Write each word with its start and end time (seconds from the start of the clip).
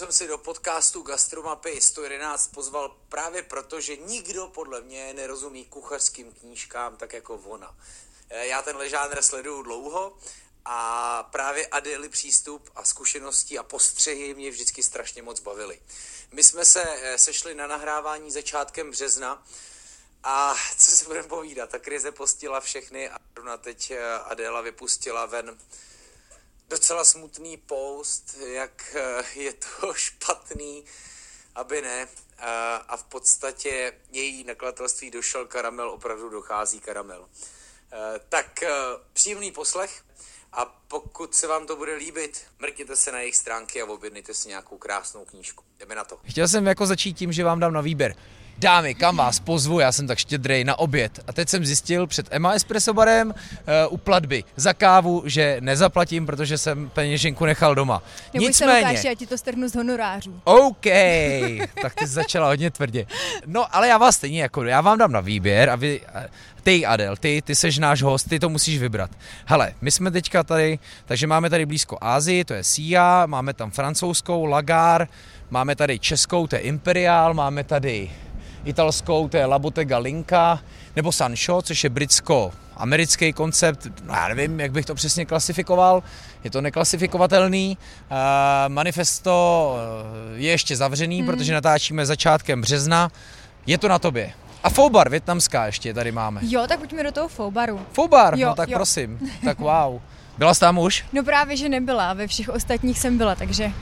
jsem 0.00 0.12
si 0.12 0.26
do 0.26 0.38
podcastu 0.38 1.02
Gastromapy 1.02 1.80
111 1.80 2.48
pozval 2.48 2.96
právě 3.08 3.42
proto, 3.42 3.80
že 3.80 3.96
nikdo 3.96 4.48
podle 4.48 4.80
mě 4.80 5.14
nerozumí 5.14 5.64
kuchařským 5.64 6.32
knížkám 6.32 6.96
tak 6.96 7.12
jako 7.12 7.34
ona. 7.34 7.76
Eh, 8.30 8.46
já 8.46 8.62
tenhle 8.62 8.88
žánr 8.88 9.22
sleduju 9.22 9.62
dlouho 9.62 10.18
a 10.64 11.22
právě 11.22 11.66
Adely 11.66 12.08
přístup 12.08 12.70
a 12.74 12.84
zkušenosti 12.84 13.58
a 13.58 13.62
postřehy 13.62 14.34
mě 14.34 14.50
vždycky 14.50 14.82
strašně 14.82 15.22
moc 15.22 15.40
bavily. 15.40 15.80
My 16.32 16.44
jsme 16.44 16.64
se 16.64 16.82
eh, 16.84 17.18
sešli 17.18 17.54
na 17.54 17.66
nahrávání 17.66 18.30
začátkem 18.30 18.90
března 18.90 19.46
a 20.22 20.54
co 20.76 20.90
si 20.90 21.04
budeme 21.04 21.28
povídat, 21.28 21.70
ta 21.70 21.78
krize 21.78 22.12
postila 22.12 22.60
všechny 22.60 23.10
a 23.10 23.18
teď 23.58 23.90
eh, 23.90 24.18
Adela 24.18 24.60
vypustila 24.60 25.26
ven 25.26 25.58
docela 26.70 27.04
smutný 27.04 27.56
post, 27.56 28.36
jak 28.52 28.96
eh, 28.96 29.40
je 29.40 29.52
to 29.52 29.94
špatný, 29.94 30.84
aby 31.54 31.82
ne. 31.82 32.08
A 32.88 32.96
v 32.96 33.04
podstatě 33.04 33.92
její 34.10 34.44
nakladatelství 34.44 35.10
došel 35.10 35.46
karamel, 35.46 35.90
opravdu 35.90 36.28
dochází 36.28 36.80
karamel. 36.80 37.28
Tak 38.28 38.64
příjemný 39.12 39.52
poslech 39.52 40.02
a 40.52 40.64
pokud 40.64 41.34
se 41.34 41.46
vám 41.46 41.66
to 41.66 41.76
bude 41.76 41.94
líbit, 41.94 42.40
mrkněte 42.58 42.96
se 42.96 43.12
na 43.12 43.18
jejich 43.18 43.36
stránky 43.36 43.82
a 43.82 43.84
objednejte 43.84 44.34
si 44.34 44.48
nějakou 44.48 44.78
krásnou 44.78 45.24
knížku. 45.24 45.64
Jdeme 45.78 45.94
na 45.94 46.04
to. 46.04 46.20
Chtěl 46.24 46.48
jsem 46.48 46.66
jako 46.66 46.86
začít 46.86 47.12
tím, 47.12 47.32
že 47.32 47.44
vám 47.44 47.60
dám 47.60 47.72
na 47.72 47.80
výběr. 47.80 48.16
Dámy, 48.60 48.94
kam 48.94 49.16
vás 49.16 49.40
pozvu, 49.40 49.80
já 49.80 49.92
jsem 49.92 50.06
tak 50.06 50.18
štědrej 50.18 50.64
na 50.64 50.78
oběd. 50.78 51.20
A 51.26 51.32
teď 51.32 51.48
jsem 51.48 51.64
zjistil 51.64 52.06
před 52.06 52.26
Emma 52.30 52.52
Espresso 52.52 52.94
barem 52.94 53.28
uh, 53.28 53.34
u 53.90 53.96
platby 53.96 54.44
za 54.56 54.72
kávu, 54.72 55.22
že 55.26 55.56
nezaplatím, 55.60 56.26
protože 56.26 56.58
jsem 56.58 56.90
peněženku 56.90 57.44
nechal 57.44 57.74
doma. 57.74 58.02
Neboj 58.34 58.48
Nicméně... 58.48 58.72
se, 58.72 58.88
Lukáši, 58.88 59.06
já 59.06 59.14
ti 59.14 59.26
to 59.26 59.38
strhnu 59.38 59.68
z 59.68 59.74
honorářů. 59.74 60.40
OK, 60.44 60.84
tak 61.82 61.94
ty 61.94 62.06
jsi 62.06 62.12
začala 62.12 62.46
hodně 62.46 62.70
tvrdě. 62.70 63.06
No, 63.46 63.76
ale 63.76 63.88
já 63.88 63.98
vás 63.98 64.16
stejně 64.16 64.42
jako, 64.42 64.64
já 64.64 64.80
vám 64.80 64.98
dám 64.98 65.12
na 65.12 65.20
výběr 65.20 65.70
a 65.70 65.76
vy, 65.76 66.00
ty 66.62 66.86
Adel, 66.86 67.16
ty, 67.16 67.42
ty 67.44 67.54
seš 67.54 67.78
náš 67.78 68.02
host, 68.02 68.28
ty 68.28 68.38
to 68.38 68.48
musíš 68.48 68.78
vybrat. 68.78 69.10
Hele, 69.44 69.74
my 69.80 69.90
jsme 69.90 70.10
teďka 70.10 70.42
tady, 70.42 70.78
takže 71.04 71.26
máme 71.26 71.50
tady 71.50 71.66
blízko 71.66 71.98
Ázii, 72.00 72.44
to 72.44 72.54
je 72.54 72.64
Sia, 72.64 73.26
máme 73.26 73.54
tam 73.54 73.70
francouzskou 73.70 74.44
Lagar, 74.44 75.08
máme 75.50 75.76
tady 75.76 75.98
českou, 75.98 76.46
to 76.46 76.56
je 76.56 76.62
Imperial, 76.62 77.34
máme 77.34 77.64
tady 77.64 78.10
italskou, 78.64 79.28
to 79.28 79.36
je 79.36 79.46
Labotega 79.46 79.98
Linka, 79.98 80.60
nebo 80.96 81.12
Sancho, 81.12 81.62
což 81.62 81.84
je 81.84 81.90
britsko 81.90 82.52
americký 82.80 83.32
koncept, 83.32 83.88
no 84.04 84.14
já 84.14 84.28
nevím, 84.28 84.60
jak 84.60 84.72
bych 84.72 84.86
to 84.86 84.94
přesně 84.94 85.26
klasifikoval, 85.26 86.02
je 86.44 86.50
to 86.50 86.60
neklasifikovatelný. 86.60 87.78
Uh, 88.10 88.16
manifesto 88.68 89.76
eh, 90.34 90.38
je 90.38 90.50
ještě 90.50 90.76
zavřený, 90.76 91.18
hmm. 91.18 91.26
protože 91.26 91.52
natáčíme 91.52 92.06
začátkem 92.06 92.60
března. 92.60 93.10
Je 93.66 93.78
to 93.78 93.88
na 93.88 93.98
tobě. 93.98 94.32
A 94.62 94.70
Foubar, 94.70 95.10
větnamská 95.10 95.66
ještě 95.66 95.94
tady 95.94 96.12
máme. 96.12 96.40
Jo, 96.44 96.64
tak 96.68 96.78
pojďme 96.78 97.02
do 97.02 97.12
toho 97.12 97.28
Foubaru. 97.28 97.80
Foubar, 97.92 98.38
jo, 98.38 98.48
no 98.48 98.54
tak 98.54 98.68
jo. 98.68 98.78
prosím. 98.78 99.18
Tak 99.44 99.58
wow. 99.58 100.00
Byla 100.38 100.54
jsi 100.54 100.60
tam 100.60 100.78
už? 100.78 101.04
No 101.12 101.24
právě, 101.24 101.56
že 101.56 101.68
nebyla, 101.68 102.12
ve 102.12 102.26
všech 102.26 102.48
ostatních 102.48 102.98
jsem 102.98 103.18
byla, 103.18 103.34
takže 103.34 103.72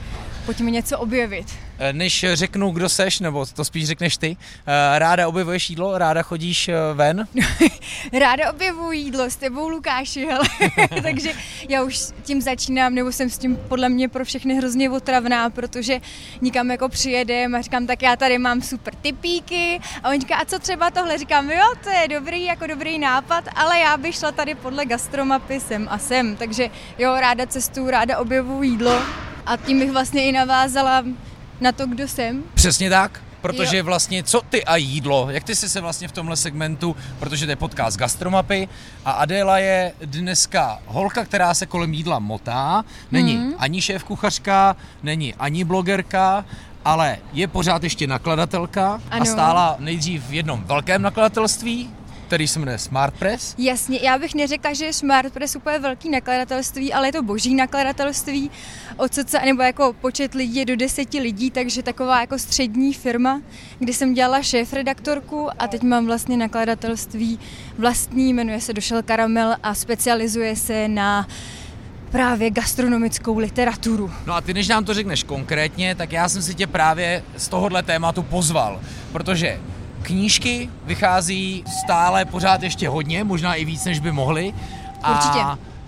pojďme 0.49 0.71
něco 0.71 0.97
objevit. 0.99 1.45
Eh, 1.79 1.93
než 1.93 2.25
řeknu, 2.33 2.71
kdo 2.71 2.89
seš, 2.89 3.19
nebo 3.19 3.45
to 3.45 3.65
spíš 3.65 3.87
řekneš 3.87 4.17
ty, 4.17 4.37
eh, 4.67 4.99
ráda 4.99 5.27
objevuješ 5.27 5.69
jídlo, 5.69 5.97
ráda 5.97 6.21
chodíš 6.21 6.67
eh, 6.67 6.75
ven? 6.93 7.27
ráda 8.19 8.51
objevuji 8.51 8.99
jídlo 8.99 9.23
s 9.23 9.35
tebou, 9.35 9.69
Lukáši, 9.69 10.27
ale 10.31 10.49
takže 11.03 11.31
já 11.69 11.83
už 11.83 11.99
tím 12.23 12.41
začínám, 12.41 12.95
nebo 12.95 13.11
jsem 13.11 13.29
s 13.29 13.37
tím 13.37 13.57
podle 13.67 13.89
mě 13.89 14.09
pro 14.09 14.25
všechny 14.25 14.55
hrozně 14.55 14.89
otravná, 14.89 15.49
protože 15.49 15.99
nikam 16.41 16.71
jako 16.71 16.89
přijedem 16.89 17.55
a 17.55 17.61
říkám, 17.61 17.87
tak 17.87 18.01
já 18.01 18.15
tady 18.15 18.37
mám 18.37 18.61
super 18.61 18.95
typíky 18.95 19.79
a 20.03 20.09
on 20.09 20.21
říká, 20.21 20.35
a 20.35 20.45
co 20.45 20.59
třeba 20.59 20.91
tohle? 20.91 21.17
Říkám, 21.17 21.51
jo, 21.51 21.73
to 21.83 21.89
je 21.89 22.07
dobrý, 22.07 22.45
jako 22.45 22.67
dobrý 22.67 22.99
nápad, 22.99 23.43
ale 23.55 23.79
já 23.79 23.97
bych 23.97 24.15
šla 24.15 24.31
tady 24.31 24.55
podle 24.55 24.85
gastromapy 24.85 25.59
sem 25.59 25.87
a 25.91 25.97
sem, 25.97 26.35
takže 26.35 26.69
jo, 26.97 27.15
ráda 27.19 27.45
cestu, 27.45 27.89
ráda 27.89 28.17
objevuji 28.17 28.69
jídlo 28.69 29.01
a 29.49 29.57
tím 29.57 29.79
bych 29.79 29.91
vlastně 29.91 30.23
i 30.23 30.31
navázala 30.31 31.03
na 31.61 31.71
to, 31.71 31.87
kdo 31.87 32.07
jsem. 32.07 32.43
Přesně 32.53 32.89
tak. 32.89 33.21
Protože 33.41 33.77
jo. 33.77 33.83
vlastně 33.83 34.23
co 34.23 34.41
ty 34.49 34.65
a 34.65 34.75
jídlo, 34.75 35.27
jak 35.31 35.43
ty 35.43 35.55
jsi 35.55 35.69
se 35.69 35.81
vlastně 35.81 36.07
v 36.07 36.11
tomhle 36.11 36.35
segmentu, 36.35 36.95
protože 37.19 37.45
to 37.45 37.51
je 37.51 37.55
podcast 37.55 37.97
Gastromapy 37.97 38.67
a 39.05 39.11
Adéla 39.11 39.57
je 39.57 39.93
dneska 40.05 40.79
holka, 40.85 41.25
která 41.25 41.53
se 41.53 41.65
kolem 41.65 41.93
jídla 41.93 42.19
motá, 42.19 42.85
není 43.11 43.37
mm. 43.37 43.53
ani 43.57 43.81
šéf 43.81 44.03
kuchařka, 44.03 44.75
není 45.03 45.33
ani 45.33 45.63
blogerka, 45.63 46.45
ale 46.85 47.17
je 47.33 47.47
pořád 47.47 47.83
ještě 47.83 48.07
nakladatelka 48.07 49.01
ano. 49.11 49.21
a 49.21 49.25
stála 49.25 49.75
nejdřív 49.79 50.29
v 50.29 50.33
jednom 50.33 50.63
velkém 50.63 51.01
nakladatelství, 51.01 51.89
který 52.29 52.47
se 52.47 52.59
jmenuje 52.59 52.77
Smart 52.77 53.13
Press. 53.13 53.55
Jasně, 53.57 53.99
já 54.01 54.17
bych 54.17 54.35
neřekla, 54.35 54.73
že 54.73 54.85
je 54.85 54.93
Smart 54.93 55.33
Press 55.33 55.55
úplně 55.55 55.79
velký 55.79 56.09
nakladatelství, 56.09 56.93
ale 56.93 57.07
je 57.07 57.11
to 57.11 57.23
boží 57.23 57.55
nakladatelství. 57.55 58.51
Od 58.97 59.13
co, 59.13 59.37
nebo 59.45 59.61
jako 59.61 59.93
počet 60.01 60.33
lidí 60.33 60.55
je 60.55 60.65
do 60.65 60.75
deseti 60.75 61.19
lidí, 61.19 61.51
takže 61.51 61.83
taková 61.83 62.21
jako 62.21 62.39
střední 62.39 62.93
firma, 62.93 63.41
kdy 63.79 63.93
jsem 63.93 64.13
dělala 64.13 64.41
šéf-redaktorku 64.41 65.49
a 65.59 65.67
teď 65.67 65.81
mám 65.81 66.05
vlastně 66.05 66.37
nakladatelství 66.37 67.39
vlastní, 67.77 68.33
jmenuje 68.33 68.61
se 68.61 68.73
Došel 68.73 69.03
Karamel 69.03 69.55
a 69.63 69.73
specializuje 69.73 70.55
se 70.55 70.87
na 70.87 71.27
právě 72.11 72.49
gastronomickou 72.49 73.37
literaturu. 73.37 74.11
No 74.25 74.33
a 74.33 74.41
ty, 74.41 74.53
než 74.53 74.67
nám 74.67 74.85
to 74.85 74.93
řekneš 74.93 75.23
konkrétně, 75.23 75.95
tak 75.95 76.11
já 76.11 76.29
jsem 76.29 76.41
si 76.41 76.55
tě 76.55 76.67
právě 76.67 77.23
z 77.37 77.47
tohohle 77.47 77.83
tématu 77.83 78.23
pozval, 78.23 78.81
protože 79.11 79.59
Knížky 80.01 80.69
vychází 80.83 81.63
stále 81.83 82.25
pořád 82.25 82.63
ještě 82.63 82.89
hodně, 82.89 83.23
možná 83.23 83.53
i 83.53 83.65
víc, 83.65 83.85
než 83.85 83.99
by 83.99 84.11
mohly. 84.11 84.53
A 85.03 85.11
Určitě. 85.11 85.39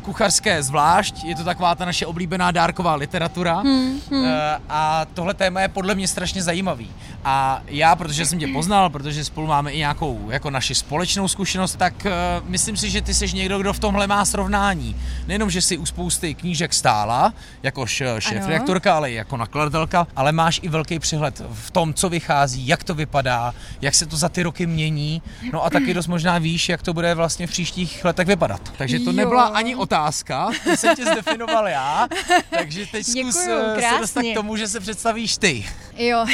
kuchařské 0.01 0.63
zvlášť, 0.63 1.23
je 1.23 1.35
to 1.35 1.43
taková 1.43 1.75
ta 1.75 1.85
naše 1.85 2.05
oblíbená 2.05 2.51
dárková 2.51 2.95
literatura 2.95 3.59
hmm, 3.59 3.99
hmm. 4.11 4.25
a 4.69 5.05
tohle 5.13 5.33
téma 5.33 5.61
je 5.61 5.67
podle 5.67 5.95
mě 5.95 6.07
strašně 6.07 6.43
zajímavý. 6.43 6.89
A 7.25 7.61
já, 7.67 7.95
protože 7.95 8.25
jsem 8.25 8.39
tě 8.39 8.47
poznal, 8.47 8.89
protože 8.89 9.25
spolu 9.25 9.47
máme 9.47 9.71
i 9.71 9.77
nějakou 9.77 10.27
jako 10.29 10.49
naši 10.49 10.75
společnou 10.75 11.27
zkušenost, 11.27 11.75
tak 11.75 11.93
uh, 12.05 12.11
myslím 12.49 12.77
si, 12.77 12.89
že 12.89 13.01
ty 13.01 13.13
jsi 13.13 13.33
někdo, 13.33 13.59
kdo 13.59 13.73
v 13.73 13.79
tomhle 13.79 14.07
má 14.07 14.25
srovnání. 14.25 14.95
Nejenom, 15.27 15.49
že 15.49 15.61
si 15.61 15.77
u 15.77 15.85
spousty 15.85 16.33
knížek 16.33 16.73
stála, 16.73 17.33
jako 17.63 17.85
šéf 17.85 18.47
redaktorka, 18.47 18.95
ale 18.95 19.11
i 19.11 19.13
jako 19.13 19.37
nakladatelka, 19.37 20.07
ale 20.15 20.31
máš 20.31 20.59
i 20.63 20.69
velký 20.69 20.99
přehled 20.99 21.41
v 21.53 21.71
tom, 21.71 21.93
co 21.93 22.09
vychází, 22.09 22.67
jak 22.67 22.83
to 22.83 22.95
vypadá, 22.95 23.53
jak 23.81 23.95
se 23.95 24.05
to 24.05 24.17
za 24.17 24.29
ty 24.29 24.43
roky 24.43 24.65
mění. 24.65 25.21
No 25.53 25.65
a 25.65 25.69
taky 25.69 25.93
dost 25.93 26.07
možná 26.07 26.37
víš, 26.37 26.69
jak 26.69 26.81
to 26.81 26.93
bude 26.93 27.15
vlastně 27.15 27.47
v 27.47 27.49
příštích 27.49 28.05
letech 28.05 28.27
vypadat. 28.27 28.73
Takže 28.77 28.99
to 28.99 29.09
jo. 29.09 29.11
nebyla 29.11 29.43
ani 29.43 29.75
otázka, 29.75 30.49
to 30.63 30.77
jsem 30.77 30.95
tě 30.95 31.05
zdefinoval 31.05 31.67
já, 31.67 32.07
takže 32.49 32.85
teď 32.85 33.05
zkus 33.05 33.15
Děkuju, 33.15 33.59
eh, 33.77 33.81
se 33.81 33.99
dostat 33.99 34.21
k 34.21 34.33
tomu, 34.33 34.55
že 34.55 34.67
se 34.67 34.79
představíš 34.79 35.37
ty. 35.37 35.65
Jo, 35.97 36.25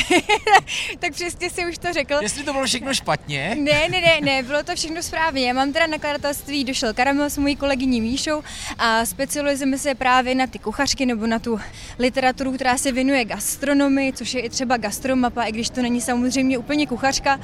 tak 1.00 1.12
přesně 1.14 1.50
si 1.50 1.66
už 1.66 1.78
to 1.78 1.94
řekl. 1.94 2.14
Jestli 2.22 2.44
to 2.44 2.54
bylo 2.54 2.66
všechno 2.66 2.94
špatně? 2.94 3.56
Ne, 3.60 3.90
ne, 3.90 4.02
ne, 4.02 4.22
ne, 4.22 4.44
bylo 4.44 4.64
to 4.64 4.76
všechno 4.76 5.04
správně. 5.04 5.48
Já 5.48 5.54
mám 5.54 5.74
teda 5.74 5.88
nakladatelství 5.88 6.64
Došel 6.64 6.94
Karamel 6.94 7.30
s 7.30 7.38
mojí 7.38 7.56
kolegyní 7.56 8.02
Míšou 8.02 8.44
a 8.78 9.06
specializujeme 9.06 9.78
se 9.78 9.96
právě 9.96 10.36
na 10.36 10.48
ty 10.48 10.60
kuchařky 10.60 11.06
nebo 11.06 11.28
na 11.28 11.40
tu 11.40 11.60
literaturu, 12.00 12.52
která 12.52 12.78
se 12.78 12.92
věnuje 12.92 13.26
gastronomii, 13.26 14.14
což 14.14 14.34
je 14.34 14.42
i 14.42 14.50
třeba 14.50 14.78
gastromapa, 14.78 15.44
i 15.44 15.52
když 15.52 15.70
to 15.70 15.82
není 15.82 16.02
samozřejmě 16.02 16.58
úplně 16.58 16.88
kuchařka. 16.88 17.40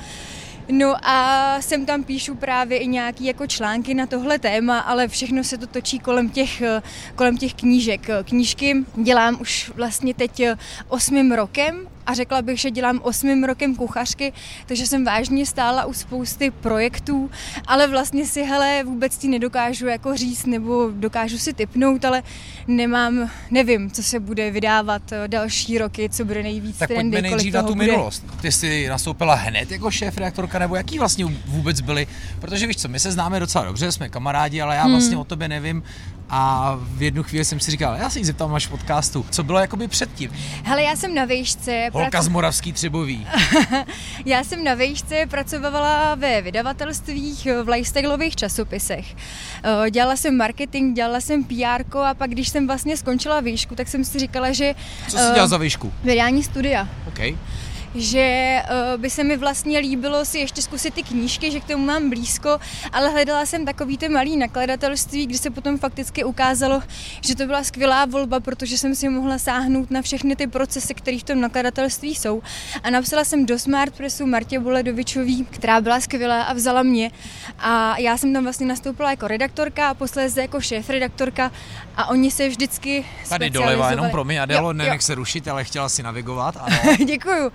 No 0.70 0.96
a 1.08 1.58
sem 1.62 1.86
tam 1.86 2.04
píšu 2.04 2.36
právě 2.36 2.78
i 2.78 2.88
nějaký 2.88 3.26
jako 3.26 3.48
články 3.48 3.94
na 3.94 4.08
tohle 4.08 4.40
téma, 4.40 4.80
ale 4.80 5.08
všechno 5.08 5.44
se 5.44 5.58
to 5.58 5.68
točí 5.68 6.00
kolem 6.00 6.30
těch, 6.30 6.64
kolem 7.16 7.38
těch 7.38 7.54
knížek. 7.54 8.08
Knížky 8.24 8.76
dělám 8.96 9.38
už 9.42 9.72
vlastně 9.76 10.14
teď 10.14 10.42
osmým 10.88 11.32
rokem 11.32 11.88
a 12.06 12.14
řekla 12.14 12.42
bych, 12.42 12.60
že 12.60 12.72
dělám 12.72 13.00
osmým 13.04 13.44
rokem 13.44 13.76
kuchařky, 13.76 14.34
takže 14.66 14.88
jsem 14.88 15.06
vážně 15.06 15.46
stála 15.46 15.86
u 15.86 15.94
spousty 15.94 16.52
projektů, 16.52 17.32
ale 17.68 17.88
vlastně 17.88 18.26
si 18.26 18.44
hele 18.44 18.84
vůbec 18.84 19.18
ti 19.18 19.28
nedokážu 19.28 19.88
jako 19.88 20.18
říct 20.18 20.46
nebo 20.46 20.90
dokážu 20.92 21.38
si 21.38 21.54
typnout, 21.54 22.06
ale 22.06 22.24
nemám, 22.68 23.30
nevím, 23.52 23.92
co 23.92 24.04
se 24.04 24.20
bude 24.20 24.52
vydávat 24.52 25.12
eh, 25.12 25.28
další 25.28 25.78
roky, 25.78 26.10
co 26.10 26.26
bude 26.26 26.44
nejvíc 26.44 26.78
tak 26.78 26.88
trendy, 26.88 27.18
pojďme 27.18 27.30
nejdřív 27.30 27.54
na 27.54 27.64
tu 27.64 27.76
bude. 27.76 27.88
minulost. 27.88 28.26
Ty 28.42 28.52
jsi 28.52 28.88
nastoupila 28.90 29.36
hned 29.36 29.72
jako 29.72 29.92
šéf 29.92 30.18
reaktorka, 30.18 30.60
nebo 30.60 30.76
jaký 30.76 31.00
vlastně 31.00 31.26
vůbec 31.46 31.82
byly, 31.82 32.08
protože 32.42 32.68
víš 32.68 32.78
co, 32.78 32.88
my 32.88 33.00
se 33.00 33.12
známe 33.12 33.40
docela 33.40 33.66
dobře, 33.66 33.92
jsme 33.92 34.10
kamarádi, 34.10 34.62
ale 34.62 34.76
já 34.76 34.84
hmm. 34.84 34.92
vlastně 34.92 35.16
hmm. 35.16 35.22
o 35.22 35.26
tobě 35.26 35.48
nevím 35.48 35.84
a 36.36 36.74
v 36.82 37.02
jednu 37.02 37.24
chvíli 37.24 37.46
jsem 37.46 37.60
si 37.60 37.72
říkal, 37.72 37.96
já 37.96 38.10
si 38.10 38.20
ji 38.20 38.26
zeptám 38.26 38.54
až 38.54 38.68
podcastu, 38.68 39.26
co 39.30 39.44
bylo 39.44 39.60
jakoby 39.60 39.88
předtím. 39.88 40.32
Hele, 40.64 40.84
já 40.84 40.96
jsem 40.96 41.16
na 41.16 41.26
výšce 41.26 41.90
Holka 41.94 42.22
z 42.22 42.28
Moravský 42.28 42.74
Třebový. 42.74 43.28
Já 44.26 44.44
jsem 44.44 44.64
na 44.64 44.74
vejšce 44.74 45.26
pracovala 45.30 46.16
ve 46.16 46.42
vydavatelstvích 46.42 47.48
v 47.64 47.70
lifestyleových 47.70 48.36
časopisech. 48.36 49.16
Eh, 49.64 49.92
dělala 49.92 50.16
jsem 50.16 50.38
marketing, 50.38 50.96
dělala 50.96 51.22
jsem 51.22 51.44
PR 51.44 51.98
a 51.98 52.14
pak, 52.14 52.30
když 52.30 52.50
jsem 52.50 52.68
vlastně 52.68 52.98
skončila 52.98 53.40
výšku, 53.40 53.76
tak 53.76 53.88
jsem 53.88 54.06
si 54.06 54.20
říkala, 54.20 54.52
že... 54.52 54.76
Co 55.08 55.18
jsi 55.18 55.24
dělala 55.24 55.48
za 55.48 55.58
výšku? 55.58 55.94
Vydání 56.04 56.44
studia. 56.44 56.88
Okay 57.08 57.38
že 57.96 58.60
uh, 58.64 59.02
by 59.02 59.10
se 59.10 59.24
mi 59.24 59.38
vlastně 59.38 59.80
líbilo 59.80 60.26
si 60.26 60.40
ještě 60.40 60.62
zkusit 60.62 60.94
ty 60.94 61.04
knížky, 61.04 61.52
že 61.52 61.60
k 61.60 61.64
tomu 61.64 61.86
mám 61.86 62.10
blízko, 62.10 62.60
ale 62.92 63.10
hledala 63.10 63.46
jsem 63.46 63.66
takový 63.66 63.98
ty 63.98 64.10
malý 64.10 64.38
nakladatelství, 64.38 65.26
kdy 65.26 65.38
se 65.38 65.50
potom 65.50 65.78
fakticky 65.78 66.24
ukázalo, 66.24 66.82
že 67.22 67.36
to 67.36 67.46
byla 67.46 67.64
skvělá 67.64 68.06
volba, 68.06 68.40
protože 68.40 68.78
jsem 68.78 68.96
si 68.96 69.10
mohla 69.10 69.38
sáhnout 69.38 69.92
na 69.92 70.02
všechny 70.02 70.36
ty 70.36 70.48
procesy, 70.48 70.94
které 70.94 71.20
v 71.20 71.24
tom 71.24 71.42
nakladatelství 71.42 72.16
jsou. 72.16 72.42
A 72.84 72.90
napsala 72.90 73.24
jsem 73.24 73.46
do 73.46 73.60
Smart 73.60 73.98
Pressu 73.98 74.26
Martě 74.26 74.60
Buledovičový, 74.60 75.46
která 75.46 75.82
byla 75.82 76.00
skvělá 76.00 76.44
a 76.44 76.54
vzala 76.54 76.84
mě. 76.84 77.12
A 77.60 77.98
já 77.98 78.18
jsem 78.18 78.34
tam 78.34 78.44
vlastně 78.44 78.66
nastoupila 78.66 79.10
jako 79.10 79.28
redaktorka 79.28 79.90
a 79.90 79.94
posléze 79.94 80.42
jako 80.42 80.62
šéf 80.62 80.90
redaktorka 80.90 81.52
a 81.98 82.10
oni 82.10 82.32
se 82.32 82.50
vždycky 82.50 83.06
Tady 83.30 83.50
doleva, 83.50 83.90
jenom 83.92 84.10
pro 84.10 84.24
mě, 84.24 84.42
Adelo, 84.42 84.74
nenech 84.74 85.04
se 85.04 85.16
rušit, 85.16 85.48
ale 85.48 85.64
chtěla 85.64 85.90
si 85.90 86.04
navigovat, 86.04 86.58
ano. 86.60 86.78
Děkuju. 87.06 87.52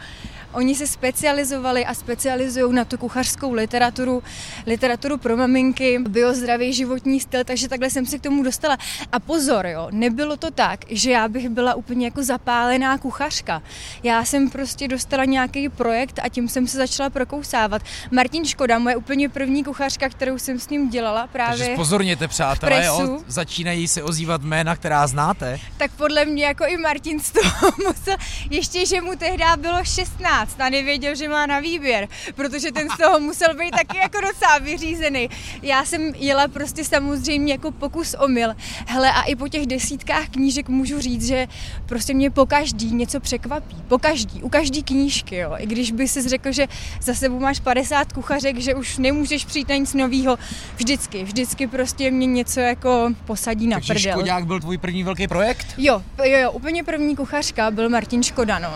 Oni 0.52 0.74
se 0.74 0.86
specializovali 0.86 1.86
a 1.86 1.94
specializují 1.94 2.74
na 2.74 2.84
tu 2.84 2.98
kuchařskou 2.98 3.52
literaturu, 3.52 4.22
literaturu 4.66 5.18
pro 5.18 5.36
maminky, 5.36 5.98
biozdravý 5.98 6.72
životní 6.72 7.20
styl, 7.20 7.44
takže 7.44 7.68
takhle 7.68 7.90
jsem 7.90 8.06
se 8.06 8.18
k 8.18 8.22
tomu 8.22 8.42
dostala. 8.42 8.78
A 9.12 9.20
pozor, 9.20 9.66
jo, 9.66 9.88
nebylo 9.90 10.36
to 10.36 10.50
tak, 10.50 10.80
že 10.88 11.10
já 11.10 11.28
bych 11.28 11.48
byla 11.48 11.74
úplně 11.74 12.06
jako 12.06 12.24
zapálená 12.24 12.98
kuchařka. 12.98 13.62
Já 14.02 14.24
jsem 14.24 14.50
prostě 14.50 14.88
dostala 14.88 15.24
nějaký 15.24 15.68
projekt 15.68 16.20
a 16.22 16.28
tím 16.28 16.48
jsem 16.48 16.66
se 16.66 16.76
začala 16.76 17.10
prokousávat. 17.10 17.82
Martin 18.10 18.44
Škoda, 18.44 18.78
moje 18.78 18.96
úplně 18.96 19.28
první 19.28 19.64
kuchařka, 19.64 20.08
kterou 20.08 20.38
jsem 20.38 20.58
s 20.58 20.68
ním 20.68 20.90
dělala 20.90 21.26
právě. 21.26 21.58
Takže 21.58 21.76
pozorněte, 21.76 22.28
přátelé, 22.28 22.84
jo, 22.84 23.20
začínají 23.26 23.88
se 23.88 24.02
ozývat 24.02 24.42
jména, 24.42 24.76
která 24.76 25.06
znáte. 25.06 25.58
Tak 25.76 25.90
podle 25.90 26.24
mě 26.24 26.44
jako 26.44 26.66
i 26.66 26.76
Martin 26.76 27.20
z 27.20 27.30
toho 27.30 27.72
musel, 27.86 28.16
ještě, 28.50 28.86
že 28.86 29.00
mu 29.00 29.16
tehdy 29.16 29.44
bylo 29.56 29.84
16, 29.84 30.37
15 30.38 30.60
a 30.60 30.68
nevěděl, 30.68 31.14
že 31.14 31.28
má 31.28 31.46
na 31.46 31.60
výběr, 31.60 32.08
protože 32.34 32.72
ten 32.72 32.88
z 32.90 32.96
toho 32.96 33.20
musel 33.20 33.54
být 33.54 33.70
taky 33.70 33.98
jako 33.98 34.20
docela 34.20 34.58
vyřízený. 34.58 35.30
Já 35.62 35.84
jsem 35.84 36.12
jela 36.16 36.48
prostě 36.48 36.84
samozřejmě 36.84 37.52
jako 37.52 37.70
pokus 37.70 38.14
omyl. 38.18 38.54
Hele 38.86 39.12
a 39.12 39.22
i 39.22 39.36
po 39.36 39.48
těch 39.48 39.66
desítkách 39.66 40.28
knížek 40.28 40.68
můžu 40.68 41.00
říct, 41.00 41.26
že 41.26 41.46
prostě 41.86 42.14
mě 42.14 42.30
po 42.30 42.46
každý 42.46 42.94
něco 42.94 43.20
překvapí. 43.20 43.76
Po 43.88 43.98
každý, 43.98 44.42
u 44.42 44.48
každý 44.48 44.82
knížky, 44.82 45.36
jo. 45.36 45.54
I 45.58 45.66
když 45.66 45.92
by 45.92 46.08
si 46.08 46.28
řekl, 46.28 46.52
že 46.52 46.66
za 47.02 47.14
sebou 47.14 47.40
máš 47.40 47.60
50 47.60 48.12
kuchařek, 48.12 48.58
že 48.58 48.74
už 48.74 48.98
nemůžeš 48.98 49.44
přijít 49.44 49.68
na 49.68 49.76
nic 49.76 49.94
nového, 49.94 50.38
vždycky, 50.76 51.24
vždycky 51.24 51.66
prostě 51.66 52.10
mě 52.10 52.26
něco 52.26 52.60
jako 52.60 53.10
posadí 53.24 53.66
na 53.66 53.76
Takže 53.76 53.92
prdel. 53.92 54.12
Škodák 54.12 54.46
byl 54.46 54.60
tvůj 54.60 54.78
první 54.78 55.02
velký 55.02 55.28
projekt? 55.28 55.66
Jo, 55.78 56.02
jo, 56.24 56.38
jo, 56.38 56.52
úplně 56.52 56.84
první 56.84 57.16
kuchařka 57.16 57.70
byl 57.70 57.88
Martin 57.88 58.22
Škoda, 58.22 58.58
no. 58.58 58.70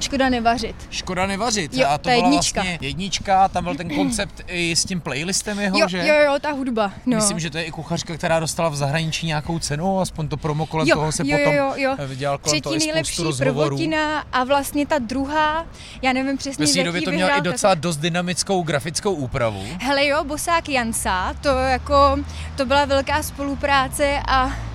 Škoda 0.00 0.28
nevařit. 0.28 0.76
Škoda 0.90 1.26
nevařit. 1.26 1.74
Jo, 1.74 1.86
a 1.88 1.98
to 1.98 2.04
ta 2.04 2.10
byla 2.10 2.22
jednička. 2.26 2.62
vlastně 2.62 2.78
jednička, 2.88 3.48
tam 3.48 3.64
byl 3.64 3.74
ten 3.74 3.88
koncept 3.90 4.40
i 4.46 4.76
s 4.76 4.84
tím 4.84 5.00
playlistem 5.00 5.58
jeho, 5.60 5.78
jo, 5.78 5.88
že? 5.88 5.98
Jo, 5.98 6.14
jo, 6.26 6.38
ta 6.40 6.50
hudba. 6.52 6.92
No. 7.06 7.16
Myslím, 7.16 7.40
že 7.40 7.50
to 7.50 7.58
je 7.58 7.64
i 7.64 7.70
kuchařka, 7.70 8.14
která 8.14 8.40
dostala 8.40 8.68
v 8.68 8.76
zahraničí 8.76 9.26
nějakou 9.26 9.58
cenu, 9.58 10.00
aspoň 10.00 10.28
to 10.28 10.36
promo 10.36 10.66
kolem 10.66 10.88
jo, 10.88 10.94
toho 10.96 11.12
se 11.12 11.22
jo, 11.26 11.38
potom 11.38 11.54
jo, 11.54 11.72
jo. 11.76 11.96
vydělal 12.06 12.38
kolem 12.38 12.52
Třetí 12.52 12.60
toho 12.62 12.76
nejlepší 12.76 13.22
prvotina 13.38 14.24
a 14.32 14.44
vlastně 14.44 14.86
ta 14.86 14.98
druhá, 14.98 15.66
já 16.02 16.12
nevím 16.12 16.36
přesně, 16.36 16.66
Ve 16.66 16.84
době 16.84 17.02
to 17.02 17.10
mělo 17.10 17.30
i 17.30 17.32
tak- 17.32 17.42
docela 17.42 17.74
dost 17.74 17.96
dynamickou 17.96 18.62
grafickou 18.62 19.12
úpravu. 19.12 19.64
Hele 19.80 20.06
jo, 20.06 20.24
Bosák 20.24 20.68
Jansa, 20.68 21.34
to 21.40 21.48
jako, 21.48 22.18
to 22.56 22.66
byla 22.66 22.84
velká 22.84 23.22
spolupráce 23.22 24.20
a 24.28 24.67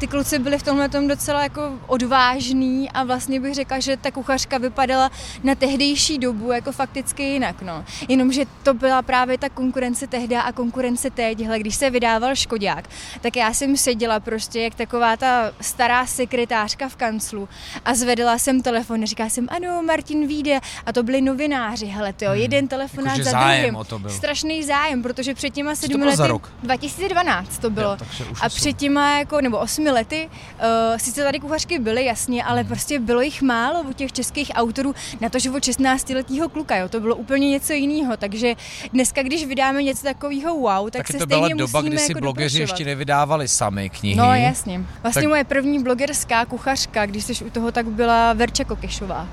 ty 0.00 0.06
kluci 0.06 0.38
byli 0.38 0.58
v 0.58 0.62
tomhle 0.62 0.88
tom 0.88 1.08
docela 1.08 1.42
jako 1.42 1.78
odvážný 1.86 2.90
a 2.90 3.04
vlastně 3.04 3.40
bych 3.40 3.54
řekla, 3.54 3.80
že 3.80 3.96
ta 3.96 4.10
kuchařka 4.10 4.58
vypadala 4.58 5.10
na 5.42 5.54
tehdejší 5.54 6.18
dobu 6.18 6.52
jako 6.52 6.72
fakticky 6.72 7.22
jinak, 7.22 7.62
no. 7.62 7.84
Jenomže 8.08 8.44
to 8.62 8.74
byla 8.74 9.02
právě 9.02 9.38
ta 9.38 9.48
konkurence 9.48 10.06
tehdy 10.06 10.36
a 10.36 10.52
konkurence 10.52 11.10
teď, 11.10 11.40
hele, 11.40 11.58
když 11.58 11.74
se 11.74 11.90
vydával 11.90 12.34
Škodák, 12.34 12.88
tak 13.20 13.36
já 13.36 13.52
jsem 13.52 13.76
seděla 13.76 14.20
prostě 14.20 14.60
jak 14.60 14.74
taková 14.74 15.16
ta 15.16 15.52
stará 15.60 16.06
sekretářka 16.06 16.88
v 16.88 16.96
kanclu 16.96 17.48
a 17.84 17.94
zvedla 17.94 18.38
jsem 18.38 18.62
telefon 18.62 19.02
a 19.02 19.06
říkala 19.06 19.30
jsem, 19.30 19.46
ano, 19.50 19.82
Martin 19.82 20.26
vyjde 20.26 20.60
a 20.86 20.92
to 20.92 21.02
byli 21.02 21.20
novináři, 21.20 21.86
hele, 21.86 22.12
to 22.12 22.24
jo, 22.24 22.32
jeden 22.32 22.68
telefonát 22.68 23.18
Jakože 23.18 23.30
za 23.30 23.44
druhým. 23.44 23.76
o 23.76 23.84
to 23.84 23.98
byl. 23.98 24.10
Strašný 24.10 24.64
zájem, 24.64 25.02
protože 25.02 25.34
před 25.34 25.50
těma 25.50 25.74
sedmi 25.74 26.04
lety, 26.04 26.22
rok? 26.26 26.52
2012 26.62 27.58
to 27.58 27.70
bylo. 27.70 27.90
Jo, 27.90 28.26
a 28.40 28.48
před 28.48 28.72
těma 28.72 29.18
jako, 29.18 29.40
nebo 29.40 29.58
osmi 29.58 29.89
lety, 29.90 30.28
uh, 30.58 30.96
sice 30.96 31.24
tady 31.24 31.40
kuchařky 31.40 31.78
byly, 31.78 32.04
jasně, 32.04 32.44
ale 32.44 32.64
prostě 32.64 32.98
bylo 33.00 33.20
jich 33.20 33.42
málo 33.42 33.82
u 33.82 33.92
těch 33.92 34.12
českých 34.12 34.50
autorů 34.54 34.94
na 35.20 35.28
to, 35.28 35.38
že 35.38 35.50
od 35.50 35.62
16-letého 35.62 36.48
kluka, 36.48 36.76
jo, 36.76 36.88
to 36.88 37.00
bylo 37.00 37.16
úplně 37.16 37.48
něco 37.50 37.72
jiného, 37.72 38.16
takže 38.16 38.54
dneska, 38.92 39.22
když 39.22 39.46
vydáme 39.46 39.82
něco 39.82 40.02
takového 40.02 40.54
wow, 40.54 40.90
tak, 40.90 40.92
Tak 40.92 41.06
se 41.06 41.18
to 41.18 41.26
byla 41.26 41.40
stejně 41.40 41.54
doba, 41.54 41.78
musíme 41.80 41.90
kdy 41.96 41.98
si 41.98 42.10
jako 42.12 42.20
blogeři 42.20 42.60
ještě 42.60 42.84
nevydávali 42.84 43.48
sami 43.48 43.90
knihy. 43.90 44.16
No 44.16 44.34
jasně. 44.34 44.80
Vlastně 45.02 45.22
Tak- 45.22 45.28
moje 45.28 45.44
první 45.44 45.82
blogerská 45.82 46.44
kuchařka, 46.44 47.06
když 47.06 47.24
jsi 47.24 47.44
u 47.44 47.50
toho, 47.50 47.72
tak 47.72 47.86
byla 47.86 48.32
Verča 48.32 48.64
Kokešová. 48.64 49.28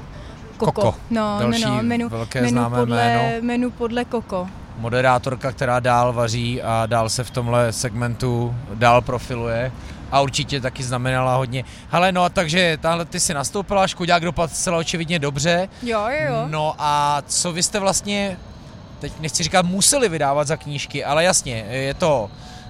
Koko. 0.57 0.71
Koko. 0.71 0.95
No, 1.09 1.37
Další 1.39 1.65
no, 1.65 1.83
menu, 1.83 2.09
velké 2.09 2.41
menu, 2.41 2.51
známé 2.51 2.77
podle, 2.77 2.97
jméno. 2.97 3.21
menu 3.41 3.71
podle 3.71 4.05
Koko. 4.05 4.47
moderátorka, 4.77 5.51
která 5.51 5.79
dál 5.79 6.13
vaří 6.13 6.61
a 6.61 6.85
dál 6.85 7.09
se 7.09 7.23
v 7.23 7.31
tomhle 7.31 7.73
segmentu 7.73 8.55
dál 8.73 9.01
profiluje 9.01 9.71
a 10.11 10.21
určitě 10.21 10.61
taky 10.61 10.83
znamenala 10.83 11.35
hodně. 11.35 11.63
Hele, 11.89 12.11
no 12.11 12.29
takže 12.29 12.77
tahle 12.81 13.05
ty 13.05 13.19
si 13.19 13.33
nastoupila, 13.33 13.87
Škodák 13.87 14.23
dopadl 14.23 14.53
zcela 14.53 14.77
očividně 14.77 15.19
dobře. 15.19 15.69
Jo, 15.83 15.99
jo, 16.09 16.33
jo. 16.33 16.45
No 16.47 16.75
a 16.79 17.23
co 17.27 17.51
vy 17.51 17.63
jste 17.63 17.79
vlastně, 17.79 18.37
teď 18.99 19.13
nechci 19.19 19.43
říkat 19.43 19.65
museli 19.65 20.09
vydávat 20.09 20.47
za 20.47 20.55
knížky, 20.57 21.05
ale 21.05 21.23
jasně, 21.23 21.65
je 21.69 21.93
to 21.93 22.29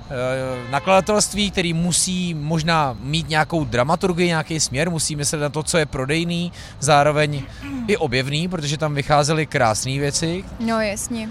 eh, 0.10 0.72
nakladatelství, 0.72 1.52
který 1.52 1.74
musí 1.74 2.34
možná 2.34 2.98
mít 3.00 3.30
nějakou 3.30 3.66
dramaturgii, 3.66 4.28
nějaký 4.28 4.60
směr, 4.60 4.90
musí 4.90 5.16
myslet 5.16 5.40
na 5.40 5.50
to, 5.50 5.64
co 5.64 5.78
je 5.78 5.86
prodejný, 5.86 6.52
zároveň 6.80 7.44
i 7.88 7.98
objevný, 7.98 8.48
protože 8.48 8.78
tam 8.78 8.96
vycházely 8.96 9.46
krásné 9.46 9.92
věci, 10.00 10.44
No 10.60 10.82
jasně. 10.82 11.30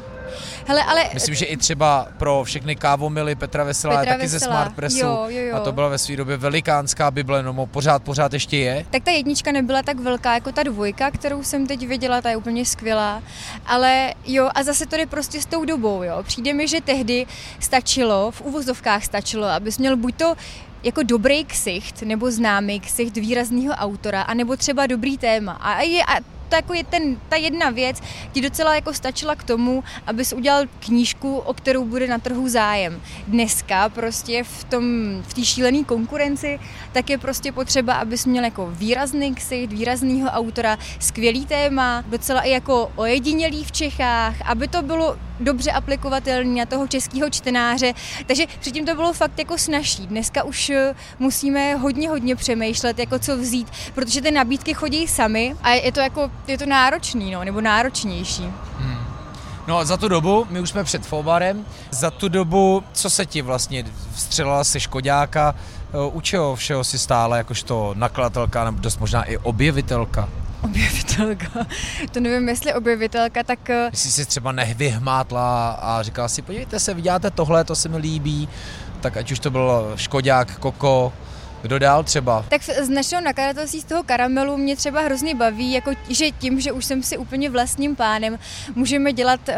Hele, 0.67 0.83
ale 0.83 1.05
Myslím, 1.15 1.35
že 1.35 1.45
i 1.45 1.57
třeba 1.57 2.09
pro 2.19 2.45
všechny 2.45 2.77
kávomily 2.77 3.35
Petra 3.35 3.65
Veselá 3.65 3.97
Petra 3.97 4.13
je 4.13 4.19
taky 4.19 4.29
ze 4.29 4.37
Veselá. 4.37 4.55
Smart 4.55 4.75
Pressu. 4.77 4.99
Jo, 4.99 5.27
jo, 5.29 5.43
jo. 5.43 5.57
A 5.57 5.61
to 5.61 5.73
byla 5.73 5.89
ve 5.89 5.99
své 5.99 6.17
době 6.17 6.37
velikánská 6.37 7.11
Bible, 7.11 7.43
no 7.43 7.67
pořád, 7.67 8.03
pořád 8.03 8.33
ještě 8.33 8.57
je. 8.57 8.87
tak 8.91 9.03
ta 9.03 9.11
jednička 9.11 9.53
nebyla 9.53 9.83
tak 9.83 10.01
velká 10.01 10.35
jako 10.35 10.53
ta 10.53 10.63
dvojka, 10.63 11.11
kterou 11.11 11.43
jsem 11.43 11.67
teď 11.67 11.87
viděla, 11.87 12.21
ta 12.21 12.31
je 12.31 12.37
úplně 12.37 12.65
skvělá. 12.65 13.23
Ale 13.67 14.15
jo, 14.27 14.49
a 14.55 14.63
zase 14.63 14.87
to 14.87 14.97
jde 14.97 15.07
prostě 15.07 15.41
s 15.41 15.47
tou 15.47 15.65
dobou, 15.65 16.03
jo. 16.03 16.23
Přijde 16.23 16.53
mi, 16.53 16.69
že 16.69 16.81
tehdy 16.81 17.27
stačilo, 17.61 18.31
v 18.31 18.41
uvozovkách 18.41 19.05
stačilo, 19.05 19.47
abys 19.47 19.79
měl 19.79 19.97
buď 19.97 20.17
to 20.17 20.35
jako 20.83 21.03
dobrý 21.03 21.45
ksicht, 21.45 22.03
nebo 22.03 22.31
známý 22.31 22.81
ksicht 22.81 23.17
výrazného 23.17 23.75
autora, 23.75 24.23
anebo 24.23 24.57
třeba 24.57 24.87
dobrý 24.87 25.19
téma. 25.19 25.53
A, 25.53 25.83
je, 25.83 26.05
a 26.05 26.17
to 26.49 26.57
jako 26.57 26.75
je 26.75 26.85
ten, 26.85 27.17
ta 27.29 27.37
jedna 27.37 27.71
věc 27.71 28.03
ti 28.33 28.41
docela 28.41 28.75
jako 28.75 28.95
stačila 28.95 29.35
k 29.35 29.43
tomu, 29.43 29.85
abys 30.07 30.33
udělal 30.33 30.65
knížku, 30.79 31.37
o 31.37 31.55
kterou 31.55 31.85
bude 31.85 32.07
na 32.07 32.19
trhu 32.19 32.49
zájem. 32.49 33.03
Dneska 33.29 33.89
prostě 33.89 34.45
v 34.45 34.65
tom, 34.65 34.85
v 35.23 35.45
šílené 35.45 35.85
konkurenci, 35.85 36.59
tak 36.93 37.11
je 37.11 37.19
prostě 37.19 37.53
potřeba, 37.53 37.95
abys 37.95 38.27
měl 38.27 38.45
jako 38.45 38.67
výrazný 38.71 39.35
ksicht, 39.35 39.73
výraznýho 39.73 40.31
autora, 40.31 40.79
skvělý 41.01 41.47
téma, 41.47 42.05
docela 42.09 42.41
i 42.41 42.51
jako 42.51 42.93
ojedinělý 42.97 43.65
v 43.65 43.73
Čechách, 43.73 44.35
aby 44.45 44.69
to 44.69 44.83
bylo 44.83 45.17
dobře 45.41 45.73
aplikovatelné 45.73 46.59
na 46.59 46.67
toho 46.67 46.89
českého 46.89 47.31
čtenáře. 47.31 47.93
Takže 48.27 48.45
předtím 48.61 48.87
to 48.87 48.95
bylo 48.95 49.13
fakt 49.13 49.39
jako 49.39 49.59
snažší. 49.59 50.07
Dneska 50.07 50.43
už 50.43 50.71
eh, 50.71 50.95
musíme 51.19 51.75
hodně, 51.75 52.09
hodně 52.09 52.37
přemýšlet, 52.37 52.99
jako 52.99 53.19
co 53.19 53.37
vzít, 53.37 53.69
protože 53.95 54.23
ty 54.23 54.31
nabídky 54.31 54.75
chodí 54.75 55.09
sami 55.09 55.57
a 55.63 55.71
je 55.71 55.93
to 55.93 56.01
jako, 56.01 56.31
je 56.47 56.59
to 56.59 56.67
náročný, 56.67 57.31
no, 57.31 57.45
nebo 57.45 57.61
náročnější. 57.61 58.53
No 59.67 59.79
a 59.79 59.85
za 59.85 59.97
tu 59.97 60.09
dobu, 60.09 60.47
my 60.51 60.61
už 60.61 60.71
jsme 60.71 60.85
před 60.85 61.07
Fobarem, 61.07 61.65
za 61.91 62.11
tu 62.11 62.29
dobu, 62.29 62.83
co 62.93 63.11
se 63.11 63.27
ti 63.27 63.43
vlastně 63.43 63.85
vstřelila 64.15 64.65
se 64.65 64.81
Škodáka, 64.81 65.55
eh, 65.55 66.11
u 66.13 66.21
čeho 66.21 66.57
všeho 66.57 66.85
si 66.85 66.99
stále 66.99 67.39
jakožto 67.39 67.95
nakladatelka, 67.97 68.65
nebo 68.65 68.81
dost 68.81 69.01
možná 69.01 69.25
i 69.25 69.37
objevitelka? 69.39 70.29
Objevitelka. 70.67 71.67
To 72.13 72.21
nevím, 72.21 72.49
jestli 72.49 72.75
objevitelka, 72.75 73.43
tak 73.43 73.71
eh, 73.71 73.89
Jestli 73.93 74.11
jsi 74.11 74.27
třeba 74.27 74.53
nevyhmátla 74.53 75.71
a 75.71 76.03
říkala 76.03 76.29
si, 76.29 76.43
podívejte 76.43 76.81
se, 76.81 76.95
vyděláte 76.95 77.31
tohle, 77.31 77.65
to 77.65 77.77
se 77.77 77.89
mi 77.89 77.97
líbí, 77.97 78.49
tak 79.01 79.17
ať 79.17 79.33
už 79.33 79.39
to 79.39 79.51
byl 79.51 79.93
Škodák, 79.97 80.59
Koko, 80.59 81.13
Kdo 81.63 81.79
dál 81.79 82.05
třeba? 82.05 82.45
Tak 82.49 82.63
z 82.63 82.89
našeho 82.89 83.23
nakladatelství 83.23 83.81
z 83.81 83.85
toho 83.85 84.03
karamelu 84.03 84.57
mě 84.57 84.77
třeba 84.77 85.01
hrozně 85.01 85.35
baví, 85.35 85.73
jako 85.73 85.91
že 86.09 86.31
tím, 86.31 86.61
že 86.61 86.73
už 86.73 86.85
jsem 86.85 87.03
si 87.03 87.19
úplně 87.19 87.51
vlastním 87.51 87.97
pánem, 87.97 88.39
můžeme 88.75 89.13
dělat 89.13 89.41
uh, 89.49 89.55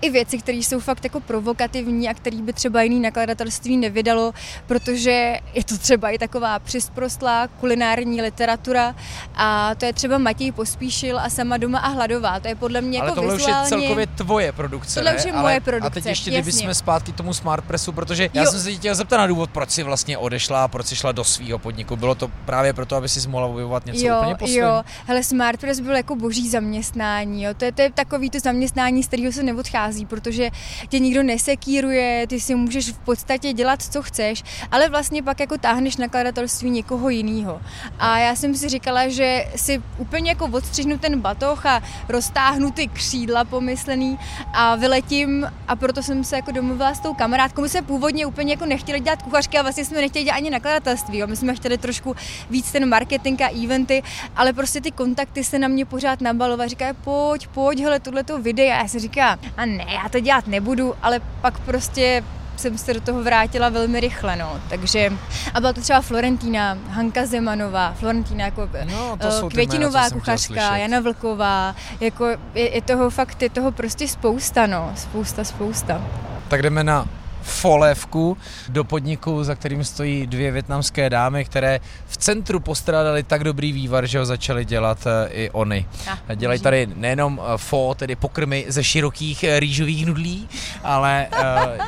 i 0.00 0.10
věci, 0.10 0.38
které 0.38 0.58
jsou 0.58 0.80
fakt 0.80 1.04
jako 1.04 1.20
provokativní 1.20 2.08
a 2.08 2.14
které 2.14 2.36
by 2.36 2.52
třeba 2.52 2.82
jiný 2.82 3.00
nakladatelství 3.00 3.76
nevydalo, 3.76 4.32
protože 4.66 5.36
je 5.54 5.64
to 5.64 5.78
třeba 5.78 6.10
i 6.10 6.18
taková 6.18 6.58
přisprostlá 6.58 7.46
kulinární 7.46 8.22
literatura 8.22 8.94
a 9.34 9.74
to 9.74 9.84
je 9.84 9.92
třeba 9.92 10.18
Matěj 10.18 10.52
Pospíšil 10.52 11.18
a 11.18 11.30
sama 11.30 11.56
doma 11.56 11.78
a 11.78 11.88
hladová. 11.88 12.40
To 12.40 12.48
je 12.48 12.54
podle 12.54 12.80
mě 12.80 13.00
Ale 13.00 13.08
jako 13.08 13.20
tohle 13.20 13.36
vizuálně... 13.36 13.62
už 13.66 13.70
je 13.72 13.78
celkově 13.78 14.06
tvoje 14.06 14.52
produkce, 14.52 14.94
Tohle 14.94 15.10
ne? 15.12 15.18
už 15.18 15.24
je 15.24 15.32
Ale, 15.32 15.42
moje 15.42 15.60
produkce, 15.60 15.86
A 15.86 15.90
teď 15.90 16.06
ještě, 16.06 16.30
kdyby 16.30 16.48
jasně. 16.48 16.62
jsme 16.62 16.74
zpátky 16.74 17.12
k 17.12 17.16
tomu 17.16 17.34
Smart 17.34 17.64
Pressu, 17.64 17.92
protože 17.92 18.30
já 18.34 18.42
Jo. 18.42 18.50
jsem 18.50 18.60
se 18.60 18.70
tě 18.70 18.76
chtěl 18.76 18.94
zeptat 18.94 19.16
na 19.16 19.26
důvod, 19.26 19.50
proč 19.50 19.70
jsi 19.70 19.82
vlastně 19.82 20.18
odešla 20.18 20.64
a 20.64 20.68
proč 20.68 20.86
jsi 20.86 20.96
šla 20.96 21.12
do 21.12 21.24
svého 21.28 21.58
podniku. 21.58 21.96
Bylo 21.96 22.14
to 22.14 22.28
právě 22.44 22.72
proto, 22.72 22.96
aby 22.96 23.08
si 23.08 23.28
mohla 23.28 23.46
objevovat 23.46 23.86
něco 23.86 24.06
jo, 24.06 24.16
úplně 24.18 24.34
po 24.34 24.46
svém? 24.46 24.58
jo, 24.58 24.82
hele, 25.06 25.22
Smart 25.22 25.60
Press 25.60 25.80
byl 25.80 25.96
jako 25.96 26.16
boží 26.16 26.48
zaměstnání, 26.48 27.42
jo. 27.42 27.54
To 27.54 27.64
je, 27.64 27.72
to 27.72 27.82
je 27.82 27.92
takový 27.92 28.30
to 28.30 28.40
zaměstnání, 28.40 29.02
z 29.02 29.06
kterého 29.06 29.32
se 29.32 29.42
neodchází, 29.42 30.06
protože 30.06 30.50
tě 30.88 30.98
nikdo 30.98 31.22
nesekíruje, 31.22 32.26
ty 32.26 32.40
si 32.40 32.54
můžeš 32.54 32.90
v 32.90 32.98
podstatě 32.98 33.52
dělat, 33.52 33.82
co 33.82 34.02
chceš, 34.02 34.44
ale 34.70 34.88
vlastně 34.88 35.22
pak 35.22 35.40
jako 35.40 35.58
táhneš 35.58 35.96
nakladatelství 35.96 36.70
někoho 36.70 37.08
jiného. 37.08 37.60
A 37.98 38.18
já 38.18 38.36
jsem 38.36 38.54
si 38.54 38.68
říkala, 38.68 39.08
že 39.08 39.44
si 39.56 39.82
úplně 39.98 40.30
jako 40.30 40.44
odstřihnu 40.46 40.98
ten 40.98 41.20
batoh 41.20 41.66
a 41.66 41.82
roztáhnu 42.08 42.70
ty 42.70 42.88
křídla 42.88 43.44
pomyslený 43.44 44.18
a 44.52 44.76
vyletím 44.76 45.46
a 45.68 45.76
proto 45.76 46.02
jsem 46.02 46.24
se 46.24 46.36
jako 46.36 46.50
domluvila 46.50 46.94
s 46.94 47.00
tou 47.00 47.14
kamarádkou. 47.14 47.62
My 47.62 47.68
jsme 47.68 47.82
původně 47.82 48.26
úplně 48.26 48.52
jako 48.52 48.66
nechtěli 48.66 49.00
dělat 49.00 49.22
kuchařky 49.22 49.58
a 49.58 49.62
vlastně 49.62 49.84
jsme 49.84 50.00
nechtěli 50.00 50.24
dělat 50.24 50.36
ani 50.36 50.50
nakladatelství. 50.50 51.17
Jo. 51.18 51.26
My 51.26 51.36
jsme 51.36 51.54
chtěli 51.54 51.78
trošku 51.78 52.16
víc 52.50 52.72
ten 52.72 52.88
marketing 52.88 53.42
a 53.42 53.64
eventy, 53.64 54.02
ale 54.36 54.52
prostě 54.52 54.80
ty 54.80 54.90
kontakty 54.90 55.44
se 55.44 55.58
na 55.58 55.68
mě 55.68 55.84
pořád 55.84 56.20
nabalovaly. 56.20 56.68
Říkají, 56.68 56.94
pojď, 57.04 57.46
pojď, 57.46 57.80
hele, 57.80 58.00
tohle 58.00 58.24
to 58.24 58.38
video. 58.38 58.66
A 58.66 58.82
já 58.82 58.88
si 58.88 58.98
říká, 58.98 59.38
a 59.56 59.64
ne, 59.64 59.86
já 59.88 60.08
to 60.08 60.20
dělat 60.20 60.46
nebudu, 60.46 60.94
ale 61.02 61.20
pak 61.40 61.58
prostě 61.58 62.24
jsem 62.56 62.78
se 62.78 62.94
do 62.94 63.00
toho 63.00 63.22
vrátila 63.22 63.68
velmi 63.68 64.00
rychle, 64.00 64.36
no. 64.36 64.60
Takže, 64.70 65.12
a 65.54 65.60
byla 65.60 65.72
to 65.72 65.80
třeba 65.80 66.00
Florentína, 66.00 66.78
Hanka 66.88 67.26
Zemanová, 67.26 67.92
Florentína 67.92 68.44
jako 68.44 68.68
No, 68.84 69.16
ty 69.16 69.26
Květinová 69.54 70.00
jména, 70.00 70.08
jsem 70.08 70.18
kuchařka. 70.18 70.76
Jana 70.76 71.00
Vlková, 71.00 71.76
jako 72.00 72.26
je, 72.54 72.74
je, 72.74 72.82
toho 72.82 73.10
fakt, 73.10 73.42
je 73.42 73.50
toho 73.50 73.72
prostě 73.72 74.08
spousta, 74.08 74.66
no. 74.66 74.92
Spousta, 74.96 75.44
spousta. 75.44 76.02
Tak 76.48 76.62
jdeme 76.62 76.84
na 76.84 77.08
folévku 77.48 78.36
do 78.68 78.84
podniku, 78.84 79.44
za 79.44 79.54
kterým 79.54 79.84
stojí 79.84 80.26
dvě 80.26 80.50
větnamské 80.50 81.10
dámy, 81.10 81.44
které 81.44 81.80
v 82.06 82.16
centru 82.16 82.60
postrádaly 82.60 83.22
tak 83.22 83.44
dobrý 83.44 83.72
vývar, 83.72 84.06
že 84.06 84.18
ho 84.18 84.26
začaly 84.26 84.64
dělat 84.64 85.06
eh, 85.06 85.28
i 85.28 85.50
oni. 85.50 85.86
Dělají 86.34 86.60
tady 86.60 86.88
nejenom 86.94 87.40
eh, 87.42 87.58
fo, 87.58 87.94
tedy 87.94 88.16
pokrmy 88.16 88.64
ze 88.68 88.84
širokých 88.84 89.44
eh, 89.44 89.60
rýžových 89.60 90.06
nudlí, 90.06 90.48
ale 90.84 91.26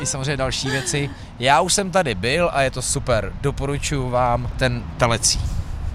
i 0.01 0.07
samozřejmě 0.07 0.37
další 0.37 0.71
věci. 0.71 1.11
Já 1.39 1.61
už 1.61 1.75
jsem 1.75 1.91
tady 1.91 2.15
byl 2.15 2.51
a 2.53 2.63
je 2.63 2.71
to 2.71 2.83
super. 2.83 3.33
Doporučuji 3.41 4.11
vám 4.11 4.51
ten 4.57 4.83
telecí. 4.97 5.41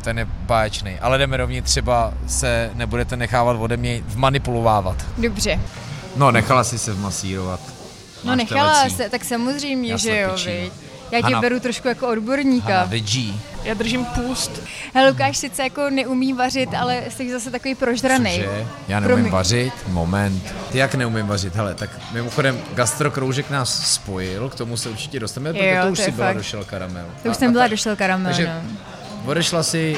Ten 0.01 0.19
je 0.19 0.25
báječný. 0.25 0.99
Ale 0.99 1.17
jdeme 1.17 1.37
dovnitř, 1.37 1.71
třeba 1.71 2.13
se 2.27 2.71
nebudete 2.73 3.17
nechávat 3.17 3.57
ode 3.59 3.77
mě 3.77 4.01
vmanipulovávat. 4.05 5.05
Dobře. 5.17 5.59
No, 6.15 6.31
nechala 6.31 6.63
si 6.63 6.79
se 6.79 6.93
vmasírovat. 6.93 7.74
No 8.25 8.35
nechala 8.35 8.73
telecí. 8.73 8.95
se, 8.95 9.09
tak 9.09 9.23
samozřejmě, 9.25 9.91
Já 9.91 9.97
že 9.97 10.19
jo, 10.19 10.35
viď. 10.45 10.71
Já 11.11 11.21
tě 11.21 11.27
Hana- 11.27 11.41
beru 11.41 11.59
trošku 11.59 11.87
jako 11.87 12.07
odborníka. 12.07 12.77
Hana, 12.79 12.97
G. 12.99 13.33
Já 13.63 13.73
držím 13.73 14.05
půst. 14.05 14.51
Hele, 14.93 15.09
Lukáš 15.09 15.37
sice 15.37 15.63
jako 15.63 15.89
neumí 15.89 16.33
vařit, 16.33 16.69
ale 16.73 17.03
jsi 17.09 17.31
zase 17.31 17.51
takový 17.51 17.75
prožranej. 17.75 18.35
Cože? 18.37 18.67
Já 18.87 18.99
neumím 18.99 19.15
Promiň. 19.15 19.31
vařit? 19.31 19.73
Moment. 19.87 20.53
Ty 20.71 20.77
jak 20.77 20.95
neumím 20.95 21.27
vařit? 21.27 21.55
Hele, 21.55 21.75
tak 21.75 21.89
mimochodem 22.13 22.59
gastrokroužek 22.73 23.49
nás 23.49 23.93
spojil, 23.93 24.49
k 24.49 24.55
tomu 24.55 24.77
se 24.77 24.89
určitě 24.89 25.19
dostaneme, 25.19 25.53
protože 25.53 25.69
Jo, 25.69 25.85
to 25.85 25.91
už 25.91 25.97
to 25.99 26.05
si 26.05 26.11
byla 26.11 26.27
fakt. 26.27 26.37
došel 26.37 26.63
karamel. 26.65 27.05
To 27.23 27.29
už 27.29 27.35
A- 27.35 27.39
jsem 27.39 27.51
byla 27.51 27.63
tak- 27.63 27.71
došel 27.71 27.95
karamel, 27.95 28.25
Takže 28.31 28.47
no. 28.63 29.31
odešla 29.31 29.63
si 29.63 29.97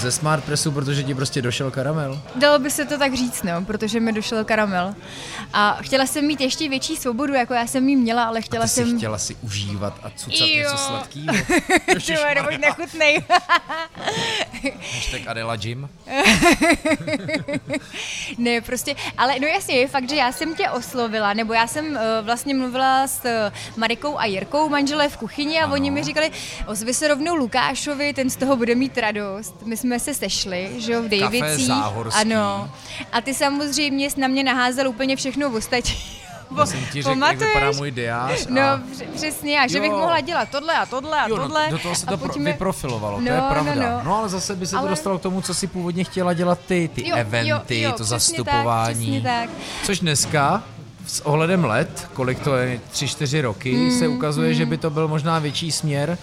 ze 0.00 0.12
Smart 0.12 0.44
Pressu, 0.44 0.72
protože 0.72 1.02
ti 1.02 1.14
prostě 1.14 1.42
došel 1.42 1.70
karamel? 1.70 2.20
Dalo 2.34 2.58
by 2.58 2.70
se 2.70 2.84
to 2.84 2.98
tak 2.98 3.14
říct, 3.14 3.42
no, 3.42 3.64
protože 3.64 4.00
mi 4.00 4.12
došel 4.12 4.44
karamel. 4.44 4.94
A 5.52 5.78
chtěla 5.82 6.06
jsem 6.06 6.26
mít 6.26 6.40
ještě 6.40 6.68
větší 6.68 6.96
svobodu, 6.96 7.34
jako 7.34 7.54
já 7.54 7.66
jsem 7.66 7.88
jí 7.88 7.96
měla, 7.96 8.24
ale 8.24 8.42
chtěla 8.42 8.62
Ty 8.64 8.68
jsi 8.68 8.74
jsem... 8.74 8.96
chtěla 8.98 9.18
si 9.18 9.36
užívat 9.42 9.94
a 10.02 10.10
cucat 10.10 10.48
Jo. 10.48 10.56
něco 10.56 10.76
sladkého. 10.76 11.36
Ty 12.06 12.14
vole, 12.16 12.34
nebuď 12.34 12.58
nechutnej. 12.58 13.22
Hashtag 14.94 15.20
Adela 15.26 15.56
Jim. 15.62 15.88
ne, 18.38 18.60
prostě, 18.60 18.94
ale 19.18 19.34
no 19.40 19.46
jasně, 19.46 19.74
je 19.74 19.88
fakt, 19.88 20.08
že 20.08 20.16
já 20.16 20.32
jsem 20.32 20.54
tě 20.54 20.70
oslovila, 20.70 21.32
nebo 21.32 21.52
já 21.52 21.66
jsem 21.66 21.86
uh, 21.86 21.96
vlastně 22.22 22.54
mluvila 22.54 23.06
s 23.06 23.24
uh, 23.24 23.30
Marikou 23.76 24.18
a 24.18 24.24
Jirkou, 24.24 24.68
manželé 24.68 25.08
v 25.08 25.16
kuchyni 25.16 25.60
a 25.60 25.64
Ano. 25.64 25.72
oni 25.74 25.90
mi 25.90 26.02
říkali, 26.04 26.30
ozvi 26.66 26.94
se 26.94 27.08
rovnou 27.08 27.34
Lukášovi, 27.34 28.12
ten 28.14 28.30
z 28.30 28.36
toho 28.36 28.56
bude 28.56 28.74
mít 28.74 28.98
radost. 28.98 29.54
My 29.72 29.76
jsme 29.76 30.00
se 30.00 30.14
sešli, 30.14 30.70
že 30.78 30.92
jo, 30.92 31.02
v. 31.02 31.66
Záhorský. 31.66 32.20
Ano. 32.20 32.70
A 33.12 33.20
ty 33.20 33.34
samozřejmě 33.34 34.10
jsi 34.10 34.20
na 34.20 34.28
mě 34.28 34.44
naházel 34.44 34.88
úplně 34.88 35.16
všechno 35.16 35.50
v 35.50 35.54
ostatní. 35.54 35.94
Jsem 36.64 36.80
ti 36.92 37.02
řekl, 37.02 37.20
jak 37.24 37.38
vypadá 37.38 37.70
můj 37.76 37.90
diář. 37.90 38.46
No, 38.48 38.60
a... 38.62 38.80
př- 38.92 39.04
přesně, 39.14 39.60
a 39.60 39.66
že 39.66 39.80
bych 39.80 39.90
Jo. 39.90 39.98
mohla 39.98 40.20
dělat 40.20 40.48
tohle 40.48 40.74
a 40.74 40.86
tohle 40.86 41.20
a 41.20 41.28
Jo, 41.28 41.36
tohle. 41.36 41.64
no, 41.66 41.70
do 41.72 41.78
toho 41.78 41.94
se 41.94 42.06
a 42.06 42.10
to 42.10 42.16
pojďme- 42.18 42.44
vyprofilovalo, 42.52 43.16
to 43.16 43.24
No, 43.24 43.30
je 43.30 43.36
no, 43.40 43.46
pravda. 43.50 43.74
no. 43.74 44.00
no 44.04 44.16
ale 44.18 44.28
zase 44.28 44.56
by 44.56 44.66
se 44.66 44.72
to 44.72 44.78
Ale- 44.78 44.90
dostalo 44.90 45.18
k 45.18 45.22
tomu, 45.22 45.40
co 45.40 45.54
si 45.54 45.66
původně 45.66 46.04
chtěla 46.04 46.32
dělat 46.32 46.58
ty, 46.66 46.90
ty 46.94 47.08
Jo, 47.08 47.16
eventy, 47.16 47.80
jo, 47.80 47.90
jo, 47.90 47.96
to 47.96 48.04
zastupování. 48.04 49.22
Tak, 49.22 49.32
tak. 49.40 49.50
Což 49.84 50.00
dneska 50.00 50.62
s 51.06 51.20
ohledem 51.26 51.64
let, 51.64 52.08
kolik 52.14 52.38
to 52.40 52.56
je, 52.56 52.80
tři, 52.90 53.08
čtyři 53.08 53.40
roky, 53.40 53.72
mm, 53.74 53.98
se 53.98 54.08
ukazuje, 54.08 54.48
mm. 54.48 54.54
že 54.54 54.66
by 54.66 54.76
to 54.78 54.90
byl 54.90 55.08
možná 55.08 55.38
větší 55.38 55.72
směr. 55.72 56.18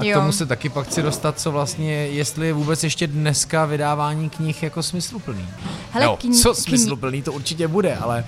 A 0.00 0.02
k 0.02 0.06
Jo. 0.06 0.18
tomu 0.20 0.32
se 0.32 0.46
taky 0.46 0.68
pak 0.68 0.86
chci 0.86 1.02
dostat, 1.02 1.40
co 1.40 1.52
vlastně, 1.52 1.92
jestli 1.92 2.46
je 2.46 2.52
vůbec 2.52 2.84
ještě 2.84 3.06
dneska 3.06 3.64
vydávání 3.64 4.30
knih 4.30 4.62
jako 4.62 4.82
smysluplný. 4.82 5.48
Hele, 5.90 6.06
jo, 6.06 6.18
kni- 6.22 6.42
co 6.42 6.54
smysluplný, 6.54 7.22
to 7.22 7.32
určitě 7.32 7.68
bude, 7.68 7.96
ale 7.96 8.24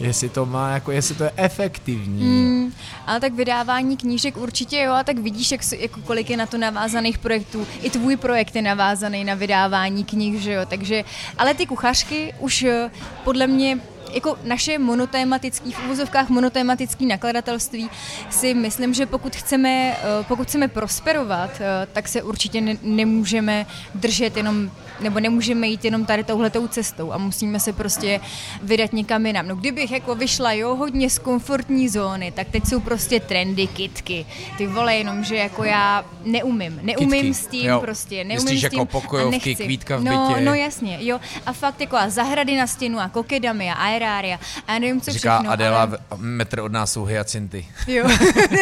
jestli 0.00 0.28
to 0.28 0.46
má, 0.46 0.70
jako 0.70 0.92
jestli 0.92 1.14
to 1.14 1.24
je 1.24 1.30
efektivní. 1.36 2.22
Mm, 2.24 2.72
ale 3.06 3.20
tak 3.20 3.32
vydávání 3.34 3.96
knížek 3.96 4.36
určitě 4.36 4.80
jo, 4.80 4.92
a 4.92 5.04
tak 5.04 5.18
vidíš, 5.18 5.50
jak, 5.50 5.60
jako 5.78 6.00
kolik 6.00 6.30
je 6.30 6.36
na 6.36 6.46
to 6.46 6.58
navázaných 6.58 7.18
projektů. 7.18 7.66
I 7.82 7.90
tvůj 7.90 8.16
projekt 8.16 8.56
je 8.56 8.62
navázaný 8.62 9.24
na 9.24 9.34
vydávání 9.34 10.04
knih, 10.04 10.40
že 10.42 10.52
jo, 10.52 10.62
takže, 10.68 11.04
ale 11.38 11.54
ty 11.54 11.66
kuchařky 11.66 12.34
už 12.38 12.62
eh, 12.62 12.90
podle 13.24 13.46
mě 13.46 13.78
jako 14.16 14.38
naše 14.44 14.78
monotématický, 14.78 15.72
v 15.72 15.84
uvozovkách 15.84 16.28
monotématický 16.28 17.06
nakladatelství 17.06 17.90
si 18.30 18.54
myslím, 18.54 18.94
že 18.94 19.06
pokud 19.06 19.36
chceme, 19.36 19.92
eh, 19.92 20.24
pokud 20.28 20.46
chceme 20.48 20.68
prosperovat, 20.68 21.50
eh, 21.60 21.86
tak 21.92 22.08
se 22.08 22.22
určitě 22.22 22.60
ne, 22.60 22.76
nemůžeme 22.82 23.66
držet 23.94 24.36
jenom, 24.36 24.70
nebo 25.00 25.20
nemůžeme 25.20 25.66
jít 25.66 25.84
jenom 25.84 26.06
tady 26.06 26.24
touhletou 26.24 26.68
cestou 26.68 27.12
a 27.12 27.18
musíme 27.18 27.60
se 27.60 27.72
prostě 27.72 28.20
vydat 28.62 28.92
někam 28.92 29.26
jinam. 29.26 29.48
No 29.48 29.56
kdybych 29.56 29.90
jako 29.90 30.14
vyšla, 30.14 30.52
jo, 30.52 30.74
hodně 30.74 31.10
z 31.10 31.18
komfortní 31.18 31.88
zóny, 31.88 32.32
tak 32.32 32.48
teď 32.50 32.66
jsou 32.66 32.80
prostě 32.80 33.20
trendy 33.20 33.66
kitky. 33.66 34.26
Ty 34.58 34.66
vole, 34.66 34.96
jenom, 34.96 35.24
že 35.24 35.36
jako 35.36 35.64
já 35.64 36.04
neumím. 36.24 36.80
Neumím 36.82 37.10
Kitky, 37.22 37.34
s 37.34 37.46
tím 37.46 37.66
jo. 37.66 37.80
prostě, 37.80 38.24
neumím 38.24 38.44
Myslíš 38.44 38.60
s 38.60 38.62
jako 38.62 38.74
tím 38.74 38.82
a 38.82 38.84
pokojovky, 38.84 39.48
nechci. 39.48 39.64
kvítka 39.64 39.96
v 39.96 40.04
no, 40.04 40.28
bytě? 40.28 40.40
No 40.40 40.54
jasně, 40.54 40.98
jo. 41.00 41.20
A 41.46 41.52
fakt 41.52 41.80
jako 41.80 41.96
a 41.96 42.08
zahrady 42.08 42.56
na 42.56 42.66
stěnu 42.66 42.98
a 42.98 43.08
kokedamy 43.08 43.70
a 43.70 43.74
aerária 44.06 44.40
a 44.66 44.72
já 44.72 44.78
nevím, 44.78 45.00
co 45.00 45.12
Říká 45.12 45.36
všechno. 45.36 45.52
Adela, 45.52 45.82
ale... 45.82 45.98
metr 46.16 46.60
od 46.60 46.72
nás 46.72 46.92
jsou 46.92 47.04
hyacinty. 47.04 47.66
Jo, 47.86 48.08
na 48.50 48.56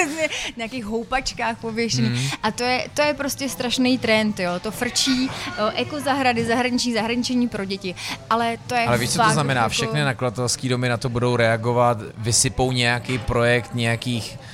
nějakých 0.57 0.85
houpačkách 0.85 1.59
pověšený. 1.59 2.09
Mm. 2.09 2.29
A 2.43 2.51
to 2.51 2.63
je, 2.63 2.89
to 2.95 3.03
je 3.03 3.15
prostě 3.15 3.49
strašný 3.49 3.99
trend, 3.99 4.41
jo. 4.41 4.61
To 4.61 4.71
frčí, 4.71 5.31
jo, 5.59 5.71
ekozahrady, 5.75 6.45
zahraničí, 6.45 6.95
zahraničení 6.95 7.49
pro 7.49 7.65
děti. 7.65 7.95
Ale 8.31 8.57
to 8.67 8.75
je 8.75 8.87
Ale 8.87 8.99
víš, 8.99 9.11
co 9.11 9.23
to 9.23 9.31
znamená? 9.31 9.61
Jako... 9.61 9.71
Všechny 9.71 10.05
nakladatelské 10.05 10.69
domy 10.69 10.89
na 10.89 10.97
to 10.97 11.09
budou 11.09 11.37
reagovat, 11.37 11.99
vysypou 12.19 12.73
nějaký 12.73 13.19
projekt 13.19 13.75
nějakých 13.75 14.39
eh, 14.41 14.53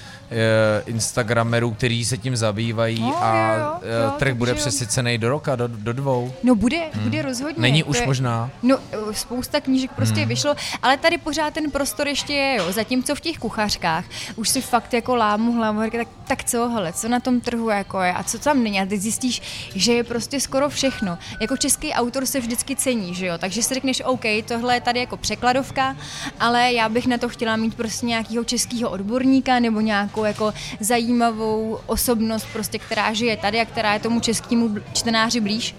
Instagramerů, 0.86 1.70
kteří 1.70 2.04
se 2.04 2.18
tím 2.18 2.36
zabývají 2.36 3.00
No, 3.00 3.24
a 3.24 3.54
jo, 3.54 3.64
jo, 3.64 3.80
eh, 3.82 4.04
jo, 4.04 4.10
trh 4.18 4.34
bude 4.34 4.54
přesycený 4.54 5.18
do 5.18 5.28
roka, 5.28 5.56
do, 5.56 5.68
do 5.68 5.92
dvou. 5.92 6.32
No 6.42 6.54
bude, 6.54 6.78
hmm. 6.92 7.04
bude 7.04 7.22
rozhodně. 7.22 7.62
Není 7.62 7.84
už 7.84 8.00
je, 8.00 8.06
možná. 8.06 8.50
No, 8.62 8.78
eh, 8.92 9.14
spousta 9.14 9.60
knížek 9.60 9.90
prostě 9.92 10.20
hmm. 10.20 10.28
vyšlo, 10.28 10.54
ale 10.82 10.96
tady 10.96 11.18
pořád 11.18 11.54
ten 11.54 11.70
prostor 11.70 12.08
ještě 12.08 12.32
je, 12.32 12.56
jo. 12.56 12.72
Zatímco 12.72 13.14
v 13.14 13.20
těch 13.20 13.38
kuchařkách 13.38 14.04
už 14.36 14.48
si 14.48 14.60
fakt 14.60 14.94
jako 14.94 15.16
lámu 15.16 15.52
hlavu, 15.52 15.90
tak, 15.90 16.08
tak 16.26 16.44
co, 16.44 16.68
hele, 16.68 16.92
co 16.92 17.08
na 17.08 17.20
tom 17.20 17.40
trhu 17.40 17.70
jako 17.70 18.00
je 18.00 18.12
a 18.12 18.22
co 18.22 18.38
tam 18.38 18.62
není. 18.62 18.80
A 18.80 18.86
ty 18.86 18.98
zjistíš, 18.98 19.42
že 19.74 19.92
je 19.92 20.04
prostě 20.04 20.40
skoro 20.40 20.68
všechno. 20.68 21.18
Jako 21.40 21.56
český 21.56 21.92
autor 21.92 22.26
se 22.26 22.40
vždycky 22.40 22.76
cení, 22.76 23.14
že 23.14 23.26
jo. 23.26 23.38
Takže 23.38 23.62
si 23.62 23.74
řekneš, 23.74 24.02
OK, 24.04 24.24
tohle 24.44 24.74
je 24.74 24.80
tady 24.80 25.00
jako 25.00 25.16
překladovka, 25.16 25.96
ale 26.40 26.72
já 26.72 26.88
bych 26.88 27.06
na 27.06 27.18
to 27.18 27.28
chtěla 27.28 27.56
mít 27.56 27.74
prostě 27.74 28.06
nějakého 28.06 28.44
českého 28.44 28.90
odborníka 28.90 29.60
nebo 29.60 29.80
nějakou 29.80 30.19
nějakou 30.24 30.44
jako 30.44 30.58
zajímavou 30.80 31.78
osobnost, 31.86 32.46
prostě, 32.52 32.78
která 32.78 33.12
žije 33.12 33.36
tady 33.36 33.60
a 33.60 33.64
která 33.64 33.94
je 33.94 34.00
tomu 34.00 34.20
českému 34.20 34.76
čtenáři 34.92 35.40
blíž. 35.40 35.74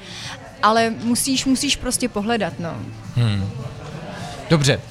Ale 0.64 0.90
musíš, 1.04 1.46
musíš 1.46 1.76
prostě 1.76 2.10
pohledat, 2.10 2.54
no. 2.60 2.76
Hmm. 3.16 3.50
Dobře, 4.50 4.82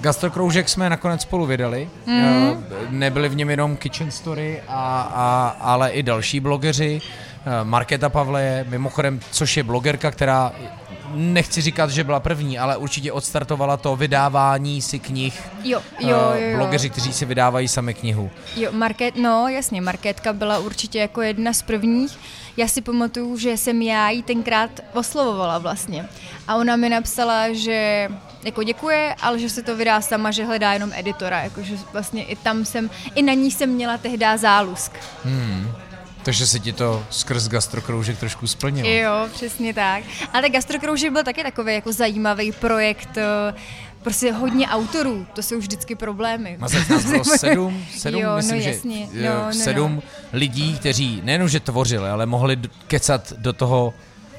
Gastrokroužek 0.00 0.68
jsme 0.68 0.90
nakonec 0.90 1.22
spolu 1.22 1.46
vydali. 1.46 1.88
Mm. 2.06 2.64
Nebyli 2.90 3.28
v 3.28 3.36
něm 3.36 3.50
jenom 3.50 3.76
Kitchen 3.76 4.10
Story, 4.10 4.62
a, 4.68 5.00
a, 5.14 5.56
ale 5.60 5.90
i 5.90 6.02
další 6.02 6.40
blogeři. 6.40 7.00
Eh, 7.46 7.64
Markéta 7.64 8.08
Pavleje, 8.08 8.64
mimochodem, 8.68 9.20
což 9.30 9.56
je 9.56 9.62
blogerka, 9.62 10.10
která 10.10 10.52
nechci 11.14 11.62
říkat, 11.62 11.90
že 11.90 12.04
byla 12.04 12.20
první, 12.20 12.58
ale 12.58 12.76
určitě 12.76 13.12
odstartovala 13.12 13.76
to 13.76 13.96
vydávání 13.96 14.82
si 14.82 14.98
knih. 14.98 15.42
Jo, 15.64 15.82
jo, 15.98 16.08
jo. 16.08 16.32
jo. 16.34 16.56
Blogeři, 16.56 16.90
kteří 16.90 17.12
si 17.12 17.24
vydávají 17.24 17.68
sami 17.68 17.94
knihu. 17.94 18.30
Jo, 18.56 18.72
Market, 18.72 19.16
no 19.16 19.48
jasně, 19.48 19.80
Markétka 19.80 20.32
byla 20.32 20.58
určitě 20.58 20.98
jako 20.98 21.22
jedna 21.22 21.52
z 21.52 21.62
prvních. 21.62 22.18
Já 22.56 22.68
si 22.68 22.80
pamatuju, 22.80 23.38
že 23.38 23.56
jsem 23.56 23.82
já 23.82 24.10
jí 24.10 24.22
tenkrát 24.22 24.70
oslovovala 24.94 25.58
vlastně. 25.58 26.08
A 26.48 26.56
ona 26.56 26.76
mi 26.76 26.88
napsala, 26.88 27.52
že 27.52 28.08
jako 28.44 28.62
děkuje, 28.62 29.14
ale 29.22 29.38
že 29.38 29.50
se 29.50 29.62
to 29.62 29.76
vydá 29.76 30.00
sama, 30.00 30.30
že 30.30 30.44
hledá 30.44 30.72
jenom 30.72 30.92
editora, 30.94 31.40
jakože 31.40 31.76
vlastně 31.92 32.24
i 32.24 32.36
tam 32.36 32.64
jsem, 32.64 32.90
i 33.14 33.22
na 33.22 33.32
ní 33.32 33.50
jsem 33.50 33.70
měla 33.70 33.98
tehdy 33.98 34.26
zálusk. 34.36 34.92
Hmm. 35.24 35.72
Takže 36.26 36.46
se 36.46 36.58
ti 36.58 36.72
to 36.72 37.06
skrz 37.10 37.48
gastrokroužek 37.48 38.18
trošku 38.18 38.46
splnilo. 38.46 38.88
Jo, 38.88 39.28
přesně 39.32 39.74
tak. 39.74 40.04
Ale 40.32 40.48
gastrokroužek 40.48 41.12
byl 41.12 41.24
taky 41.24 41.42
takový 41.42 41.74
jako 41.74 41.92
zajímavý 41.92 42.52
projekt, 42.52 43.16
eh, 43.16 43.54
prostě 44.02 44.32
hodně 44.32 44.68
autorů, 44.68 45.26
to 45.34 45.42
jsou 45.42 45.58
vždycky 45.58 45.94
problémy. 45.94 46.58
A 46.60 46.60
nás 46.60 47.06
bylo 47.06 47.24
sedm, 47.38 47.86
sedm 47.96 48.20
jo, 48.20 48.30
no 48.30 48.36
myslím, 48.36 48.58
no 48.58 48.64
jasně. 48.64 49.08
že 49.12 49.28
no, 49.28 49.46
no, 49.46 49.52
sedm 49.52 49.94
no. 49.94 50.02
lidí, 50.32 50.78
kteří 50.78 51.20
nejenom, 51.24 51.48
že 51.48 51.60
tvořili, 51.60 52.08
ale 52.08 52.26
mohli 52.26 52.58
kecat 52.86 53.32
do 53.36 53.52
toho 53.52 53.94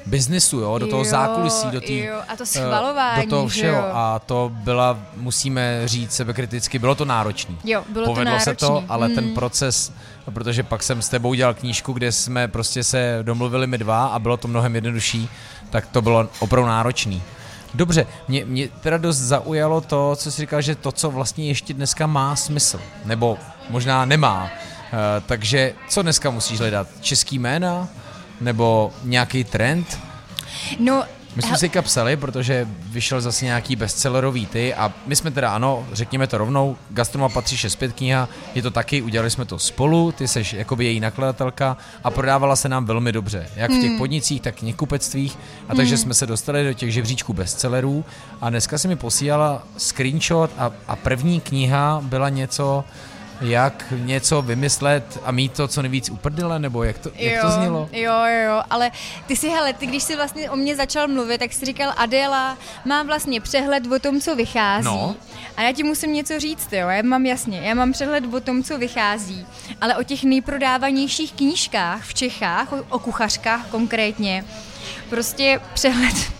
biznesu, 0.08 0.60
jo, 0.60 0.78
do 0.78 0.86
toho 0.86 1.04
jo, 1.04 1.10
zákulisí, 1.10 1.70
do, 1.70 1.80
tý, 1.80 1.98
jo, 1.98 2.20
a 2.28 2.36
to 2.36 2.46
schvalování, 2.46 3.22
do 3.22 3.30
toho 3.30 3.48
všeho. 3.48 3.76
Jo. 3.76 3.90
A 3.92 4.18
to 4.18 4.50
byla, 4.54 4.98
musíme 5.16 5.82
říct 5.84 6.12
sebekriticky, 6.12 6.78
bylo 6.78 6.94
to 6.94 7.04
náročné. 7.04 7.54
Jo, 7.64 7.84
bylo 7.88 8.06
Povedlo 8.06 8.24
to 8.24 8.30
náročný. 8.30 8.44
se 8.44 8.54
to, 8.54 8.84
ale 8.88 9.08
mm. 9.08 9.14
ten 9.14 9.34
proces, 9.34 9.92
protože 10.34 10.62
pak 10.62 10.82
jsem 10.82 11.02
s 11.02 11.08
tebou 11.08 11.34
dělal 11.34 11.54
knížku, 11.54 11.92
kde 11.92 12.12
jsme 12.12 12.48
prostě 12.48 12.84
se 12.84 13.18
domluvili 13.22 13.66
my 13.66 13.78
dva 13.78 14.06
a 14.06 14.18
bylo 14.18 14.36
to 14.36 14.48
mnohem 14.48 14.74
jednodušší, 14.74 15.28
tak 15.70 15.86
to 15.86 16.02
bylo 16.02 16.28
opravdu 16.38 16.68
náročný. 16.68 17.22
Dobře, 17.74 18.06
mě, 18.28 18.44
mě 18.44 18.68
teda 18.68 18.98
dost 18.98 19.16
zaujalo 19.16 19.80
to, 19.80 20.16
co 20.16 20.30
jsi 20.30 20.40
říkal, 20.40 20.60
že 20.60 20.74
to, 20.74 20.92
co 20.92 21.10
vlastně 21.10 21.48
ještě 21.48 21.74
dneska 21.74 22.06
má 22.06 22.36
smysl, 22.36 22.80
nebo 23.04 23.38
možná 23.70 24.04
nemá. 24.04 24.42
Uh, 24.92 24.98
takže 25.26 25.74
co 25.88 26.02
dneska 26.02 26.30
musíš 26.30 26.58
hledat? 26.58 26.88
Český 27.00 27.38
jména? 27.38 27.88
Nebo 28.40 28.92
nějaký 29.04 29.44
trend? 29.44 29.98
No, 30.78 31.04
my 31.38 31.42
jsme 31.42 31.58
si 31.58 31.68
psali, 31.68 32.16
protože 32.16 32.68
vyšel 32.90 33.20
zase 33.20 33.44
nějaký 33.44 33.76
bestsellerový 33.76 34.46
ty 34.46 34.74
a 34.74 34.92
my 35.06 35.16
jsme 35.16 35.30
teda 35.30 35.50
ano, 35.50 35.86
řekněme 35.92 36.26
to 36.26 36.38
rovnou, 36.38 36.76
Gastroma 36.90 37.28
patří 37.28 37.56
6-5 37.56 37.92
kniha, 37.92 38.28
je 38.54 38.62
to 38.62 38.70
taky, 38.70 39.02
udělali 39.02 39.30
jsme 39.30 39.44
to 39.44 39.58
spolu, 39.58 40.12
ty 40.12 40.28
seš 40.28 40.52
jakoby 40.52 40.84
její 40.84 41.00
nakladatelka 41.00 41.76
a 42.04 42.10
prodávala 42.10 42.56
se 42.56 42.68
nám 42.68 42.84
velmi 42.84 43.12
dobře, 43.12 43.48
jak 43.56 43.70
v 43.70 43.80
těch 43.80 43.88
hmm. 43.88 43.98
podnicích, 43.98 44.40
tak 44.40 44.54
knihkupectvích 44.54 45.38
a 45.68 45.74
takže 45.74 45.94
hmm. 45.94 46.02
jsme 46.02 46.14
se 46.14 46.26
dostali 46.26 46.64
do 46.64 46.72
těch 46.72 46.92
žebříčků 46.92 47.32
bestsellerů 47.32 48.04
a 48.40 48.50
dneska 48.50 48.78
si 48.78 48.88
mi 48.88 48.96
posílala 48.96 49.62
screenshot 49.76 50.50
a, 50.58 50.70
a 50.88 50.96
první 50.96 51.40
kniha 51.40 52.00
byla 52.04 52.28
něco, 52.28 52.84
jak 53.40 53.92
něco 53.96 54.42
vymyslet 54.42 55.18
a 55.24 55.32
mít 55.32 55.52
to 55.52 55.68
co 55.68 55.82
nejvíc 55.82 56.10
uprdele, 56.10 56.58
nebo 56.58 56.84
jak 56.84 56.98
to, 56.98 57.10
jak 57.14 57.34
jo, 57.34 57.42
to 57.42 57.50
znělo? 57.50 57.88
Jo, 57.92 58.24
jo, 58.44 58.62
ale 58.70 58.90
ty 59.26 59.36
si, 59.36 59.48
hele, 59.48 59.72
ty 59.72 59.86
když 59.86 60.02
jsi 60.02 60.16
vlastně 60.16 60.50
o 60.50 60.56
mě 60.56 60.76
začal 60.76 61.08
mluvit, 61.08 61.38
tak 61.38 61.52
jsi 61.52 61.66
říkal, 61.66 61.92
Adela 61.96 62.58
má 62.84 63.02
vlastně 63.02 63.40
přehled 63.40 63.92
o 63.92 63.98
tom, 63.98 64.20
co 64.20 64.36
vychází. 64.36 64.84
No. 64.84 65.16
A 65.56 65.62
já 65.62 65.72
ti 65.72 65.82
musím 65.82 66.12
něco 66.12 66.40
říct, 66.40 66.72
jo, 66.72 66.88
já 66.88 67.02
mám 67.02 67.26
jasně, 67.26 67.60
já 67.60 67.74
mám 67.74 67.92
přehled 67.92 68.34
o 68.34 68.40
tom, 68.40 68.62
co 68.62 68.78
vychází, 68.78 69.46
ale 69.80 69.96
o 69.96 70.02
těch 70.02 70.24
nejprodávanějších 70.24 71.32
knížkách 71.32 72.04
v 72.04 72.14
Čechách, 72.14 72.72
o, 72.72 72.84
o 72.88 72.98
kuchařkách 72.98 73.66
konkrétně, 73.66 74.44
prostě 75.08 75.60
přehled 75.74 76.37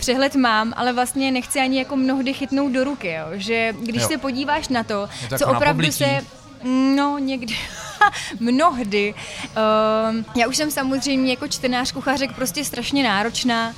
přehled 0.00 0.36
mám, 0.36 0.72
ale 0.76 0.92
vlastně 0.92 1.32
nechci 1.32 1.60
ani 1.60 1.78
jako 1.78 1.96
mnohdy 1.96 2.34
chytnout 2.34 2.72
do 2.72 2.84
ruky, 2.84 3.12
jo? 3.12 3.26
že 3.32 3.74
když 3.80 4.02
jo. 4.02 4.08
se 4.08 4.18
podíváš 4.18 4.68
na 4.68 4.82
to, 4.84 5.08
to 5.28 5.38
co 5.38 5.44
jako 5.44 5.56
opravdu 5.56 5.92
se... 5.92 6.20
No, 6.96 7.18
někdy. 7.18 7.54
mnohdy. 8.40 9.14
Uh, 9.14 10.24
já 10.36 10.48
už 10.48 10.56
jsem 10.56 10.70
samozřejmě 10.70 11.30
jako 11.30 11.48
čtenář 11.48 11.92
kuchařek 11.92 12.32
prostě 12.32 12.64
strašně 12.64 13.04
náročná 13.04 13.74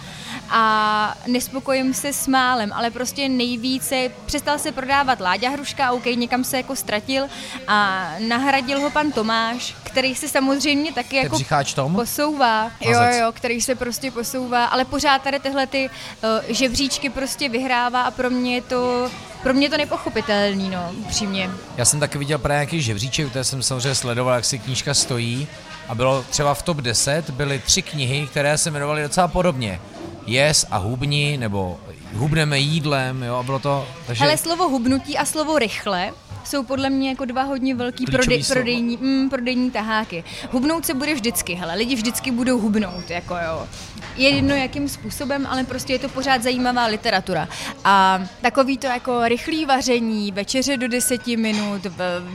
a 0.51 1.15
nespokojím 1.27 1.95
se 1.95 2.13
s 2.13 2.27
málem, 2.27 2.73
ale 2.73 2.91
prostě 2.91 3.29
nejvíce 3.29 4.11
přestal 4.27 4.59
se 4.59 4.73
prodávat 4.73 5.21
Láďa 5.21 5.51
Hruška, 5.51 5.91
OK, 5.91 6.05
někam 6.05 6.45
se 6.45 6.57
jako 6.57 6.77
ztratil 6.77 7.27
a 7.69 8.09
nahradil 8.29 8.81
ho 8.81 8.91
pan 8.91 9.13
Tomáš, 9.13 9.75
který 9.83 10.15
se 10.15 10.29
samozřejmě 10.29 10.93
taky 10.93 11.17
jako 11.17 11.37
Tom? 11.75 11.95
posouvá. 11.95 12.71
Jo, 12.81 13.01
jo, 13.21 13.33
který 13.33 13.61
se 13.61 13.75
prostě 13.75 14.11
posouvá, 14.11 14.65
ale 14.65 14.85
pořád 14.85 15.23
tady 15.23 15.41
tyhle 15.41 15.67
ty 15.67 15.91
uh, 15.91 16.55
žebříčky 16.55 17.11
prostě 17.11 17.49
vyhrává 17.49 18.03
a 18.03 18.11
pro 18.11 18.31
mě 18.31 18.55
je 18.55 18.63
to 18.63 19.11
pro 19.43 19.55
mě 19.55 19.71
to 19.71 19.77
nepochopitelný, 19.77 20.71
no, 20.71 20.93
upřímně. 20.97 21.51
Já 21.77 21.85
jsem 21.85 22.01
taky 22.01 22.19
viděl 22.19 22.39
právě 22.39 22.57
nějaký 22.57 22.83
žebříček, 22.83 23.29
které 23.29 23.45
jsem 23.45 23.63
samozřejmě 23.63 23.95
sledoval, 23.95 24.35
jak 24.35 24.45
si 24.45 24.59
knížka 24.59 24.95
stojí 24.95 25.49
a 25.89 25.95
bylo 25.95 26.25
třeba 26.31 26.55
v 26.55 26.63
top 26.63 26.77
10 26.77 27.31
byly 27.31 27.59
tři 27.59 27.83
knihy, 27.83 28.27
které 28.27 28.59
se 28.59 28.71
jmenovaly 28.71 29.03
docela 29.03 29.29
podobně. 29.29 29.81
Jes 30.27 30.67
a 30.71 30.77
hubni, 30.77 31.37
nebo 31.37 31.81
hubneme 32.15 32.59
jídlem, 32.59 33.23
jo, 33.23 33.35
a 33.37 33.43
bylo 33.43 33.59
to... 33.59 33.89
Takže... 34.07 34.25
Ale 34.25 34.37
slovo 34.37 34.69
hubnutí 34.69 35.19
a 35.19 35.25
slovo 35.25 35.59
rychle 35.59 36.13
jsou 36.45 36.63
podle 36.63 36.91
mě 36.91 37.09
jako 37.09 37.25
dva 37.25 37.43
hodně 37.43 37.75
velký 37.75 38.07
prodej, 38.07 38.45
prodejní, 38.45 38.97
mm, 38.97 39.31
prodejní 39.31 39.71
taháky. 39.71 40.25
Hubnout 40.51 40.87
se 40.87 40.95
bude 40.95 41.15
vždycky, 41.15 41.55
hele, 41.55 41.75
lidi 41.75 41.95
vždycky 41.95 42.31
budou 42.31 42.59
hubnout, 42.59 43.11
jako 43.11 43.35
jo. 43.35 43.69
Je 44.17 44.29
jedno 44.29 44.55
jakým 44.55 44.89
způsobem, 44.89 45.47
ale 45.51 45.65
prostě 45.65 45.93
je 45.93 45.99
to 45.99 46.09
pořád 46.09 46.43
zajímavá 46.43 46.87
literatura. 46.87 47.49
A 47.85 48.23
takový 48.41 48.79
to 48.79 48.87
jako 48.87 49.29
rychlý 49.29 49.65
vaření, 49.65 50.33
večeře 50.33 50.77
do 50.77 50.89
deseti 50.89 51.37
minut, 51.37 51.87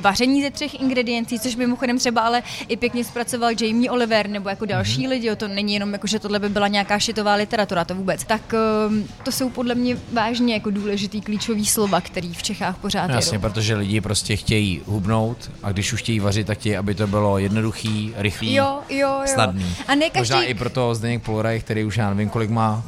vaření 0.02 0.44
ze 0.44 0.52
třech 0.52 0.82
ingrediencí, 0.82 1.40
což 1.40 1.56
mimochodem 1.56 2.00
třeba 2.00 2.22
ale 2.22 2.44
i 2.68 2.78
pěkně 2.78 3.04
zpracoval 3.04 3.52
Jamie 3.62 3.92
Oliver 3.92 4.30
nebo 4.30 4.50
jako 4.50 4.66
další 4.66 5.06
mm-hmm. 5.06 5.10
lidi, 5.10 5.28
jo, 5.28 5.36
to 5.36 5.48
není 5.48 5.74
jenom 5.74 5.94
jako, 5.94 6.08
že 6.08 6.20
tohle 6.20 6.40
by 6.40 6.50
byla 6.50 6.68
nějaká 6.68 7.00
šitová 7.00 7.34
literatura, 7.34 7.86
to 7.86 7.96
vůbec. 7.96 8.24
Tak 8.24 8.54
um, 8.88 9.08
to 9.24 9.32
jsou 9.32 9.50
podle 9.50 9.76
mě 9.76 9.98
vážně 10.14 10.54
jako 10.54 10.70
důležitý 10.70 11.22
klíčový 11.22 11.66
slova, 11.66 12.02
který 12.02 12.34
v 12.34 12.44
Čechách 12.44 12.78
pořád 12.78 13.10
Jasně, 13.10 13.36
jedou. 13.36 13.50
protože 13.50 13.76
lidi 13.76 14.02
prostě 14.02 14.36
chtějí 14.36 14.82
hubnout 14.86 15.52
a 15.64 15.72
když 15.72 15.94
už 15.94 16.00
chtějí 16.00 16.20
vařit, 16.20 16.48
tak 16.48 16.58
chtějí, 16.58 16.78
aby 16.78 16.96
to 16.96 17.08
bylo 17.08 17.38
jednoduchý, 17.38 18.14
rychlý, 18.18 18.54
jo, 18.54 18.80
jo, 18.90 18.98
jo. 19.00 19.22
snadný. 19.26 19.76
A 19.88 19.96
ne 19.96 20.10
každý... 20.10 20.20
Možná 20.20 20.44
i 20.44 20.54
proto 20.54 20.96
Zdeněk 20.96 21.24
Poloraj, 21.24 21.57
který 21.60 21.86
už 21.86 21.98
já 21.98 22.10
nevím, 22.10 22.30
kolik 22.30 22.50
má 22.50 22.84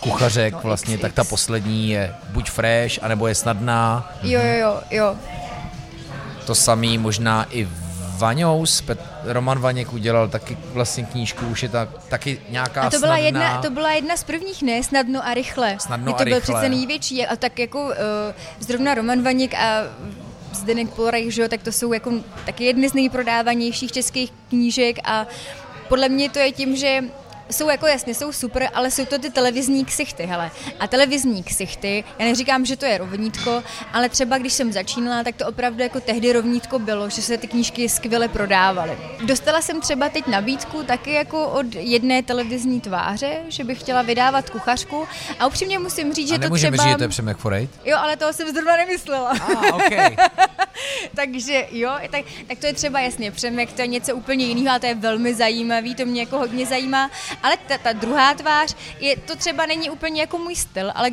kuchařek 0.00 0.54
no, 0.54 0.60
vlastně, 0.62 0.94
x, 0.94 1.02
tak 1.02 1.12
ta 1.12 1.24
poslední 1.24 1.90
je 1.90 2.14
buď 2.28 2.50
fresh, 2.50 2.98
anebo 3.02 3.26
je 3.26 3.34
snadná. 3.34 4.12
Jo, 4.22 4.40
jo, 4.42 4.54
jo, 4.58 4.80
jo. 4.90 5.16
To 6.46 6.54
samý 6.54 6.98
možná 6.98 7.46
i 7.50 7.68
Vaňous, 8.18 8.80
Pet, 8.80 9.00
Roman 9.24 9.58
Vaněk 9.58 9.92
udělal 9.92 10.28
taky 10.28 10.58
vlastně 10.72 11.04
knížku, 11.04 11.46
už 11.46 11.62
je 11.62 11.68
ta, 11.68 11.88
taky 12.08 12.40
nějaká 12.48 12.82
A 12.82 12.90
to 12.90 12.98
byla, 12.98 13.16
snadná... 13.16 13.26
jedna, 13.26 13.62
to 13.62 13.70
byla 13.70 13.92
jedna 13.92 14.16
z 14.16 14.24
prvních, 14.24 14.62
ne? 14.62 14.82
Snadno 14.82 15.26
a 15.26 15.34
rychle. 15.34 15.76
Snadno 15.78 16.12
to 16.12 16.22
a 16.22 16.24
byl 16.24 16.40
přece 16.40 16.68
největší. 16.68 17.26
A 17.26 17.36
tak 17.36 17.58
jako 17.58 17.84
uh, 17.84 17.92
zrovna 18.60 18.94
Roman 18.94 19.22
Vaněk 19.22 19.54
a 19.54 19.82
Zdeněk 20.52 20.90
Poloraj, 20.90 21.30
že 21.30 21.42
jo, 21.42 21.48
tak 21.48 21.62
to 21.62 21.72
jsou 21.72 21.92
jako 21.92 22.12
taky 22.46 22.64
jedny 22.64 22.88
z 22.88 22.94
nejprodávanějších 22.94 23.92
českých 23.92 24.32
knížek 24.48 24.98
a 25.04 25.26
podle 25.88 26.08
mě 26.08 26.30
to 26.30 26.38
je 26.38 26.52
tím, 26.52 26.76
že 26.76 27.04
jsou 27.50 27.70
jako 27.70 27.86
jasně, 27.86 28.14
jsou 28.14 28.32
super, 28.32 28.68
ale 28.74 28.90
jsou 28.90 29.04
to 29.04 29.18
ty 29.18 29.30
televizní 29.30 29.84
ksichty, 29.84 30.26
hele. 30.26 30.50
A 30.80 30.86
televizní 30.86 31.42
ksichty, 31.42 32.04
já 32.18 32.26
neříkám, 32.26 32.64
že 32.64 32.76
to 32.76 32.86
je 32.86 32.98
rovnítko, 32.98 33.62
ale 33.92 34.08
třeba 34.08 34.38
když 34.38 34.52
jsem 34.52 34.72
začínala, 34.72 35.24
tak 35.24 35.36
to 35.36 35.46
opravdu 35.46 35.82
jako 35.82 36.00
tehdy 36.00 36.32
rovnítko 36.32 36.78
bylo, 36.78 37.10
že 37.10 37.22
se 37.22 37.38
ty 37.38 37.46
knížky 37.46 37.88
skvěle 37.88 38.28
prodávaly. 38.28 38.98
Dostala 39.24 39.62
jsem 39.62 39.80
třeba 39.80 40.08
teď 40.08 40.26
nabídku 40.26 40.82
taky 40.82 41.12
jako 41.12 41.48
od 41.48 41.74
jedné 41.74 42.22
televizní 42.22 42.80
tváře, 42.80 43.38
že 43.48 43.64
bych 43.64 43.80
chtěla 43.80 44.02
vydávat 44.02 44.50
kuchařku 44.50 45.08
a 45.38 45.46
upřímně 45.46 45.78
musím 45.78 46.12
říct, 46.14 46.28
že 46.28 46.38
to 46.38 46.50
třeba... 46.50 46.76
říct, 46.76 46.90
že 46.90 46.96
to 46.96 47.02
je 47.02 47.08
Přemek 47.08 47.36
Forejt? 47.36 47.70
Jo, 47.84 47.96
ale 48.00 48.16
toho 48.16 48.32
jsem 48.32 48.48
zrovna 48.48 48.76
nemyslela. 48.76 49.30
Ah, 49.30 49.74
okay. 49.74 50.16
Takže 51.16 51.66
jo, 51.70 51.90
tak, 52.10 52.24
tak 52.48 52.58
to 52.58 52.66
je 52.66 52.72
třeba 52.72 53.00
jasně 53.00 53.30
Přemek, 53.30 53.72
to 53.72 53.80
je 53.80 53.86
něco 53.86 54.16
úplně 54.16 54.44
jiného, 54.44 54.70
ale 54.70 54.80
to 54.80 54.86
je 54.86 54.94
velmi 54.94 55.34
zajímavý, 55.34 55.94
to 55.94 56.06
mě 56.06 56.20
jako 56.20 56.38
hodně 56.38 56.66
zajímá 56.66 57.10
Ale 57.42 57.56
ta, 57.68 57.78
ta 57.78 57.92
druhá 57.92 58.34
tvář, 58.34 58.76
je, 59.00 59.16
to 59.16 59.36
třeba 59.36 59.66
není 59.66 59.90
úplně 59.90 60.20
jako 60.20 60.38
můj 60.38 60.56
styl, 60.56 60.92
ale 60.94 61.10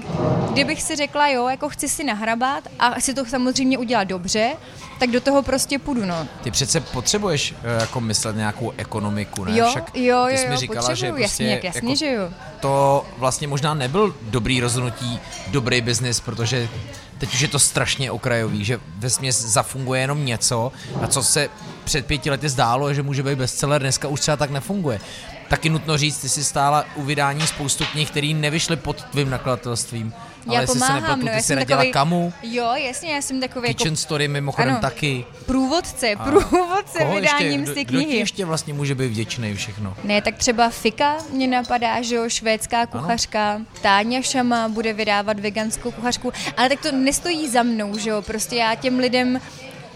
kdybych 0.51 0.81
si 0.83 0.95
řekla, 0.95 1.27
jo, 1.27 1.47
jako 1.47 1.69
chci 1.69 1.89
si 1.89 2.03
nahrabat 2.03 2.63
a 2.79 2.89
chci 2.89 3.13
to 3.13 3.25
samozřejmě 3.25 3.77
udělat 3.77 4.03
dobře, 4.03 4.55
tak 4.99 5.09
do 5.09 5.21
toho 5.21 5.41
prostě 5.41 5.79
půjdu, 5.79 6.05
no. 6.05 6.27
Ty 6.43 6.51
přece 6.51 6.81
potřebuješ 6.81 7.51
uh, 7.51 7.57
jako 7.81 8.01
myslet 8.01 8.35
nějakou 8.35 8.73
ekonomiku, 8.77 9.43
ne? 9.43 9.57
Jo, 9.57 9.67
Však 9.69 9.95
jo, 9.95 10.25
ty 10.27 10.33
jo, 10.33 10.37
jsi 10.37 10.47
mi 10.47 10.53
jo, 10.53 10.59
říkala, 10.59 10.87
potřebuju, 10.87 11.17
že 11.17 11.23
prostě 11.23 11.43
jasně, 11.43 11.61
jasně, 11.63 11.89
jako 11.89 11.95
že 11.95 12.11
jo. 12.11 12.29
to 12.59 13.05
vlastně 13.17 13.47
možná 13.47 13.73
nebyl 13.73 14.15
dobrý 14.21 14.59
rozhodnutí, 14.59 15.19
dobrý 15.47 15.81
biznis, 15.81 16.19
protože 16.19 16.69
teď 17.17 17.33
už 17.33 17.39
je 17.39 17.47
to 17.47 17.59
strašně 17.59 18.11
okrajový, 18.11 18.65
že 18.65 18.79
ve 18.95 19.09
směs 19.09 19.41
zafunguje 19.41 20.01
jenom 20.01 20.25
něco 20.25 20.71
a 21.01 21.07
co 21.07 21.23
se 21.23 21.49
před 21.83 22.05
pěti 22.05 22.29
lety 22.29 22.49
zdálo, 22.49 22.93
že 22.93 23.03
může 23.03 23.23
být 23.23 23.35
bestseller, 23.35 23.81
dneska 23.81 24.07
už 24.07 24.19
třeba 24.19 24.37
tak 24.37 24.49
nefunguje. 24.49 24.99
Taky 25.47 25.69
nutno 25.69 25.97
říct, 25.97 26.17
ty 26.17 26.29
jsi 26.29 26.43
stála 26.43 26.85
u 26.95 27.03
vydání 27.03 27.47
spoustu 27.47 27.83
knih, 27.91 28.11
které 28.11 28.27
nevyšly 28.27 28.75
pod 28.75 29.03
tvým 29.03 29.29
nakladatelstvím. 29.29 30.13
Ale 30.47 30.55
já 30.55 30.61
se 30.67 30.73
pomáhám, 30.73 31.01
nepletu, 31.01 31.25
no, 31.25 31.31
ty 31.31 31.41
jsi 31.43 31.55
nedělala 31.55 31.83
takový, 31.83 31.93
kamu, 31.93 32.33
Jo, 32.43 32.73
jasně, 32.75 33.13
já 33.13 33.21
jsem 33.21 33.39
takový 33.39 33.67
Kitchen 33.67 33.93
jako 33.93 34.01
Story 34.01 34.27
mimochodem 34.27 34.69
ano, 34.71 34.81
taky. 34.81 35.25
průvodce, 35.45 36.15
průvodce 36.23 36.99
Koho 36.99 37.15
vydáním 37.15 37.59
ještě, 37.59 37.71
z 37.71 37.75
té 37.75 37.83
kdo, 37.83 37.99
ti 37.99 38.05
knihy. 38.05 38.19
ještě 38.19 38.45
vlastně 38.45 38.73
může 38.73 38.95
být 38.95 39.07
vděčný 39.07 39.55
všechno? 39.55 39.93
Ne, 40.03 40.21
tak 40.21 40.35
třeba 40.35 40.69
Fika 40.69 41.17
mě 41.33 41.47
napadá, 41.47 42.01
že 42.01 42.15
jo, 42.15 42.29
švédská 42.29 42.85
kuchařka, 42.85 43.61
Táňa 43.81 44.21
Šama 44.21 44.67
bude 44.67 44.93
vydávat 44.93 45.39
veganskou 45.39 45.91
kuchařku, 45.91 46.33
ale 46.57 46.69
tak 46.69 46.81
to 46.81 46.91
nestojí 46.91 47.49
za 47.49 47.63
mnou, 47.63 47.97
že 47.97 48.09
jo, 48.09 48.21
prostě 48.21 48.55
já 48.55 48.75
těm 48.75 48.99
lidem 48.99 49.39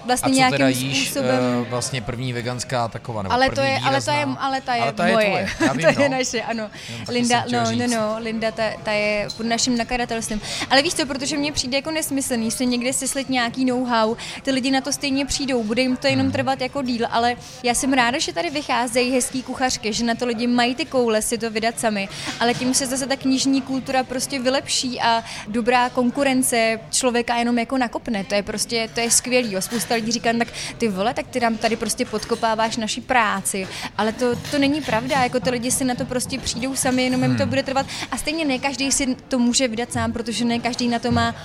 vlastně 0.06 0.28
A 0.28 0.30
co 0.30 0.36
nějakým 0.36 0.58
teda 0.58 0.70
jíš, 0.70 1.06
způsobem... 1.06 1.60
uh, 1.62 1.68
vlastně 1.68 2.02
první 2.02 2.34
veganská 2.34 2.88
taková, 2.88 3.22
nebo 3.22 3.34
ale 3.34 3.50
to, 3.50 3.56
první 3.56 3.70
je, 3.70 3.80
ale 3.80 4.02
to 4.02 4.12
je, 4.12 4.26
ale 4.40 4.62
ta 4.62 4.76
je, 4.76 4.82
ale 4.82 4.94
ta 4.94 5.08
je 5.08 5.14
moje. 5.14 5.26
tvoje, 5.28 5.50
já 5.68 5.74
vím, 5.78 5.86
to 5.86 5.92
no. 6.00 6.04
je 6.04 6.10
naše, 6.10 6.42
ano. 6.42 6.70
Linda, 7.10 7.46
no, 7.52 7.64
no, 7.72 7.88
no, 7.88 8.16
Linda, 8.20 8.52
ta, 8.52 8.64
ta 8.84 8.92
je 8.92 9.28
pod 9.38 9.46
naším 9.46 9.78
nakladatelstvím. 9.78 10.42
Ale 10.70 10.82
víš 10.82 10.94
co, 10.94 11.06
protože 11.06 11.38
mně 11.38 11.52
přijde 11.52 11.78
jako 11.78 11.92
nesmyslný 11.92 12.52
si 12.52 12.66
někde 12.66 12.94
syslit 12.94 13.30
nějaký 13.30 13.66
know-how, 13.66 14.16
ty 14.42 14.52
lidi 14.52 14.72
na 14.72 14.82
to 14.82 14.92
stejně 14.94 15.26
přijdou, 15.26 15.64
bude 15.64 15.82
jim 15.82 15.98
to 15.98 16.08
jenom 16.08 16.22
Hmm. 16.22 16.32
trvat 16.32 16.62
jako 16.62 16.82
díl, 16.82 17.08
ale 17.12 17.36
já 17.64 17.74
jsem 17.74 17.94
ráda, 17.94 18.20
že 18.20 18.34
tady 18.34 18.50
vycházejí 18.50 19.12
hezký 19.12 19.44
kuchařky, 19.44 19.94
že 19.94 20.04
na 20.04 20.16
to 20.16 20.26
lidi 20.26 20.48
mají 20.48 20.76
ty 20.76 20.86
koule 20.86 21.22
si 21.22 21.38
to 21.38 21.50
vydat 21.52 21.80
sami, 21.80 22.10
ale 22.40 22.54
tím 22.54 22.74
se 22.74 22.86
zase 22.86 23.08
ta 23.08 23.16
knižní 23.16 23.62
kultura 23.62 24.04
prostě 24.04 24.40
vylepší 24.40 25.02
a 25.02 25.24
dobrá 25.48 25.90
konkurence 25.90 26.80
člověka 26.92 27.36
jenom 27.36 27.60
jako 27.60 27.78
nakopne, 27.78 28.24
to 28.24 28.36
je 28.36 28.44
prostě, 28.44 28.90
to 28.94 29.00
je 29.00 29.12
skvělý. 29.12 29.52
Jo. 29.52 29.62
Spousta 29.92 30.06
lidí 30.06 30.12
říká, 30.12 30.30
tak 30.38 30.48
ty 30.78 30.88
vole, 30.88 31.14
tak 31.14 31.28
ty 31.28 31.40
nám 31.40 31.58
tady 31.58 31.76
prostě 31.76 32.06
podkopáváš 32.06 32.78
naši 32.78 33.02
práci, 33.02 33.68
ale 33.98 34.12
to, 34.12 34.36
to 34.52 34.60
není 34.60 34.82
pravda, 34.82 35.24
jako 35.24 35.40
ty 35.40 35.50
lidi 35.50 35.72
si 35.72 35.84
na 35.84 35.96
to 35.96 36.06
prostě 36.06 36.40
přijdou 36.40 36.76
sami, 36.76 37.04
jenom 37.04 37.24
jim 37.24 37.38
to 37.38 37.46
bude 37.46 37.64
trvat 37.64 37.86
a 38.12 38.18
stejně 38.18 38.46
ne 38.46 38.60
každý 38.60 38.92
si 38.92 39.16
to 39.28 39.40
může 39.40 39.68
vydat 39.68 39.94
sám, 39.94 40.12
protože 40.12 40.46
ne 40.46 40.60
každý 40.60 40.88
na 40.88 41.00
to 41.00 41.12
má 41.12 41.36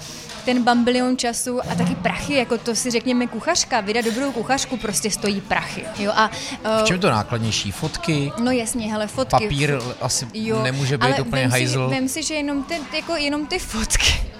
ten 0.45 0.63
bambilion 0.63 1.17
času 1.17 1.61
a 1.71 1.75
taky 1.75 1.95
prachy, 1.95 2.35
jako 2.35 2.59
to 2.59 2.75
si 2.75 2.91
řekněme 2.91 3.27
kuchařka, 3.27 3.81
vydat 3.81 4.05
dobrou 4.05 4.33
kuchařku 4.33 4.77
prostě 4.77 5.11
stojí 5.11 5.41
prachy. 5.41 5.85
Jo, 5.99 6.13
a, 6.15 6.29
V 6.29 6.81
uh, 6.81 6.87
čem 6.87 6.99
to 6.99 7.11
nákladnější? 7.11 7.73
Fotky? 7.73 8.33
No 8.39 8.51
jasně, 8.51 8.93
hele, 8.93 9.07
fotky. 9.07 9.45
Papír 9.45 9.79
asi 10.01 10.27
Jo, 10.35 10.63
nemůže 10.63 10.99
být 10.99 11.05
ale 11.05 11.21
úplně 11.21 11.43
vem 11.43 11.51
hajzl. 11.51 11.89
Si, 11.89 11.95
vem 11.95 12.09
si, 12.09 12.23
že 12.23 12.35
jenom, 12.35 12.63
ten, 12.63 12.83
jako 12.97 13.17
jenom 13.17 13.47
ty 13.47 13.59
fotky. 13.59 14.36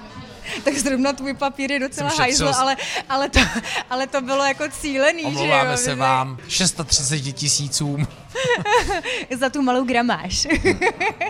tak 0.65 0.75
zrovna 0.75 1.13
tvůj 1.13 1.35
papír 1.35 1.73
je 1.73 1.81
docela 1.81 2.11
Jsem 2.11 2.25
šetřil 2.25 2.47
hajzl, 2.47 2.59
s- 2.59 2.61
ale, 2.63 2.77
ale, 3.09 3.29
to, 3.29 3.41
ale 3.91 4.07
to 4.07 4.21
bylo 4.21 4.45
jako 4.45 4.65
cílený, 4.81 5.23
že 5.23 5.27
Omlouváme 5.29 5.71
jo? 5.71 5.77
se 5.77 5.91
My 5.95 6.01
vám 6.01 6.39
630 6.49 7.19
tisícům. 7.33 8.09
Za 9.39 9.51
tu 9.51 9.63
malou 9.63 9.85
gramáž. 9.85 10.47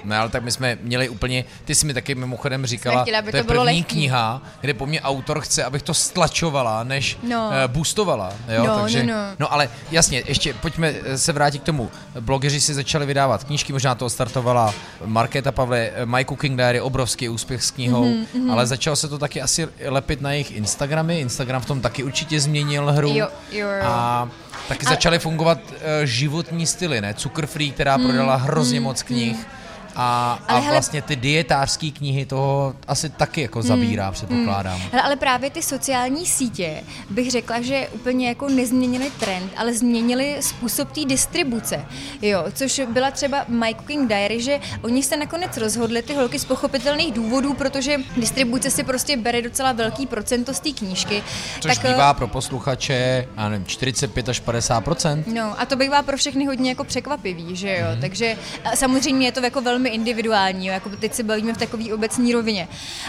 Ne, 0.04 0.16
ale 0.18 0.28
tak 0.28 0.42
my 0.42 0.52
jsme 0.52 0.78
měli 0.82 1.08
úplně, 1.08 1.44
ty 1.64 1.74
jsi 1.74 1.86
mi 1.86 1.94
taky 1.94 2.14
mimochodem 2.14 2.66
říkala, 2.66 3.02
chtěli, 3.02 3.16
aby 3.16 3.30
to 3.30 3.36
je 3.36 3.42
to 3.42 3.46
bylo 3.52 3.64
první 3.64 3.76
lehký. 3.76 3.94
kniha, 3.94 4.42
kde 4.60 4.74
po 4.74 4.86
mně 4.86 5.00
autor 5.00 5.40
chce, 5.40 5.64
abych 5.64 5.82
to 5.82 5.94
stlačovala, 5.94 6.84
než 6.84 7.18
No. 7.22 7.46
uh, 7.48 7.72
boostovala. 7.72 8.32
Jo? 8.48 8.64
No, 8.66 8.80
Takže, 8.80 9.02
no, 9.02 9.14
no. 9.14 9.20
no 9.38 9.52
ale 9.52 9.68
jasně, 9.90 10.22
ještě 10.26 10.54
pojďme 10.54 10.94
eh, 11.04 11.18
se 11.18 11.32
vrátit 11.32 11.58
k 11.62 11.64
tomu. 11.64 11.90
Blogeři 12.20 12.60
si 12.60 12.74
začali 12.74 13.06
vydávat 13.06 13.44
knížky, 13.44 13.72
možná 13.72 13.94
to 13.94 14.10
startovala 14.10 14.74
Markéta 15.04 15.52
Pavle, 15.52 15.90
eh, 15.94 16.06
My 16.06 16.24
Cooking 16.24 16.56
Diary, 16.56 16.80
obrovský 16.80 17.28
úspěch 17.28 17.62
s 17.64 17.70
knihou, 17.70 18.04
Mhm, 18.04 18.26
mm-hmm, 18.34 18.52
ale 18.52 18.66
začalo 18.66 18.96
se 18.96 19.05
to 19.08 19.18
taky 19.18 19.42
asi 19.42 19.68
lepit 19.88 20.20
na 20.20 20.32
jejich 20.32 20.56
Instagramy, 20.56 21.20
Instagram 21.20 21.62
v 21.62 21.66
tom 21.66 21.80
taky 21.80 22.02
určitě 22.02 22.40
změnil 22.40 22.92
hru. 22.92 23.08
Jo, 23.08 23.28
jo, 23.50 23.68
jo. 23.68 23.82
A 23.84 24.28
taky 24.68 24.86
A- 24.86 24.90
začaly 24.90 25.18
fungovat 25.18 25.58
uh, 25.70 25.76
životní 26.04 26.66
styly, 26.66 27.00
ne? 27.00 27.14
Cukr 27.14 27.46
Free, 27.46 27.70
která 27.70 27.98
prodala 27.98 28.36
hrozně 28.36 28.80
moc 28.80 29.02
knih. 29.02 29.36
A, 29.36 29.65
a 29.96 30.32
Hmm, 30.38 30.44
Ale 30.48 30.60
hele- 30.60 30.72
vlastně 30.72 31.02
ty 31.02 31.16
dietářské 31.16 31.90
knihy 31.90 32.26
toho 32.26 32.74
asi 32.88 33.08
taky 33.10 33.40
jako 33.42 33.58
Hmm, 33.58 33.68
zabírá, 33.68 34.12
předpokládám. 34.12 34.80
Hele, 34.92 35.02
ale 35.02 35.16
právě 35.16 35.50
ty 35.50 35.62
sociální 35.62 36.26
sítě 36.26 36.82
bych 37.10 37.30
řekla, 37.30 37.60
že 37.60 37.88
úplně 37.92 38.28
jako 38.28 38.48
nezměnily 38.48 39.10
trend, 39.20 39.52
ale 39.56 39.74
změnili 39.74 40.36
způsob 40.40 40.92
té 40.92 41.04
distribuce. 41.04 41.84
Jo, 42.22 42.44
což 42.54 42.80
byla 42.92 43.10
třeba 43.10 43.44
My 43.48 43.74
Cooking 43.74 44.08
Diary, 44.08 44.42
že 44.42 44.60
oni 44.82 45.02
se 45.02 45.16
nakonec 45.16 45.56
rozhodli, 45.56 46.02
ty 46.02 46.14
holky 46.14 46.38
z 46.38 46.44
pochopitelných 46.44 47.12
důvodů, 47.14 47.54
protože 47.54 47.96
distribuce 48.16 48.70
si 48.70 48.84
prostě 48.84 49.16
bere 49.16 49.42
docela 49.42 49.72
velký 49.72 50.06
procento 50.06 50.54
z 50.54 50.60
té 50.60 50.70
knížky. 50.70 51.22
Což 51.60 51.78
eh, 51.84 51.88
bývá 51.88 52.14
pro 52.14 52.28
posluchače, 52.28 53.28
já 53.36 53.48
nevím, 53.48 53.66
45 53.66 54.28
až 54.28 54.42
50% 54.42 55.22
No 55.34 55.60
a 55.60 55.66
to 55.66 55.76
bývá 55.76 56.02
pro 56.02 56.16
všechny 56.16 56.44
hodně 56.46 56.70
jako 56.70 56.84
překvapivý, 56.84 57.56
že 57.56 57.76
jo, 57.80 57.86
takže 58.00 58.36
a 58.64 58.76
samozřejmě 58.76 59.26
je 59.26 59.32
to 59.32 59.40
jako 59.44 59.60
velmi 59.60 59.85
individuální, 59.88 60.66
jo? 60.66 60.72
jako 60.72 60.90
teď 60.90 61.14
se 61.14 61.22
bavíme 61.22 61.54
v 61.54 61.58
takové 61.58 61.94
obecní 61.94 62.32
rovině, 62.32 62.68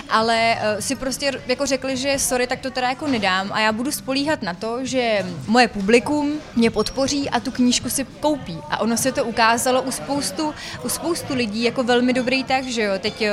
ale 0.10 0.56
uh, 0.56 0.80
si 0.80 0.96
prostě 0.96 1.32
jako 1.48 1.66
řekli, 1.66 1.98
že 1.98 2.20
sorry, 2.20 2.48
tak 2.48 2.60
to 2.60 2.72
teda 2.72 2.90
jako 2.90 3.08
nedám 3.08 3.52
a 3.54 3.60
já 3.60 3.72
budu 3.72 3.92
spolíhat 3.92 4.42
na 4.42 4.54
to, 4.54 4.86
že 4.86 5.26
moje 5.48 5.68
publikum 5.68 6.40
mě 6.56 6.72
podpoří 6.72 7.30
a 7.30 7.40
tu 7.40 7.52
knížku 7.52 7.90
si 7.90 8.06
koupí 8.20 8.58
a 8.70 8.78
ono 8.78 8.98
se 8.98 9.12
to 9.12 9.26
ukázalo 9.26 9.82
u 9.82 9.92
spoustu, 9.92 10.54
u 10.86 10.90
spoustu 10.90 11.36
lidí 11.36 11.63
jako 11.63 11.84
velmi 11.84 12.13
dobrý 12.13 12.44
tak, 12.44 12.63
že 12.63 12.82
jo, 12.82 12.94
teď 13.00 13.22
uh, 13.22 13.28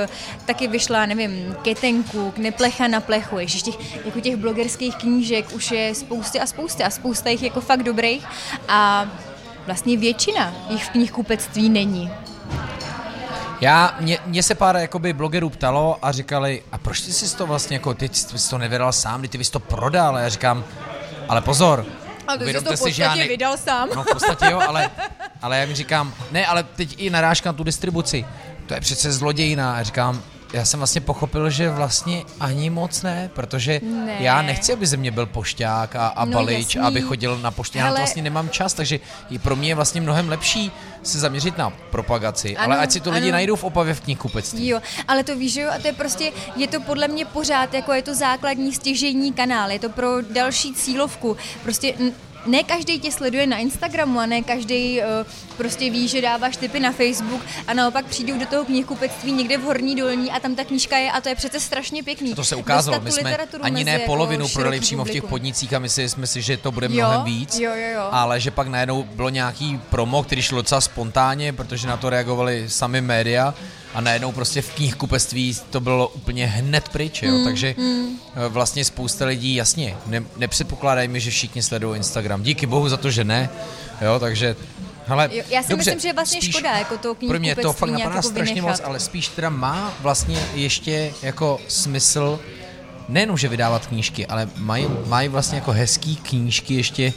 taky 0.47 0.69
vyšla, 0.69 1.07
nevím, 1.07 1.57
Ketenku, 1.63 2.33
Neplecha 2.37 2.89
na 2.89 3.01
plechu, 3.01 3.39
ježiš, 3.39 3.63
těch, 3.63 4.07
jako 4.07 4.21
těch 4.21 4.37
blogerských 4.37 4.97
knížek 4.97 5.53
už 5.53 5.71
je 5.71 5.95
spousty 5.95 6.41
a 6.41 6.47
spousty 6.47 6.83
a 6.83 6.91
spousta 6.91 7.31
jich 7.31 7.43
jako 7.43 7.61
fakt 7.61 7.83
dobrých 7.83 8.27
a 8.69 9.09
vlastně 9.67 9.97
většina 9.97 10.55
jich 10.71 10.85
v 10.85 10.91
knihkupectví 10.91 11.69
není. 11.69 12.11
Já, 13.61 13.97
mě, 14.01 14.19
mě 14.27 14.43
se 14.43 14.55
pár 14.55 14.77
jakoby 14.77 15.13
blogerů 15.13 15.51
ptalo 15.51 15.99
a 16.03 16.13
říkali, 16.13 16.63
a 16.73 16.79
proč 16.79 17.01
ty 17.01 17.13
jsi 17.13 17.37
to 17.37 17.47
vlastně 17.47 17.77
jako, 17.77 17.95
ty 17.95 18.09
jsi 18.13 18.51
to 18.51 18.59
nevydal 18.59 18.93
sám, 18.93 19.23
ty 19.23 19.39
bys 19.39 19.51
to 19.51 19.61
prodal, 19.61 20.17
a 20.17 20.21
já 20.21 20.29
říkám, 20.29 20.65
ale 21.29 21.41
pozor, 21.41 21.87
A 22.27 22.37
to 22.37 22.45
jsi 22.45 22.65
to 22.65 22.77
si, 22.77 22.93
že 22.93 23.03
já 23.03 23.15
ne- 23.15 23.29
vydal 23.29 23.57
sám. 23.57 23.89
No 23.97 24.03
v 24.03 24.07
podstatě 24.13 24.47
jo, 24.51 24.61
ale, 24.69 24.91
ale 25.43 25.59
já 25.59 25.67
mi 25.67 25.75
říkám, 25.75 26.15
ne, 26.31 26.47
ale 26.47 26.63
teď 26.63 26.95
i 26.99 27.11
narážka 27.11 27.49
na 27.49 27.53
tu 27.53 27.65
distribuci, 27.65 28.27
to 28.67 28.75
je 28.75 28.81
přece 28.81 29.13
zlodějina. 29.13 29.77
A 29.77 29.83
říkám, 29.83 30.23
já 30.55 30.65
jsem 30.65 30.81
vlastně 30.81 31.01
pochopil, 31.01 31.51
že 31.51 31.71
vlastně 31.71 32.23
ani 32.41 32.71
moc 32.71 33.03
ne, 33.03 33.31
protože 33.35 33.81
Ne. 33.85 34.17
já 34.19 34.43
nechci, 34.43 34.73
aby 34.73 34.87
ze 34.87 34.97
mě 34.97 35.11
byl 35.11 35.27
pošťák 35.27 35.97
a, 35.97 36.07
a 36.07 36.25
No 36.25 36.33
balič, 36.33 36.75
jasný. 36.75 36.81
aby 36.89 37.01
chodil 37.01 37.39
na 37.39 37.51
poště. 37.51 37.79
Já 37.79 37.85
na 37.85 37.91
to 37.91 37.97
vlastně 37.99 38.23
nemám 38.23 38.49
čas, 38.51 38.75
takže 38.75 39.01
i 39.31 39.39
pro 39.39 39.57
mě 39.57 39.69
je 39.69 39.75
vlastně 39.75 40.01
mnohem 40.01 40.29
lepší 40.29 40.73
se 41.03 41.19
zaměřit 41.19 41.59
na 41.59 41.71
propagaci, 41.91 42.57
Ano, 42.57 42.73
ale 42.73 42.83
ať 42.83 42.91
si 42.91 43.01
to 43.01 43.11
lidi 43.11 43.27
ano. 43.29 43.33
najdou 43.33 43.57
v 43.57 43.65
Opavě 43.65 43.95
v 43.95 44.01
knihkupectví. 44.01 44.69
Jo, 44.69 44.81
ale 45.09 45.25
to 45.25 45.37
víš, 45.37 45.53
že 45.53 45.61
jo, 45.61 45.71
a 45.75 45.79
to 45.79 45.87
je 45.87 45.93
prostě, 45.93 46.33
je 46.57 46.69
to 46.69 46.81
podle 46.81 47.09
mě 47.09 47.25
pořád, 47.25 47.75
jako 47.75 47.93
je 47.93 48.03
to 48.03 48.15
základní 48.15 48.73
stěžení 48.73 49.33
kanál, 49.33 49.71
je 49.71 49.79
to 49.79 49.89
pro 49.89 50.09
další 50.33 50.75
cílovku, 50.75 51.37
prostě 51.63 51.95
ne 52.47 52.63
každý 52.63 53.01
tě 53.01 53.13
sleduje 53.13 53.47
na 53.47 53.57
Instagramu 53.59 54.21
a 54.21 54.27
ne 54.27 54.43
každý 54.43 55.01
uh, 55.01 55.07
prostě 55.57 55.91
ví, 55.91 56.09
že 56.09 56.21
dáváš 56.23 56.57
tipy 56.57 56.81
na 56.81 56.93
Facebook 56.93 57.43
a 57.67 57.75
naopak 57.75 58.07
přijdou 58.07 58.39
do 58.39 58.47
toho 58.47 58.65
knihkupectví 58.65 59.33
někde 59.33 59.59
v 59.59 59.63
Horní 59.63 59.97
dolní 59.97 60.31
a 60.31 60.41
tam 60.41 60.55
ta 60.55 60.65
knížka 60.65 60.99
je 60.99 61.11
a 61.11 61.21
to 61.21 61.29
je 61.29 61.35
přece 61.35 61.61
strašně 61.61 62.03
pěkný. 62.03 62.35
To 62.35 62.45
se 62.45 62.57
ukázalo, 62.57 63.01
my 63.01 63.13
jsme 63.13 63.37
ani 63.63 63.85
ne 63.85 63.93
jako 63.93 64.07
polovinu 64.07 64.49
prodali 64.49 64.77
široký 64.77 64.87
přímo 64.87 65.05
v 65.05 65.11
těch 65.11 65.25
podnicích 65.25 65.75
a 65.75 65.79
mysleli 65.79 66.09
jsme 66.09 66.27
si, 66.27 66.43
že 66.43 66.57
to 66.57 66.73
bude 66.73 66.87
Jo, 66.87 66.93
mnohem 66.93 67.25
víc. 67.25 67.59
jo, 67.59 67.71
jo, 67.75 67.89
jo. 67.95 68.09
Ale 68.11 68.41
že 68.41 68.51
pak 68.51 68.69
najednou 68.69 69.03
bylo 69.03 69.29
nějaký 69.29 69.81
promo, 69.91 70.23
který 70.23 70.43
šlo 70.43 70.57
docela 70.57 70.81
spontánně, 70.81 71.53
protože 71.53 71.87
na 71.89 71.97
to 71.97 72.11
reagovali 72.11 72.65
sami 72.69 73.01
média 73.01 73.55
a 73.95 74.01
najednou 74.01 74.33
prostě 74.33 74.63
v 74.63 74.71
knihkupectví 74.71 75.57
to 75.71 75.81
bylo 75.81 76.09
úplně 76.09 76.47
hned 76.47 76.89
pryč, 76.89 77.23
jo? 77.23 77.33
Mm, 77.39 77.45
takže 77.45 77.75
eh, 77.79 78.49
vlastně 78.49 78.85
spousta 78.85 79.25
lidí, 79.27 79.55
jasně, 79.55 79.97
ne, 80.07 80.25
nepředpokládají 80.37 81.09
mi, 81.09 81.21
že 81.21 81.31
všichni 81.31 81.63
sledují 81.63 81.97
Instagram. 81.97 82.43
Díky 82.43 82.67
bohu 82.67 82.89
za 82.89 82.97
to, 82.97 83.11
že 83.11 83.25
ne, 83.25 83.49
jo, 84.01 84.19
takže 84.19 84.57
Hele, 85.07 85.29
Jo, 85.33 85.43
já 85.51 85.63
si 85.63 85.69
dobře, 85.69 85.91
myslím, 85.91 86.01
že 86.01 86.09
je 86.09 86.13
vlastně 86.13 86.41
spíš 86.43 86.55
škoda, 86.55 86.79
jako 86.79 86.99
to 86.99 87.15
Pro 87.15 87.39
mě 87.39 87.57
to 87.57 87.73
fakt 87.73 87.91
napadá 87.91 88.15
jako 88.15 88.29
strašně 88.29 88.63
moc, 88.63 88.71
vynechat. 88.71 88.87
ale 88.89 89.01
spíš 89.01 89.29
teda 89.29 89.49
má 89.51 89.93
vlastně 90.01 90.39
ještě 90.55 91.13
jako 91.23 91.61
smysl 91.69 92.41
nejenom, 93.09 93.37
že 93.39 93.49
vydávat 93.49 93.87
knížky, 93.87 94.27
ale 94.27 94.49
mají, 94.57 94.87
mají 95.07 95.29
vlastně 95.29 95.59
jako 95.59 95.73
hezký 95.73 96.17
knížky 96.17 96.75
ještě 96.75 97.13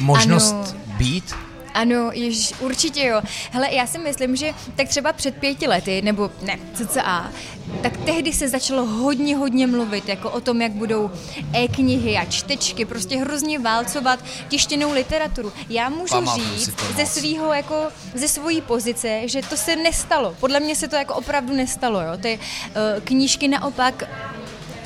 možnost 0.00 0.54
Ano. 0.54 0.94
být 0.98 1.34
Ano, 1.78 2.10
jež, 2.12 2.52
určitě 2.60 3.06
jo. 3.06 3.22
Hele, 3.50 3.74
já 3.74 3.86
si 3.86 3.98
myslím, 3.98 4.36
že 4.36 4.54
tak 4.76 4.88
třeba 4.88 5.12
před 5.12 5.36
pěti 5.36 5.68
lety, 5.68 6.02
nebo 6.02 6.30
ne, 6.42 6.58
cca, 6.74 7.32
tak 7.82 7.96
tehdy 7.96 8.32
se 8.32 8.48
začalo 8.48 8.84
hodně, 8.86 9.36
hodně 9.36 9.66
mluvit 9.66 10.08
jako 10.08 10.30
o 10.30 10.40
tom, 10.40 10.62
jak 10.62 10.72
budou 10.72 11.10
e-knihy 11.54 12.16
a 12.16 12.24
čtečky, 12.24 12.84
prostě 12.84 13.16
hrozně 13.16 13.58
válcovat 13.58 14.24
tištěnou 14.48 14.92
literaturu. 14.92 15.52
Já 15.68 15.88
můžu 15.88 16.14
Pamatuju 16.14 16.46
říct 16.46 16.74
ze 16.96 17.06
svého 17.06 17.52
jako, 17.52 17.88
ze 18.14 18.28
svojí 18.28 18.60
pozice, 18.60 19.20
že 19.24 19.42
to 19.42 19.56
se 19.56 19.76
nestalo. 19.76 20.34
Podle 20.40 20.60
mě 20.60 20.76
se 20.76 20.88
to 20.88 20.96
jako 20.96 21.14
opravdu 21.14 21.54
nestalo, 21.54 22.00
jo. 22.00 22.16
Ty 22.20 22.38
uh, 22.38 23.04
knížky 23.04 23.48
naopak 23.48 24.04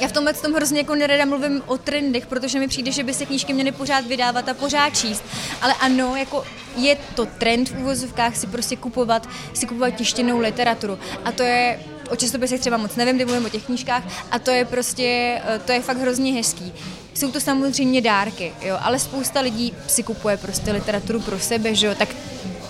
já 0.03 0.09
v 0.09 0.13
tomhle 0.13 0.33
tom 0.33 0.53
hrozně 0.53 0.79
jako 0.79 0.95
nerada 0.95 1.25
mluvím 1.25 1.63
o 1.67 1.79
trendech, 1.79 2.27
protože 2.27 2.59
mi 2.59 2.69
přijde, 2.69 2.93
že 2.93 3.05
by 3.05 3.15
se 3.15 3.27
knížky 3.27 3.53
měly 3.53 3.73
pořád 3.73 4.07
vydávat 4.07 4.49
a 4.49 4.55
pořád 4.55 4.91
číst. 4.91 5.25
Ale 5.61 5.75
ano, 5.81 6.17
jako 6.17 6.45
je 6.77 6.97
to 7.15 7.27
trend 7.27 7.69
v 7.69 7.79
úvozovkách 7.79 8.37
si 8.37 8.47
prostě 8.47 8.77
kupovat, 8.77 9.29
si 9.55 9.67
kupovat 9.67 9.95
tištěnou 9.95 10.39
literaturu. 10.39 10.99
A 11.25 11.33
to 11.33 11.43
je 11.43 11.81
o 12.11 12.17
časopisech 12.17 12.61
třeba 12.61 12.77
moc 12.77 12.97
nevím, 12.97 13.17
kdy 13.17 13.25
mluvím 13.25 13.45
o 13.45 13.49
těch 13.49 13.67
knížkách, 13.67 14.03
a 14.31 14.39
to 14.39 14.51
je 14.51 14.65
prostě, 14.65 15.41
eh, 15.45 15.59
to 15.59 15.73
je 15.73 15.83
fakt 15.83 15.99
hrozně 15.99 16.33
hezký. 16.33 16.73
Jsou 17.15 17.31
to 17.31 17.41
samozřejmě 17.41 18.01
dárky, 18.01 18.53
jo, 18.63 18.79
ale 18.81 18.99
spousta 18.99 19.41
lidí 19.41 19.75
si 19.87 20.03
kupuje 20.03 20.37
prostě 20.37 20.73
literaturu 20.73 21.21
pro 21.21 21.39
sebe, 21.39 21.75
že 21.75 21.87
jo, 21.87 21.95
tak 21.95 22.09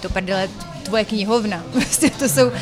to 0.00 0.08
prdele, 0.08 0.48
tvoje 0.82 1.04
knihovna, 1.04 1.64
prostě 1.72 2.10
to 2.10 2.28
jsou 2.28 2.52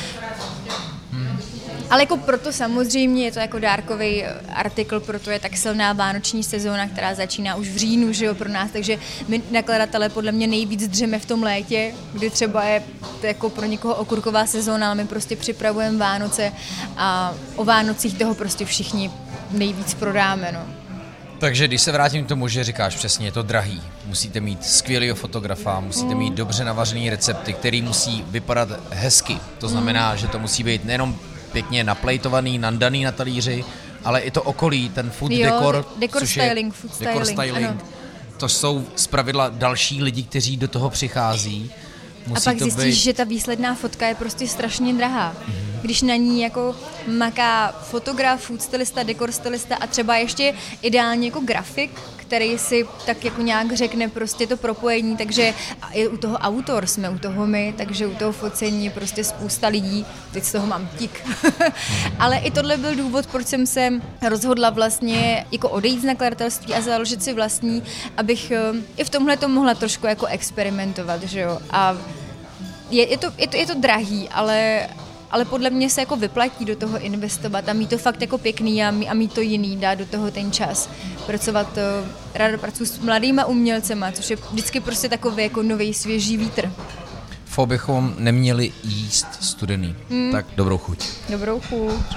ale 1.91 2.03
jako 2.03 2.17
proto 2.17 2.53
samozřejmě 2.53 3.25
je 3.25 3.33
to 3.33 3.39
jako 3.39 3.59
dárkový 3.59 4.25
artikl, 4.55 5.01
proto 5.01 5.31
je 5.31 5.39
tak 5.39 5.57
silná 5.57 5.93
vánoční 5.93 6.43
sezóna, 6.43 6.89
která 6.89 7.15
začíná 7.15 7.57
už 7.57 7.69
v 7.69 7.77
říjnu, 7.77 8.13
že 8.13 8.25
jo, 8.25 8.35
pro 8.35 8.49
nás, 8.49 8.71
takže 8.71 8.99
my 9.29 9.43
nakladatelé 9.51 10.09
podle 10.09 10.33
mě 10.33 10.47
nejvíc 10.47 10.89
dřeme 10.89 11.19
v 11.19 11.27
tom 11.27 11.43
létě, 11.43 11.95
kdy 12.13 12.31
třeba 12.31 12.65
je 12.65 12.83
jako 13.23 13.51
pro 13.51 13.67
někoho 13.67 13.95
okurková 13.95 14.47
sezóna, 14.47 14.87
ale 14.87 14.95
my 14.95 15.07
prostě 15.07 15.37
připravujeme 15.37 15.99
Vánoce 15.99 16.53
a 16.97 17.35
o 17.57 17.65
Vánocích 17.65 18.19
toho 18.19 18.35
prostě 18.35 18.65
všichni 18.65 19.11
nejvíc 19.51 19.95
prodáme, 19.95 20.53
no. 20.53 20.81
Takže 21.39 21.69
když 21.69 21.83
se 21.83 21.93
vrátím 21.93 22.25
k 22.25 22.29
tomu, 22.29 22.49
že 22.49 22.65
říkáš 22.65 22.97
přesně, 22.97 23.27
je 23.27 23.33
to 23.33 23.43
drahý. 23.43 23.83
Musíte 24.07 24.41
mít 24.41 24.65
skvělého 24.65 25.17
fotografa, 25.17 25.81
musíte 25.81 26.15
mít 26.15 26.35
dobře 26.35 26.65
navařený 26.65 27.11
recepty, 27.11 27.53
který 27.53 27.83
musí 27.83 28.25
vypadat 28.29 28.69
hezky. 28.91 29.39
To 29.59 29.69
znamená, 29.69 30.17
že 30.17 30.29
to 30.29 30.39
musí 30.39 30.63
být 30.63 30.85
nejenom 30.85 31.19
pěkně 31.53 31.85
naplejtovaný, 31.85 32.59
nandaný 32.59 33.05
na 33.05 33.13
talíři, 33.13 33.65
ale 34.05 34.21
i 34.21 34.31
to 34.31 34.43
okolí, 34.43 34.89
ten 34.89 35.11
food 35.11 35.33
Jo, 35.33 35.51
decor. 35.51 35.87
decor 35.99 36.21
což 36.23 36.37
je 36.37 36.45
styling, 36.45 36.75
food 36.75 36.99
decor 37.01 37.25
styling, 37.25 37.51
styling. 37.53 37.69
ano. 37.69 37.81
To 38.37 38.49
jsou 38.49 38.85
zpravidla 38.97 39.49
další 39.49 40.03
lidi, 40.03 40.23
kteří 40.23 40.57
do 40.57 40.69
toho 40.69 40.91
přichází. 40.91 41.71
Musí 42.27 42.47
a 42.47 42.51
pak 42.51 42.59
to 42.59 42.65
zjistíš, 42.65 42.85
být... 42.85 43.03
že 43.03 43.13
ta 43.13 43.25
výsledná 43.25 43.75
fotka 43.75 44.07
je 44.07 44.15
prostě 44.15 44.49
strašně 44.49 44.95
drahá. 44.95 45.37
Když 45.83 46.03
na 46.03 46.17
ní 46.17 46.43
jako 46.43 46.77
maká 47.07 47.73
fotograf, 47.83 48.41
food 48.41 48.63
stylista, 48.63 49.03
dekor 49.03 49.33
stylista 49.33 49.77
a 49.77 49.87
třeba 49.87 50.17
ještě 50.17 50.55
ideálně 50.83 51.29
jako 51.29 51.41
grafik, 51.41 51.91
který 52.31 52.59
si 52.59 52.87
tak 53.07 53.25
jako 53.25 53.43
nějak 53.43 53.73
řekne 53.73 54.09
prostě 54.09 54.47
to 54.47 54.57
propojení, 54.57 55.17
takže 55.17 55.55
je 55.93 56.09
u 56.09 56.17
toho 56.17 56.37
autor, 56.37 56.87
jsme 56.87 57.11
u 57.11 57.19
toho 57.19 57.47
my, 57.47 57.75
takže 57.77 58.07
u 58.07 58.15
toho 58.15 58.33
focení 58.33 58.85
je 58.85 58.91
prostě 58.91 59.25
spousta 59.25 59.69
lidí, 59.69 60.07
teď 60.33 60.45
z 60.45 60.53
toho 60.53 60.67
mám 60.67 60.89
tik. 60.99 61.27
Ale 62.19 62.39
i 62.39 62.51
tohle 62.51 62.77
byl 62.77 62.95
důvod, 62.97 63.27
proč 63.27 63.47
jsem 63.47 63.67
se 63.67 63.91
rozhodla 64.29 64.71
vlastně 64.71 65.47
jako 65.53 65.69
odejít 65.69 66.01
z 66.01 66.05
nakladatelství 66.05 66.75
a 66.75 66.81
založit 66.81 67.23
si 67.23 67.33
vlastní, 67.33 67.83
abych 68.17 68.51
eh, 68.51 68.61
i 68.97 69.05
v 69.05 69.11
tomhle 69.11 69.37
to 69.37 69.49
mohla 69.49 69.75
trošku 69.75 70.07
jako 70.07 70.27
experimentovat, 70.27 71.23
že 71.23 71.41
jo. 71.41 71.59
A 71.71 71.97
je, 72.91 73.11
je, 73.11 73.19
to, 73.19 73.33
je, 73.39 73.49
to, 73.49 73.57
je 73.57 73.67
to 73.67 73.75
drahý, 73.75 74.29
ale, 74.29 74.89
ale 75.31 75.45
podle 75.45 75.71
mě 75.71 75.91
se 75.91 76.01
jako 76.01 76.17
vyplatí 76.17 76.65
do 76.65 76.77
toho 76.77 76.99
investovat 77.01 77.69
a 77.69 77.73
mít 77.73 77.91
to 77.91 77.99
fakt 77.99 78.21
jako 78.23 78.39
pěkný 78.39 78.85
a, 78.85 78.91
mí- 78.91 79.09
a 79.09 79.15
mít 79.15 79.33
to 79.33 79.41
jiný, 79.41 79.77
dát 79.77 79.95
do 79.95 80.07
toho 80.07 80.31
ten 80.31 80.53
čas. 80.53 80.91
Pracovat, 81.27 81.79
eh, 81.79 82.09
ráda 82.35 82.59
pracuji 82.59 82.87
s 82.87 82.99
mladýma 82.99 83.45
umělcema, 83.45 84.13
což 84.13 84.31
je 84.31 84.37
vždycky 84.37 84.81
prostě 84.81 85.09
takový 85.09 85.43
jako 85.43 85.63
nový 85.63 85.95
svěží 85.95 86.37
vítr. 86.37 86.73
Fo 87.45 87.67
bychom 87.67 88.15
neměli 88.19 88.73
jíst 88.85 89.27
studený. 89.41 89.97
Hmm. 90.11 90.33
Tak 90.33 90.47
dobrou 90.57 90.79
chuť. 90.79 91.09
Dobrou 91.29 91.61
chuť. 91.61 92.17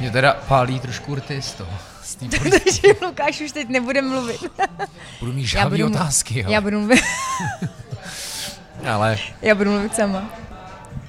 Mě 0.00 0.10
teda 0.10 0.36
pálí 0.48 0.80
trošku 0.80 1.14
rty 1.14 1.42
z 1.42 1.52
toho. 1.52 1.70
Takže 2.50 2.82
Lukáš 3.06 3.40
už 3.40 3.52
teď 3.52 3.68
nebude 3.68 4.02
mluvit. 4.02 4.40
Budu 5.20 5.32
mít 5.32 5.46
žádný 5.46 5.82
budu, 5.82 5.94
otázky, 5.94 6.38
jo. 6.40 6.50
já 6.50 6.60
budu 6.60 6.78
mluvit, 6.78 7.00
Ale 8.90 9.18
já 9.42 9.54
budu 9.54 9.70
mluvit 9.70 9.94
sama. 9.94 10.30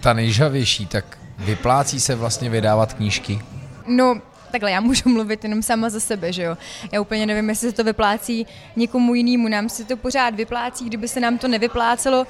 ta 0.01 0.13
nejžavější, 0.13 0.85
tak 0.85 1.17
vyplácí 1.39 1.99
se 1.99 2.15
vlastně 2.15 2.49
vydávat 2.49 2.93
knížky. 2.93 3.41
No, 3.87 4.21
takhle, 4.51 4.71
já 4.71 4.81
můžu 4.81 5.09
mluvit 5.09 5.43
jenom 5.43 5.61
sama 5.63 5.89
za 5.89 5.99
sebe, 5.99 6.33
že 6.33 6.43
jo. 6.43 6.57
Já 6.91 7.01
úplně 7.01 7.25
nevím, 7.25 7.49
jestli 7.49 7.69
se 7.69 7.75
to 7.75 7.83
vyplácí 7.83 8.47
někomu 8.75 9.15
jinému, 9.15 9.47
nám 9.47 9.69
se 9.69 9.83
to 9.83 9.97
pořád 9.97 10.35
vyplácí, 10.35 10.85
kdyby 10.85 11.07
se 11.07 11.19
nám 11.19 11.37
to 11.37 11.47
nevyplácelo, 11.47 12.27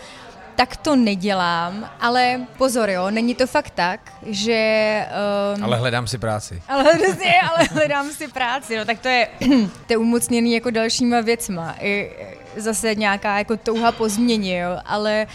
tak 0.55 0.77
to 0.77 0.95
nedělám, 0.95 1.89
ale 1.99 2.41
pozor, 2.57 2.89
jo, 2.89 3.11
není 3.11 3.35
to 3.35 3.47
fakt 3.47 3.69
tak, 3.69 4.13
že... 4.25 5.05
Um, 5.55 5.63
Ale 5.63 5.77
hledám 5.77 6.07
si 6.07 6.17
práci. 6.17 6.61
ale 6.67 6.83
ale 7.49 7.63
hledám 7.71 8.09
si 8.11 8.27
práci, 8.27 8.77
no 8.77 8.85
tak 8.85 8.99
to 8.99 9.07
je, 9.07 9.27
to 9.87 9.93
je 9.93 9.97
umocněný 9.97 10.53
jako 10.53 10.69
dalšíma 10.69 11.21
věcma. 11.21 11.75
I 11.81 12.11
zase 12.57 12.95
nějaká 12.95 13.37
jako 13.37 13.57
touha 13.57 13.91
po 13.91 14.09
změně, 14.09 14.59
jo, 14.59 14.77
ale, 14.85 15.27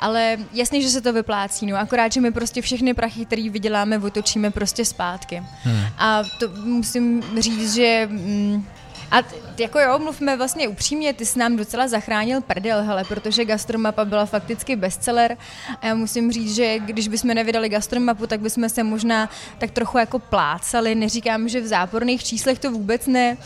ale 0.00 0.36
jasně, 0.52 0.82
že 0.82 0.88
se 0.88 1.00
to 1.00 1.12
vyplácí, 1.12 1.66
no, 1.66 1.76
akorát, 1.76 2.12
že 2.12 2.20
my 2.20 2.30
prostě 2.30 2.62
všechny 2.62 2.94
prachy, 2.94 3.26
které 3.26 3.50
vyděláme, 3.50 3.98
otočíme 3.98 4.50
prostě 4.50 4.84
zpátky. 4.84 5.42
Hmm. 5.62 5.82
A 5.98 6.22
to 6.38 6.48
musím 6.64 7.22
říct, 7.38 7.74
že... 7.74 8.08
Mm, 8.10 8.66
a 9.10 9.22
t- 9.22 9.36
jako 9.58 9.78
jo, 9.80 9.98
mluvme 9.98 10.36
vlastně 10.36 10.68
upřímně, 10.68 11.12
ty 11.12 11.26
jsi 11.26 11.38
nám 11.38 11.56
docela 11.56 11.88
zachránil 11.88 12.40
prdel, 12.40 12.82
hele, 12.82 13.04
protože 13.04 13.44
Gastromapa 13.44 14.04
byla 14.04 14.26
fakticky 14.26 14.76
bestseller 14.76 15.36
a 15.80 15.86
já 15.86 15.94
musím 15.94 16.32
říct, 16.32 16.54
že 16.54 16.78
když 16.78 17.08
bychom 17.08 17.34
nevydali 17.34 17.68
Gastromapu, 17.68 18.26
tak 18.26 18.40
bychom 18.40 18.68
se 18.68 18.82
možná 18.82 19.30
tak 19.58 19.70
trochu 19.70 19.98
jako 19.98 20.18
plácali, 20.18 20.94
neříkám, 20.94 21.48
že 21.48 21.60
v 21.60 21.66
záporných 21.66 22.24
číslech 22.24 22.58
to 22.58 22.70
vůbec 22.70 23.06
ne, 23.06 23.36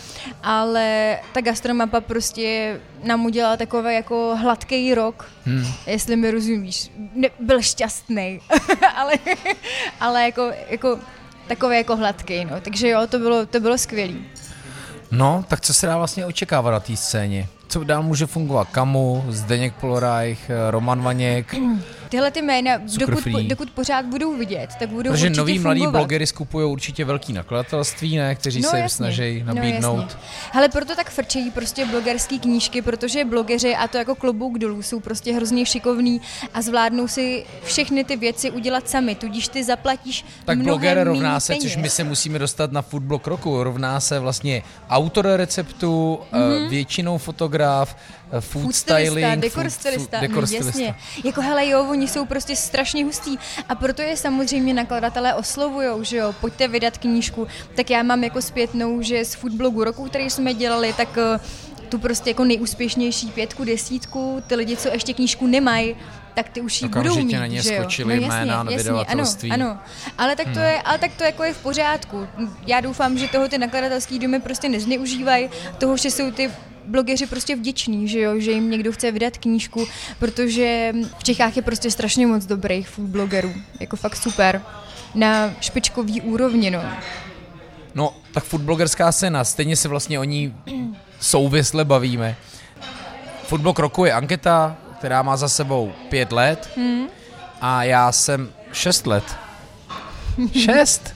ale 0.42 1.18
ta 1.33 1.40
Gastromapa 1.40 2.00
prostě 2.00 2.81
nám 3.05 3.24
udělala 3.24 3.57
takový 3.57 3.94
jako 3.94 4.37
hladký 4.40 4.94
rok, 4.94 5.31
hmm. 5.44 5.66
jestli 5.87 6.16
mi 6.16 6.31
rozumíš. 6.31 6.90
Ne, 7.14 7.29
byl 7.40 7.62
šťastný, 7.62 8.40
ale, 8.96 9.12
ale 10.00 10.24
jako, 10.24 10.53
jako 10.68 10.98
takový 11.46 11.77
jako 11.77 11.96
hladký, 11.96 12.44
no. 12.44 12.61
Takže 12.61 12.88
jo, 12.88 13.07
to 13.07 13.18
bylo, 13.18 13.46
to 13.46 13.61
bylo 13.61 13.79
skvělý. 13.79 14.27
No, 15.16 15.44
tak 15.48 15.61
co 15.61 15.74
se 15.74 15.87
dá 15.87 15.96
vlastně 15.98 16.27
očekávat 16.27 16.70
na 16.70 16.81
té 16.81 16.96
scéně? 16.96 17.48
Co 17.68 17.85
dál 17.85 18.03
může 18.03 18.27
fungovat? 18.27 18.68
Kamu, 18.72 19.24
Zdeněk 19.29 19.74
Polorajch, 19.74 20.50
Roman 20.70 21.03
Vaněk? 21.03 21.55
Tyhle 22.14 22.31
ty 22.31 22.42
jména, 22.42 22.77
dokud, 22.77 22.90
Cukrfree. 22.90 23.48
dokud 23.48 23.70
pořád 23.70 24.05
budou 24.07 24.37
vidět, 24.37 24.70
tak 24.79 24.88
budou 24.88 25.11
Protože 25.11 25.24
určitě 25.27 25.38
noví 25.38 25.59
mladí 25.59 25.81
fungovat. 25.81 25.98
blogery 25.98 26.27
skupují 26.27 26.66
určitě 26.66 27.05
velký 27.05 27.33
nakladatelství, 27.33 28.16
ne? 28.16 28.35
Kteří 28.35 28.62
se 28.62 28.79
jim 28.79 28.88
snaží 28.88 29.42
nabídnout. 29.46 29.96
No, 29.96 30.03
jasně. 30.03 30.18
Hele, 30.53 30.68
proto 30.68 30.96
tak 30.96 31.11
frčejí 31.11 31.50
prostě 31.50 31.87
blogerské 31.87 32.38
knížky, 32.38 32.83
protože 32.83 33.24
blogeři, 33.24 33.77
a 33.77 33.88
to 33.88 33.98
jako 33.98 34.14
klobouk 34.14 34.59
dolů, 34.59 34.83
jsou 34.83 35.00
prostě 35.00 35.33
hrozně 35.33 35.66
šikovní 35.66 36.20
a 36.55 36.62
zvládnou 36.62 37.09
si 37.09 37.44
všechny 37.64 38.05
ty 38.05 38.16
věci 38.16 38.50
udělat 38.50 38.88
sami, 38.88 39.14
tudíž 39.14 39.48
ty 39.48 39.64
zaplatíš 39.64 40.24
tak 40.44 40.59
bloger 40.59 41.05
rovná 41.05 41.40
se, 41.40 41.53
peněz. 41.53 41.62
což 41.62 41.77
my 41.77 41.88
se 41.90 42.05
musíme 42.05 42.38
dostat 42.38 42.72
na 42.72 42.83
foodblog 42.83 43.27
roku, 43.27 43.62
rovná 43.62 44.00
se 44.00 44.18
vlastně 44.20 44.62
autor 44.90 45.27
receptu, 45.37 46.18
mm-hmm. 46.33 46.68
většinou 46.68 47.18
fotograf, 47.18 47.96
eh, 48.33 48.40
food, 48.40 48.62
Food 48.62 48.74
stylista, 48.74 49.11
styling, 49.11 49.40
dekor 49.42 49.70
stylista, 49.70 50.16
food- 50.18 50.20
dekor 50.20 50.40
no, 50.40 50.46
stylista. 50.46 50.81
jasně. 50.81 50.94
Jako 51.24 51.40
hele 51.40 51.68
jo, 51.68 51.87
oni 51.90 52.03
jsou 52.08 52.24
prostě 52.24 52.56
strašně 52.56 53.04
hustý 53.04 53.38
a 53.68 53.74
proto 53.74 54.02
je 54.02 54.16
samozřejmě 54.16 54.74
nakladatelé 54.74 55.34
oslovujou, 55.34 56.02
že 56.04 56.16
jo, 56.16 56.34
pojďte 56.40 56.68
vydat 56.68 56.98
knížku. 56.98 57.46
Tak 57.76 57.90
já 57.90 58.02
mám 58.02 58.24
jako 58.24 58.42
zpětnou, 58.42 59.02
že 59.02 59.24
z 59.24 59.34
foodblogu 59.34 59.84
roku, 59.84 60.04
který 60.04 60.30
jsme 60.30 60.54
dělali, 60.54 60.92
tak 60.92 61.18
eh, 61.18 61.40
tu 61.88 61.98
prostě 61.98 62.30
jako 62.30 62.44
nejúspěšnější 62.44 63.30
pětku, 63.30 63.64
desítku, 63.64 64.42
ty 64.46 64.54
lidi, 64.54 64.76
co 64.76 64.88
ještě 64.88 65.14
knížku 65.14 65.46
nemají, 65.46 65.96
tak 66.34 66.48
ty 66.48 66.60
už 66.60 66.82
ji 66.82 66.88
budou 66.88 67.16
mít, 67.16 67.32
na 67.32 67.46
ně 67.46 67.62
že 67.62 67.74
jo? 67.74 67.82
no, 67.82 67.90
jasně, 67.90 68.04
jména 68.04 68.62
na 68.62 68.72
jasně. 68.72 68.90
Ano, 68.90 69.24
ano. 69.50 69.78
Ale 70.18 70.36
tak 70.36 70.46
to 70.46 70.52
Hmm. 70.58 70.62
je, 70.68 70.82
ale 70.82 70.98
tak 70.98 71.10
to 71.14 71.24
jako 71.24 71.44
je 71.44 71.54
v 71.54 71.58
pořádku. 71.58 72.26
Já 72.66 72.80
doufám, 72.80 73.18
že 73.18 73.28
toho 73.28 73.48
ty 73.48 73.58
nakladatelský 73.58 74.18
domy 74.18 74.40
prostě 74.40 74.68
nezneužívají, 74.68 75.50
toho, 75.78 75.96
že 75.96 76.10
jsou 76.10 76.30
ty 76.30 76.50
blogeři 76.86 77.26
prostě 77.26 77.56
vděční, 77.56 78.08
že 78.08 78.20
jo, 78.20 78.40
že 78.40 78.50
jim 78.50 78.70
někdo 78.70 78.92
chce 78.92 79.10
vydat 79.12 79.38
knížku, 79.38 79.86
protože 80.18 80.92
v 81.18 81.24
Čechách 81.24 81.56
je 81.56 81.62
prostě 81.62 81.90
strašně 81.90 82.26
moc 82.26 82.46
dobrých 82.46 82.88
food 82.88 83.08
blogerů, 83.08 83.54
jako 83.80 83.96
fakt 83.96 84.16
super. 84.16 84.62
Na 85.14 85.54
špičkový 85.60 86.20
úrovni, 86.20 86.70
no. 86.70 86.82
No, 87.94 88.14
tak 88.32 88.44
foodblogerská 88.44 89.12
scéna, 89.12 89.44
stejně 89.44 89.76
se 89.76 89.88
vlastně 89.88 90.18
o 90.18 90.24
ní 90.24 90.54
souvisle 91.20 91.84
bavíme. 91.84 92.36
Foodblog 93.46 93.78
roku 93.78 94.04
je 94.04 94.12
anketa, 94.12 94.76
která 95.04 95.22
má 95.22 95.36
za 95.36 95.48
sebou 95.48 95.92
pět 96.08 96.32
let 96.32 96.70
hmm. 96.76 97.06
a 97.60 97.84
já 97.84 98.12
jsem 98.12 98.52
šest 98.72 99.06
let. 99.06 99.24
Šest? 100.64 101.14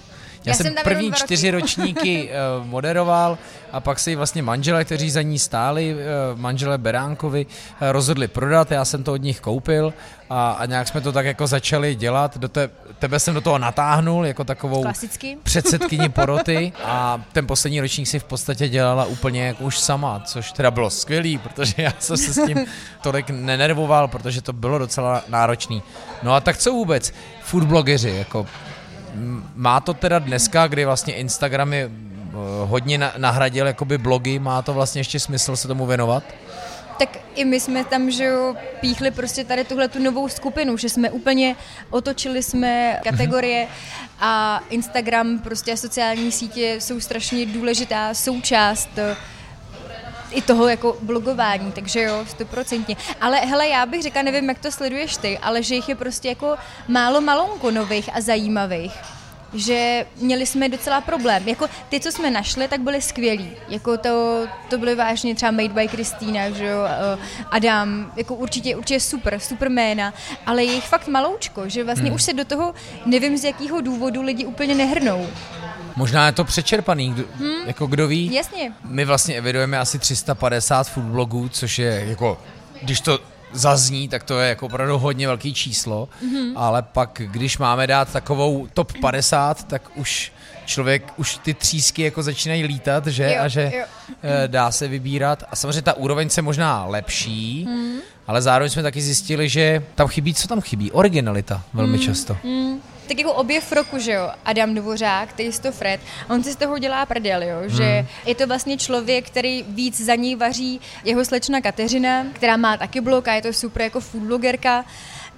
Já, 0.49 0.55
Já 0.55 0.57
jsem 0.57 0.75
první 0.85 1.09
roky. 1.11 1.19
čtyři 1.21 1.51
ročníky 1.51 2.31
uh, 2.61 2.67
moderoval 2.67 3.39
a 3.73 3.81
pak 3.81 3.99
se 3.99 4.17
vlastně 4.17 4.43
manžele, 4.43 4.85
kteří 4.85 5.11
za 5.11 5.23
ní 5.23 5.39
stáli, 5.39 5.95
uh, 5.95 6.39
manžele 6.39 6.79
Beránkovi, 6.79 7.47
uh, 7.47 7.89
rozhodli 7.93 8.29
prodat, 8.29 8.71
já 8.71 8.85
jsem 8.85 9.03
to 9.05 9.13
od 9.13 9.23
nich 9.23 9.41
koupil 9.41 9.95
a, 10.31 10.51
a 10.51 10.67
nějak 10.67 10.89
jsme 10.89 11.01
to 11.01 11.13
tak 11.13 11.27
jako 11.27 11.47
začali 11.47 11.95
dělat. 11.95 12.39
Do 12.39 12.49
te, 12.49 12.71
tebe 12.99 13.21
jsem 13.21 13.35
do 13.35 13.41
toho 13.41 13.59
natáhnul 13.59 14.27
jako 14.27 14.45
takovou 14.45 14.83
Klasicky. 14.83 15.37
předsedkyni 15.43 16.09
poroty 16.09 16.73
a 16.85 17.23
ten 17.33 17.47
poslední 17.47 17.81
ročník 17.81 18.09
si 18.09 18.19
v 18.19 18.25
podstatě 18.25 18.69
dělala 18.69 19.05
úplně 19.05 19.47
jako 19.47 19.65
už 19.65 19.79
sama, 19.79 20.23
což 20.25 20.53
teda 20.53 20.71
bylo 20.71 20.91
skvělý, 20.91 21.39
protože 21.39 21.75
já 21.77 21.93
jsem 21.99 22.17
se 22.17 22.33
s 22.33 22.47
tím 22.47 22.67
tolik 23.03 23.31
nenervoval, 23.31 24.09
protože 24.09 24.43
to 24.43 24.53
bylo 24.53 24.79
docela 24.79 25.23
náročný. 25.29 25.83
No 26.23 26.35
a 26.35 26.41
tak 26.41 26.57
co 26.57 26.73
vůbec? 26.73 27.13
Food 27.43 27.65
blogeři, 27.65 28.11
jako 28.11 28.47
má 29.55 29.81
to 29.81 29.95
teda 29.95 30.19
dneska, 30.19 30.67
kdy 30.67 30.85
vlastně 30.85 31.15
Instagram 31.15 31.73
je 31.73 31.91
eh, 31.91 32.33
hodně 32.65 32.99
na- 32.99 33.13
nahradil 33.17 33.67
jakoby 33.67 33.99
blogy, 33.99 34.39
má 34.39 34.63
to 34.63 34.75
vlastně 34.75 35.01
ještě 35.01 35.21
smysl 35.21 35.57
se 35.57 35.69
tomu 35.69 35.87
věnovat? 35.87 36.23
Tak 36.99 37.19
i 37.35 37.45
my 37.45 37.61
jsme 37.61 37.85
tam, 37.85 38.11
že 38.11 38.25
jo, 38.25 38.55
píchli 38.81 39.11
prostě 39.11 39.45
tady 39.45 39.65
tuhle 39.65 39.89
tu 39.89 39.99
novou 40.03 40.29
skupinu, 40.29 40.77
že 40.77 40.89
jsme 40.89 41.11
úplně 41.11 41.57
otočili 41.91 42.43
jsme 42.43 43.01
kategorie 43.05 43.67
a 44.21 44.61
Instagram, 44.71 45.39
prostě 45.39 45.73
a 45.73 45.77
sociální 45.77 46.33
sítě 46.33 46.77
jsou 46.79 47.01
strašně 47.01 47.47
důležitá 47.47 48.15
součást 48.15 48.89
eh, 48.97 49.17
i 50.31 50.43
toho 50.43 50.69
jako 50.69 50.97
blogování, 51.03 51.73
takže 51.73 52.03
jo, 52.03 52.25
stoprocentně. 52.29 52.97
Ale 53.21 53.37
hele, 53.37 53.69
já 53.69 53.87
bych 53.87 54.03
řekla, 54.03 54.23
nevím, 54.23 54.49
jak 54.49 54.59
to 54.59 54.73
sleduješ 54.73 55.17
ty, 55.17 55.39
ale 55.39 55.63
že 55.63 55.75
jich 55.75 55.89
je 55.89 55.95
prostě 55.95 56.29
jako 56.29 56.57
málo 56.89 57.21
malonko 57.21 57.71
nových 57.71 58.17
a 58.17 58.21
zajímavých 58.21 58.93
že 59.55 60.07
měli 60.17 60.47
jsme 60.47 60.69
docela 60.69 61.01
problém. 61.01 61.49
Jako 61.49 61.69
ty, 61.89 62.01
co 62.01 62.13
jsme 62.13 62.31
našli, 62.31 62.69
tak 62.69 62.81
byly 62.81 63.03
skvělí. 63.03 63.51
Jako 63.69 63.99
to, 63.99 64.47
to 64.71 64.79
byly 64.79 64.95
vážně 64.95 65.35
třeba 65.35 65.51
Made 65.51 65.69
by 65.69 65.89
Kristýna, 65.89 66.51
že 66.51 66.67
jo, 66.67 66.79
Adam, 67.51 68.13
jako 68.17 68.35
určitě, 68.35 68.77
určitě 68.77 69.01
super, 69.01 69.39
super 69.39 69.71
jména, 69.71 70.15
ale 70.47 70.65
je 70.65 70.73
jich 70.73 70.89
fakt 70.89 71.09
maloučko, 71.09 71.69
že 71.69 71.85
vlastně 71.85 72.07
hmm. 72.07 72.15
už 72.15 72.23
se 72.23 72.33
do 72.33 72.45
toho, 72.45 72.75
nevím 73.07 73.37
z 73.37 73.45
jakého 73.45 73.81
důvodu, 73.81 74.23
lidi 74.23 74.47
úplně 74.47 74.75
nehrnou. 74.75 75.27
Možná 75.99 76.27
je 76.27 76.33
to 76.33 76.45
přečerpaný, 76.45 77.13
kdo, 77.13 77.25
hmm. 77.39 77.67
jako 77.67 77.87
kdo 77.87 78.09
ví. 78.09 78.35
Jasně. 78.35 78.73
My 78.85 79.05
vlastně 79.05 79.35
evidujeme 79.35 79.79
asi 79.79 79.99
350 79.99 80.89
food 80.89 81.07
blogů, 81.07 81.49
což 81.49 81.79
je 81.79 82.05
jako, 82.09 82.41
když 82.83 83.01
to 83.01 83.19
zazní, 83.53 84.09
tak 84.09 84.23
to 84.23 84.41
je 84.41 84.49
jako 84.49 84.67
opravdu 84.67 84.99
hodně 84.99 85.27
velký 85.27 85.55
číslo, 85.55 86.09
mm-hmm. 86.23 86.53
ale 86.57 86.83
pak, 86.83 87.23
když 87.25 87.59
máme 87.59 87.87
dát 87.87 88.13
takovou 88.13 88.69
top 88.75 88.93
50, 89.01 89.65
tak 89.65 89.91
už 89.95 90.33
člověk, 90.65 91.13
už 91.17 91.39
ty 91.43 91.55
třísky 91.55 92.03
jako 92.03 92.23
začínají 92.23 92.65
lítat, 92.65 93.07
že? 93.07 93.35
Jo, 93.35 93.43
a 93.43 93.49
že 93.49 93.73
jo. 93.75 93.85
eh, 94.23 94.49
dá 94.49 94.71
se 94.71 94.89
vybírat. 94.89 95.45
A 95.51 95.57
samozřejmě 95.57 95.83
ta 95.83 95.93
úroveň 95.93 96.31
se 96.31 96.43
možná 96.43 96.87
lepší, 96.87 97.67
mm. 97.69 97.99
ale 98.27 98.43
zároveň 98.43 98.71
jsme 98.71 98.83
taky 98.83 99.03
zjistili, 99.03 99.49
že 99.49 99.83
tam 99.95 100.09
chybí, 100.09 100.35
co 100.35 100.49
tam 100.49 100.61
chybí? 100.61 100.93
Originalita 100.93 101.63
velmi 101.75 101.99
mm. 101.99 102.03
často. 102.03 102.37
Mm, 102.45 102.81
tak 103.09 103.19
jako 103.19 103.33
objev 103.33 103.73
roku, 103.73 103.99
že 103.99 104.13
jo, 104.13 104.31
Adam 104.45 104.75
Dvořák, 104.75 105.33
Taste 105.33 105.71
Fred, 105.73 106.01
on 106.31 106.45
si 106.45 106.53
z 106.53 106.57
toho 106.57 106.79
dělá 106.79 107.07
prdel, 107.07 107.43
jo, 107.43 107.59
že 107.67 107.85
Hmm. 107.85 108.07
je 108.27 108.35
to 108.35 108.47
vlastně 108.47 108.77
člověk, 108.77 109.27
který 109.27 109.65
víc 109.69 110.01
za 110.01 110.15
ní 110.15 110.37
vaří 110.37 110.81
jeho 111.05 111.25
slečna 111.25 111.61
Kateřina, 111.61 112.27
která 112.33 112.57
má 112.57 112.77
taky 112.77 113.01
blog 113.01 113.29
a 113.29 113.35
je 113.35 113.43
to 113.43 113.53
super 113.53 113.83
jako 113.83 114.01
food 114.01 114.23
blogerka, 114.23 114.85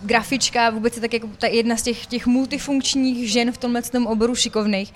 grafička, 0.03 0.71
vůbec 0.71 0.95
je 0.95 1.01
tak 1.01 1.13
jako 1.13 1.29
ta 1.39 1.47
jedna 1.47 1.77
z 1.77 1.83
těch, 1.83 2.07
těch 2.07 2.27
multifunkčních 2.27 3.31
žen 3.31 3.53
v 3.53 3.59
tomhle 3.59 3.83
tom 3.83 4.07
oboru 4.07 4.35
šikovných. 4.35 4.93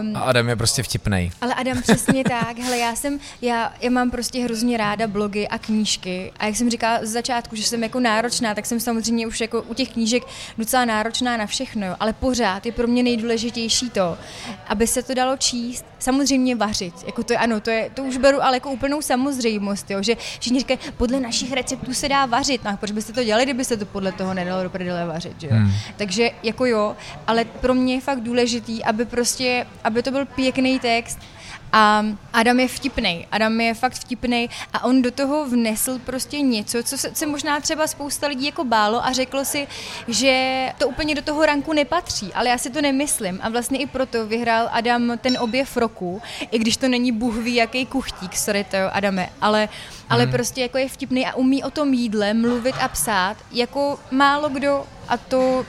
Um, 0.00 0.16
A 0.16 0.20
Adam 0.20 0.48
je 0.48 0.56
prostě 0.56 0.82
vtipnej. 0.82 1.30
ale 1.40 1.54
Adam, 1.54 1.82
přesně 1.82 2.24
tak. 2.24 2.58
Hele, 2.58 2.78
já 2.78 2.96
jsem, 2.96 3.18
já, 3.42 3.72
já 3.80 3.90
mám 3.90 4.10
prostě 4.10 4.44
hrozně 4.44 4.76
ráda 4.76 5.06
blogy 5.06 5.48
a 5.48 5.58
knížky. 5.58 6.32
A 6.38 6.46
jak 6.46 6.56
jsem 6.56 6.70
říkala 6.70 6.98
z 7.02 7.08
začátku, 7.08 7.56
že 7.56 7.62
jsem 7.62 7.82
jako 7.82 8.00
náročná, 8.00 8.54
tak 8.54 8.66
jsem 8.66 8.80
samozřejmě 8.80 9.26
už 9.26 9.40
jako 9.40 9.62
u 9.62 9.74
těch 9.74 9.88
knížek 9.92 10.22
docela 10.58 10.84
náročná 10.84 11.36
na 11.36 11.46
všechno. 11.46 11.86
Ale 12.00 12.12
pořád 12.12 12.66
je 12.66 12.72
pro 12.72 12.86
mě 12.86 13.02
nejdůležitější 13.02 13.90
to, 13.90 14.18
aby 14.66 14.86
se 14.86 15.02
to 15.02 15.14
dalo 15.14 15.36
číst. 15.36 15.84
Samozřejmě 15.98 16.56
vařit. 16.56 16.94
Jako 17.06 17.22
to 17.22 17.32
je, 17.32 17.38
ano, 17.38 17.60
to, 17.60 17.70
je, 17.70 17.90
to 17.94 18.02
už 18.02 18.16
beru 18.16 18.42
ale 18.44 18.56
jako 18.56 18.70
úplnou 18.70 19.02
samozřejmost, 19.02 19.90
jo. 19.90 20.02
že 20.02 20.14
všichni 20.40 20.58
říkají, 20.58 20.78
podle 20.96 21.20
našich 21.20 21.52
receptů 21.52 21.94
se 21.94 22.08
dá 22.08 22.26
vařit. 22.26 22.64
No, 22.64 22.76
proč 22.76 22.90
byste 22.90 23.12
to 23.12 23.24
dělali, 23.24 23.44
kdybyste 23.44 23.76
to 23.76 23.86
podle 23.86 24.12
toho 24.12 24.34
nedalo 24.34 24.62
do 24.62 24.70
prdele 24.70 25.06
vařit, 25.06 25.40
že 25.40 25.46
jo? 25.46 25.52
Hmm. 25.54 25.72
Takže 25.96 26.30
jako 26.42 26.66
jo, 26.66 26.96
ale 27.26 27.44
pro 27.44 27.74
mě 27.74 27.94
je 27.94 28.00
fakt 28.00 28.20
důležitý, 28.20 28.84
aby 28.84 29.04
prostě, 29.04 29.35
aby 29.84 30.02
to 30.02 30.10
byl 30.10 30.24
pěkný 30.26 30.78
text, 30.80 31.18
a 31.72 32.04
Adam 32.32 32.60
je 32.60 32.68
vtipný. 32.68 33.26
Adam 33.32 33.60
je 33.60 33.74
fakt 33.74 33.94
vtipný 33.94 34.50
a 34.72 34.84
on 34.84 35.02
do 35.02 35.10
toho 35.10 35.46
vnesl 35.46 35.98
prostě 35.98 36.40
něco, 36.40 36.82
co 36.82 36.98
se, 36.98 37.10
se 37.14 37.26
možná 37.26 37.60
třeba 37.60 37.86
spousta 37.86 38.26
lidí 38.26 38.46
jako 38.46 38.64
bálo 38.64 39.06
a 39.06 39.12
řeklo 39.12 39.44
si, 39.44 39.66
že 40.08 40.66
to 40.78 40.88
úplně 40.88 41.14
do 41.14 41.22
toho 41.22 41.46
ranku 41.46 41.72
nepatří, 41.72 42.32
ale 42.34 42.48
já 42.48 42.58
si 42.58 42.70
to 42.70 42.80
nemyslím 42.80 43.40
a 43.42 43.48
vlastně 43.48 43.78
i 43.78 43.86
proto 43.86 44.26
vyhrál 44.26 44.68
Adam 44.72 45.12
ten 45.18 45.38
objev 45.40 45.76
roku, 45.76 46.22
i 46.50 46.58
když 46.58 46.76
to 46.76 46.88
není 46.88 47.12
bůh 47.12 47.36
ví 47.36 47.54
jaký 47.54 47.86
kuchtík, 47.86 48.36
sorry 48.36 48.64
to 48.64 48.76
jo, 48.76 48.90
Adame, 48.92 49.28
ale, 49.40 49.68
ale 50.10 50.22
Hmm. 50.22 50.32
prostě 50.32 50.60
jako 50.62 50.78
je 50.78 50.88
vtipný 50.88 51.26
a 51.26 51.34
umí 51.34 51.64
o 51.64 51.70
tom 51.70 51.94
jídle 51.94 52.34
mluvit 52.34 52.74
a 52.80 52.88
psát 52.88 53.36
jako 53.52 53.98
málo 54.10 54.48
kdo 54.48 54.86
a 55.08 55.16
to 55.16 55.66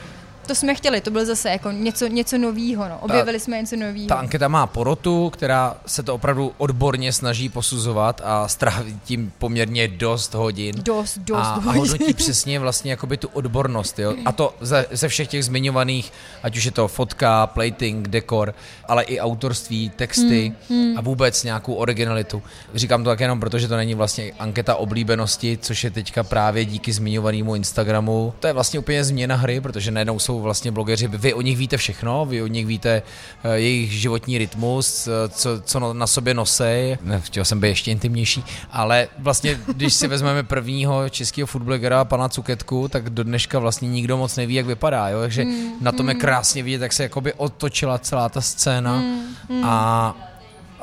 to 0.47 0.55
jsme 0.55 0.75
chtěli, 0.75 1.01
to 1.01 1.11
bylo 1.11 1.25
zase 1.25 1.49
jako 1.49 1.71
něco, 1.71 2.07
něco 2.07 2.37
novýho, 2.37 2.89
no. 2.89 2.99
objevili 2.99 3.39
jsme 3.39 3.61
něco 3.61 3.75
novýho. 3.75 4.07
Ta 4.07 4.15
anketa 4.15 4.47
má 4.47 4.67
porotu, 4.67 5.29
která 5.29 5.77
se 5.85 6.03
to 6.03 6.15
opravdu 6.15 6.53
odborně 6.57 7.13
snaží 7.13 7.49
posuzovat 7.49 8.21
a 8.23 8.47
stráví 8.47 8.99
tím 9.03 9.31
poměrně 9.37 9.87
dost 9.87 10.33
hodin. 10.33 10.75
Dost, 10.77 11.17
dost 11.17 11.37
a, 11.39 11.41
a 11.41 11.59
hodin. 11.59 11.79
hodnotí 11.79 12.13
přesně 12.23 12.59
vlastně 12.59 12.91
jakoby 12.91 13.17
tu 13.17 13.27
odbornost, 13.27 13.99
jo? 13.99 14.15
A 14.25 14.31
to 14.31 14.55
ze, 14.61 14.85
ze 14.91 15.07
všech 15.07 15.27
těch 15.27 15.45
zmiňovaných, 15.45 16.13
ať 16.43 16.57
už 16.57 16.63
je 16.63 16.71
to 16.71 16.87
fotka, 16.87 17.47
plating, 17.47 18.07
dekor, 18.07 18.53
ale 18.87 19.03
i 19.03 19.19
autorství, 19.19 19.89
texty 19.89 20.53
Hmm, 20.69 20.97
a 20.97 21.01
vůbec 21.01 21.43
nějakou 21.43 21.73
originalitu. 21.73 22.43
Říkám 22.75 23.03
to 23.03 23.09
tak 23.09 23.19
jenom 23.19 23.39
proto, 23.39 23.59
že 23.59 23.67
to 23.67 23.75
není 23.75 23.95
vlastně 23.95 24.31
anketa 24.39 24.75
oblíbenosti, 24.75 25.57
což 25.61 25.83
je 25.83 25.91
teďka 25.91 26.23
právě 26.23 26.65
díky 26.65 26.93
zmiňovanému 26.93 27.55
Instagramu. 27.55 28.33
To 28.39 28.47
je 28.47 28.53
vlastně 28.53 28.79
úplně 28.79 29.03
změna 29.03 29.35
hry, 29.35 29.61
protože 29.61 29.91
najednou 29.91 30.19
jsou 30.19 30.36
vlastně 30.41 30.71
blogeři, 30.71 31.07
vy 31.07 31.33
o 31.33 31.41
nich 31.41 31.57
víte 31.57 31.77
všechno, 31.77 32.25
vy 32.25 32.41
o 32.41 32.47
nich 32.47 32.65
víte 32.65 33.01
eh, 33.43 33.55
jejich 33.57 33.91
životní 33.91 34.37
rytmus, 34.37 35.07
eh, 35.07 35.11
co, 35.29 35.61
co 35.61 35.79
no- 35.79 35.93
na 35.93 36.07
sobě 36.07 36.33
nosej. 36.33 36.97
Chtěl 37.19 37.45
jsem 37.45 37.59
být 37.59 37.67
ještě 37.67 37.91
intimnější, 37.91 38.43
ale 38.71 39.07
vlastně, 39.19 39.59
když 39.67 39.93
si 39.93 40.07
vezmeme 40.07 40.43
prvního 40.43 41.09
českého 41.09 41.47
foodblogera, 41.47 42.05
pana 42.05 42.29
Cuketku, 42.29 42.87
tak 42.87 43.09
do 43.09 43.23
dneška 43.23 43.59
vlastně 43.59 43.89
nikdo 43.89 44.17
moc 44.17 44.35
neví, 44.35 44.53
jak 44.53 44.65
vypadá, 44.65 45.09
jo? 45.09 45.19
takže 45.19 45.43
Hmm, 45.43 45.71
na 45.81 45.91
tom 45.91 46.09
je 46.09 46.15
krásně 46.15 46.63
vidět, 46.63 46.81
jak 46.81 46.93
se 46.93 47.03
jakoby 47.03 47.33
otočila 47.33 47.97
celá 47.97 48.29
ta 48.29 48.41
scéna 48.41 48.97
Hmm, 48.97 49.63
a 49.63 50.15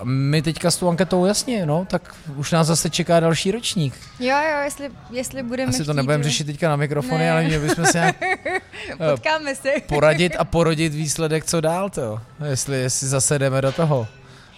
my 0.02 0.42
teďka 0.42 0.70
s 0.70 0.76
tou 0.76 0.88
anketou 0.88 1.26
jasně, 1.26 1.66
no, 1.66 1.86
tak 1.90 2.14
už 2.36 2.52
nás 2.52 2.66
zase 2.66 2.90
čeká 2.90 3.20
další 3.20 3.50
ročník. 3.50 3.94
Jo, 4.20 4.36
jo, 4.36 4.58
jestli, 4.64 4.90
jestli 5.10 5.42
budeme 5.42 5.68
Asi 5.70 5.84
to 5.84 5.92
nebudeme 5.92 6.20
jo. 6.24 6.28
řešit 6.30 6.44
teďka 6.44 6.68
na 6.68 6.76
mikrofony, 6.76 7.18
Ne. 7.24 7.30
ale 7.32 7.42
měli 7.44 7.68
bychom 7.68 7.86
se 7.86 7.98
nějak 7.98 8.16
Potkáme 9.10 9.54
se. 9.54 9.72
poradit 9.86 10.36
a 10.38 10.44
porodit 10.54 10.94
výsledek, 10.94 11.44
co 11.44 11.60
dál, 11.60 11.90
to, 11.90 12.20
jestli, 12.50 12.76
jestli 12.80 13.08
zase 13.08 13.38
jdeme 13.38 13.60
do 13.62 13.72
toho. 13.72 14.06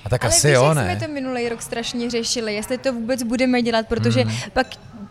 A 0.04 0.08
tak 0.08 0.24
Ale 0.24 0.32
asi 0.34 0.46
víš, 0.48 0.54
jo, 0.54 0.74
ne? 0.74 0.96
jsme 0.96 1.06
to 1.06 1.12
minulý 1.12 1.48
rok 1.48 1.62
strašně 1.62 2.10
řešili, 2.10 2.54
jestli 2.54 2.78
to 2.78 2.92
vůbec 2.92 3.22
budeme 3.22 3.62
dělat, 3.62 3.86
protože 3.88 4.20
Hmm. 4.22 4.34
pak, 4.52 4.66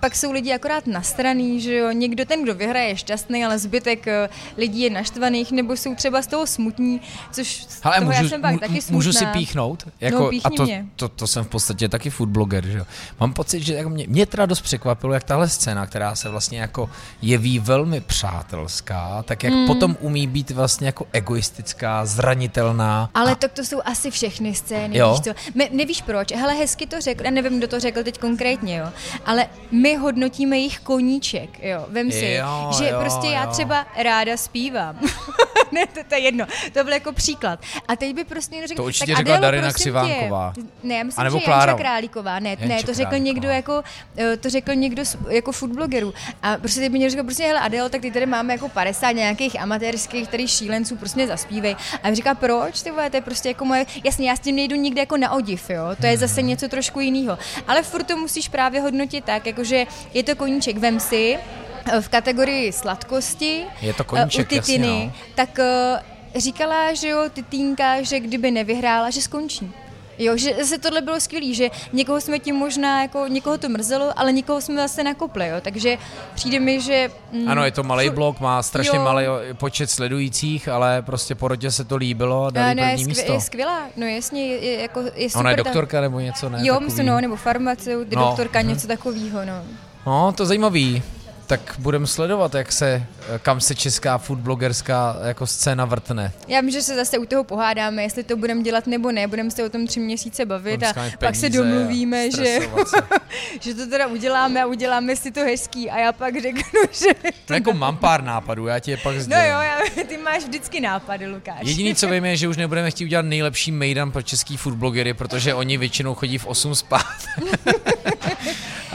pak 0.05 0.15
jsou 0.15 0.31
lidi 0.31 0.53
akorát 0.53 0.87
nastraný, 0.87 1.61
že 1.61 1.75
jo, 1.75 1.91
někdo 1.91 2.25
ten, 2.25 2.43
kdo 2.43 2.55
vyhraje, 2.55 2.87
je 2.89 2.97
šťastný, 2.97 3.45
ale 3.45 3.59
zbytek 3.59 4.07
eh, 4.07 4.29
lidí 4.57 4.81
je 4.81 4.89
naštvaných, 4.89 5.51
nebo 5.51 5.73
jsou 5.73 5.95
třeba 5.95 6.21
z 6.21 6.27
toho 6.27 6.47
smutní, 6.47 7.01
což 7.31 7.63
z 7.69 7.79
Ale 7.83 7.95
toho 7.95 8.05
můžu, 8.11 8.23
já 8.23 8.29
jsem 8.29 8.41
pak 8.41 8.59
taky 8.59 8.81
smutná. 8.81 8.95
můžu 8.95 9.13
si 9.13 9.25
píchnout? 9.25 9.83
Jako, 10.01 10.17
No, 10.19 10.29
a 10.43 10.49
to, 10.57 10.63
mě. 10.63 10.85
to, 10.95 11.09
to, 11.09 11.27
jsem 11.27 11.43
v 11.43 11.47
podstatě 11.47 11.89
taky 11.89 12.09
food 12.09 12.29
bloger, 12.29 12.65
že 12.67 12.77
jo. 12.77 12.85
Mám 13.19 13.33
pocit, 13.33 13.63
že 13.63 13.73
jako 13.73 13.89
mě, 13.89 14.05
mě 14.07 14.25
teda 14.25 14.45
dost 14.45 14.61
překvapilo, 14.61 15.13
jak 15.13 15.23
tahle 15.23 15.49
scéna, 15.49 15.85
která 15.85 16.15
se 16.15 16.29
vlastně 16.29 16.59
jako 16.59 16.89
jeví 17.21 17.59
velmi 17.59 18.01
přátelská, 18.01 19.23
tak 19.23 19.43
jak 19.43 19.53
Hmm. 19.53 19.67
potom 19.67 19.97
umí 19.99 20.27
být 20.27 20.51
vlastně 20.51 20.87
jako 20.87 21.07
egoistická, 21.13 22.05
zranitelná. 22.05 23.09
Ale 23.13 23.35
tak 23.35 23.51
to 23.51 23.63
jsou 23.65 23.81
asi 23.85 24.11
všechny 24.11 24.55
scény, 24.55 24.97
Jo. 24.97 25.11
víš 25.11 25.21
co? 25.21 25.31
My, 25.55 25.69
nevíš 25.73 26.01
proč, 26.01 26.31
hele, 26.35 26.53
hezky 26.53 26.87
to 26.87 27.01
řekl, 27.01 27.25
já 27.25 27.31
nevím, 27.31 27.57
kdo 27.57 27.67
to 27.67 27.79
řekl 27.79 28.03
teď 28.03 28.17
konkrétně, 28.19 28.77
jo, 28.77 28.87
ale 29.25 29.47
my 29.71 29.94
hodnotíme 29.97 30.57
jejich 30.57 30.79
koníček, 30.79 31.63
jo, 31.63 31.85
vem 31.89 32.11
si, 32.11 32.25
Jo, 32.25 32.71
že 32.77 32.89
jo, 32.89 32.99
prostě 32.99 33.27
já 33.27 33.43
jo. 33.43 33.51
třeba 33.51 33.87
ráda 34.03 34.37
zpívám. 34.37 34.99
ne, 35.71 35.85
to, 35.87 35.99
to, 36.09 36.15
je 36.15 36.21
jedno. 36.21 36.45
To 36.73 36.83
byl 36.83 36.93
jako 36.93 37.11
příklad. 37.13 37.59
A 37.87 37.95
teď 37.95 38.15
by 38.15 38.23
prostě 38.23 38.55
někdo 38.55 38.67
řekl, 38.67 38.81
To 38.81 38.85
určitě 38.85 39.05
tak 39.11 39.17
řekla 39.17 39.33
Adélo, 39.33 39.41
Darina 39.41 39.69
prosím 39.69 39.83
Křivánková. 39.83 40.51
Tě, 40.55 40.61
ne, 40.83 40.95
já 40.95 41.03
myslím, 41.03 41.23
nebo 41.23 41.39
že 41.39 41.45
Klára. 41.45 41.71
Janča 41.71 41.83
Králíková. 41.83 42.39
Ne, 42.39 42.49
Janča 42.49 42.65
ne, 42.67 42.83
to 42.83 42.93
řekl 42.93 43.09
Králíková. 43.09 43.17
někdo 43.17 43.49
jako, 43.49 43.83
eh, 44.17 44.37
to 44.37 44.49
řekl 44.49 44.75
někdo 44.75 45.03
jako 45.29 45.51
foodblogerů. 45.51 46.13
A 46.43 46.57
prostě 46.57 46.79
teď 46.79 46.91
by 46.91 46.99
někdo 46.99 47.11
řekl, 47.11 47.23
prostě 47.23 47.43
hele 47.43 47.59
Adélo, 47.59 47.89
tak 47.89 48.01
ty 48.01 48.11
tady 48.11 48.25
máme 48.25 48.53
jako 48.53 48.69
50 48.69 49.11
nějakých 49.11 49.61
amatérských 49.61 50.27
tady 50.27 50.47
šílenců, 50.47 50.95
prostě 50.95 51.27
zaspívej. 51.27 51.75
A 52.03 52.07
já 52.07 52.13
říká, 52.13 52.35
proč 52.35 52.81
ty 52.81 52.91
vole, 52.91 53.09
to 53.09 53.17
je 53.17 53.21
prostě 53.21 53.49
jako 53.49 53.65
moje, 53.65 53.85
jasně, 54.03 54.29
já 54.29 54.35
s 54.35 54.39
tím 54.39 54.55
nejdu 54.55 54.75
nikde 54.75 55.01
jako 55.01 55.17
na 55.17 55.31
odiv, 55.31 55.69
jo, 55.69 55.83
to 56.01 56.05
je 56.05 56.17
zase 56.17 56.41
něco 56.41 56.67
trošku 56.67 56.99
jiného. 56.99 57.37
Ale 57.67 57.83
furt 57.83 58.03
to 58.03 58.17
musíš 58.17 58.47
právě 58.49 58.81
hodnotit 58.81 59.25
tak, 59.25 59.45
jakože 59.45 59.74
je 60.13 60.23
to 60.23 60.35
koníček, 60.35 60.77
vem 60.77 60.99
si, 60.99 61.37
eh, 61.37 62.01
v 62.01 62.07
kategorii 62.09 62.71
sladkosti, 62.71 63.65
Je 63.81 63.93
to 63.93 64.03
eh, 64.03 64.05
koníček, 64.05 64.51
u 64.51 64.55
jasně, 64.55 64.61
Titiny, 64.61 65.05
no. 65.05 65.13
tak 65.35 65.59
eh, 65.59 66.39
říkala, 66.39 66.93
že 66.93 67.07
jo, 67.09 67.29
Titínka, 67.33 68.01
že 68.01 68.19
kdyby 68.19 68.51
nevyhrála, 68.51 69.09
že 69.09 69.21
skončí. 69.21 69.71
Jo, 70.19 70.37
že 70.37 70.53
se 70.65 70.77
tohle 70.77 71.01
bylo 71.01 71.19
skvělé, 71.19 71.53
že 71.53 71.69
někoho 71.93 72.21
jsme 72.21 72.39
tím 72.39 72.55
možná, 72.55 73.01
jako 73.01 73.27
někoho 73.27 73.57
to 73.57 73.69
mrzelo, 73.69 74.19
ale 74.19 74.31
někoho 74.31 74.61
jsme 74.61 74.75
zase 74.75 75.03
nakopli, 75.03 75.47
jo, 75.47 75.55
takže 75.61 75.97
přijde 76.35 76.59
mi, 76.59 76.81
že... 76.81 77.09
Mm, 77.31 77.49
Ano, 77.49 77.65
je 77.65 77.71
to 77.71 77.83
malý 77.83 78.09
blog, 78.09 78.39
má 78.39 78.63
strašně 78.63 78.97
Jo. 78.97 79.03
malý 79.03 79.25
počet 79.53 79.89
sledujících, 79.89 80.67
ale 80.69 81.01
prostě 81.01 81.35
porotě 81.35 81.71
se 81.71 81.83
to 81.83 81.95
líbilo 81.95 82.45
a 82.45 82.49
dali 82.49 82.75
No, 82.75 82.81
no, 82.81 82.87
je, 82.87 82.95
první 82.95 83.03
skvě, 83.03 83.23
místo. 83.23 83.33
je 83.33 83.41
skvělá, 83.41 83.81
no 83.97 84.05
jasně, 84.05 84.45
je, 84.47 84.57
je, 84.65 84.81
jako, 84.81 85.01
je 85.15 85.29
super. 85.29 85.39
Ona 85.39 85.49
je 85.51 85.57
doktorka 85.57 86.01
nebo 86.01 86.19
něco, 86.19 86.49
ne? 86.49 86.59
Jo, 86.61 86.73
Takový. 86.73 86.85
myslím, 86.85 87.05
no, 87.05 87.21
nebo 87.21 87.35
farmaceut, 87.35 88.07
No, 88.11 88.21
doktorka, 88.25 88.59
mhm. 88.59 88.67
něco 88.69 88.87
takového, 88.87 89.45
no. 89.45 89.63
No, 90.05 90.31
to 90.31 90.45
zajímavý. 90.45 91.03
Tak 91.47 91.75
budeme 91.79 92.07
sledovat, 92.07 92.55
jak 92.55 92.71
se, 92.71 93.05
kam 93.41 93.59
se 93.59 93.75
česká 93.75 94.17
foodblogerská 94.17 95.17
jako 95.23 95.47
scéna 95.47 95.85
vrtne. 95.85 96.31
Já 96.47 96.61
vím, 96.61 96.71
že 96.71 96.81
se 96.81 96.95
zase 96.95 97.17
u 97.17 97.25
toho 97.25 97.43
pohádáme, 97.43 98.03
jestli 98.03 98.23
to 98.23 98.37
budeme 98.37 98.61
dělat 98.61 98.87
nebo 98.87 99.11
ne, 99.11 99.27
budeme 99.27 99.51
se 99.51 99.63
o 99.63 99.69
tom 99.69 99.87
tři 99.87 99.99
měsíce 99.99 100.45
bavit 100.45 100.83
a 100.83 100.93
pak 101.19 101.35
se 101.35 101.49
domluvíme, 101.49 102.31
že, 102.31 102.59
se. 102.85 102.97
že 103.61 103.73
to 103.73 103.87
teda 103.87 104.07
uděláme 104.07 104.63
a 104.63 104.65
uděláme 104.65 105.15
si 105.15 105.31
to 105.31 105.39
hezký 105.39 105.89
a 105.89 105.99
já 105.99 106.11
pak 106.11 106.41
řeknu, 106.41 106.81
že... 106.91 107.31
No 107.49 107.55
jako 107.55 107.73
mám 107.73 107.97
pár 107.97 108.23
nápadů, 108.23 108.67
já 108.67 108.79
ti 108.79 108.91
je 108.91 108.97
pak 108.97 109.15
No 109.15 109.21
sdělím. 109.21 109.45
jo, 109.45 109.59
já, 109.59 110.03
ty 110.07 110.17
máš 110.17 110.43
vždycky 110.43 110.81
nápady, 110.81 111.27
Lukáš. 111.27 111.57
Jediný, 111.63 111.95
co 111.95 112.07
vím, 112.07 112.25
je, 112.25 112.37
že 112.37 112.47
už 112.47 112.57
nebudeme 112.57 112.91
chtít 112.91 113.05
udělat 113.05 113.25
nejlepší 113.25 113.71
mejdan 113.71 114.11
pro 114.11 114.21
český 114.21 114.57
foodblogery, 114.57 115.13
protože 115.13 115.53
oni 115.53 115.77
většinou 115.77 116.15
chodí 116.15 116.37
v 116.37 116.45
8 116.45 116.75
spát. 116.75 117.05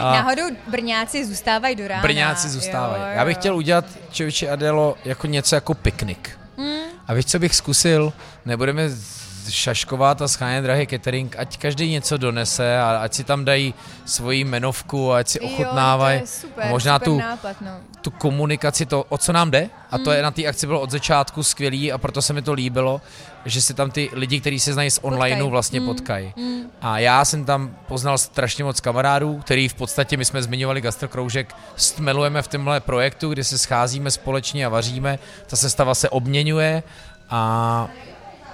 A 0.00 0.12
Náhodou 0.12 0.42
Brňáci 0.68 1.26
zůstávají 1.26 1.76
do 1.76 1.88
rána. 1.88 2.02
Brňáci 2.02 2.48
zůstávají. 2.48 3.02
Jo, 3.02 3.08
jo, 3.08 3.14
Já 3.16 3.24
bych 3.24 3.36
chtěl 3.36 3.56
udělat, 3.56 3.84
člověče 4.10 4.50
Adelo, 4.50 4.96
jako 5.04 5.26
něco 5.26 5.54
jako 5.54 5.74
piknik. 5.74 6.30
Hmm. 6.58 6.80
A 7.08 7.14
víš, 7.14 7.26
co 7.26 7.38
bych 7.38 7.54
zkusil? 7.56 8.12
Nebudeme 8.46 8.90
šaškovat 9.48 10.22
a 10.22 10.28
schánět 10.28 10.64
drahý 10.64 10.86
catering, 10.86 11.36
ať 11.38 11.58
každý 11.58 11.90
něco 11.90 12.16
donese 12.16 12.78
a 12.78 12.98
ať 13.02 13.14
si 13.14 13.24
tam 13.24 13.44
dají 13.44 13.74
svoji 14.04 14.40
jmenovku 14.40 15.12
a 15.12 15.18
ať 15.18 15.28
si 15.28 15.40
ochutnávají. 15.40 16.22
možná 16.68 16.98
super 16.98 17.04
tu, 17.04 17.18
nápad, 17.18 17.56
no. 17.60 17.70
tu 18.00 18.10
komunikaci, 18.10 18.86
to, 18.86 19.04
o 19.08 19.18
co 19.18 19.32
nám 19.32 19.50
jde, 19.50 19.70
a 19.90 19.98
to 19.98 20.12
je 20.12 20.22
na 20.22 20.30
té 20.30 20.46
akci 20.46 20.66
bylo 20.66 20.80
od 20.80 20.90
začátku 20.90 21.42
skvělý 21.42 21.92
a 21.92 21.98
proto 21.98 22.22
se 22.22 22.32
mi 22.32 22.42
to 22.42 22.52
líbilo, 22.52 23.00
že 23.44 23.60
si 23.60 23.74
tam 23.74 23.90
ty 23.90 24.10
lidi, 24.12 24.40
kteří 24.40 24.60
se 24.60 24.72
znají 24.72 24.90
z 24.90 24.98
onlineu, 25.02 25.28
Potkají. 25.36 25.50
vlastně 25.50 25.80
Mm, 25.80 25.86
potkají. 25.86 26.32
mm. 26.36 26.60
A 26.82 26.98
já 26.98 27.24
jsem 27.24 27.44
tam 27.44 27.76
poznal 27.88 28.18
strašně 28.18 28.64
moc 28.64 28.80
kamarádů, 28.80 29.38
který 29.44 29.68
v 29.68 29.74
podstatě, 29.74 30.16
my 30.16 30.24
jsme 30.24 30.42
zmiňovali 30.42 30.80
gastrokroužek, 30.80 31.54
stmelujeme 31.76 32.42
v 32.42 32.48
tomhle 32.48 32.80
projektu, 32.80 33.28
kdy 33.32 33.44
se 33.44 33.58
scházíme 33.58 34.10
společně 34.10 34.66
a 34.66 34.68
vaříme, 34.68 35.18
ta 35.46 35.56
sestava 35.56 35.94
se 35.94 36.08
obměňuje 36.08 36.82
a 37.30 37.88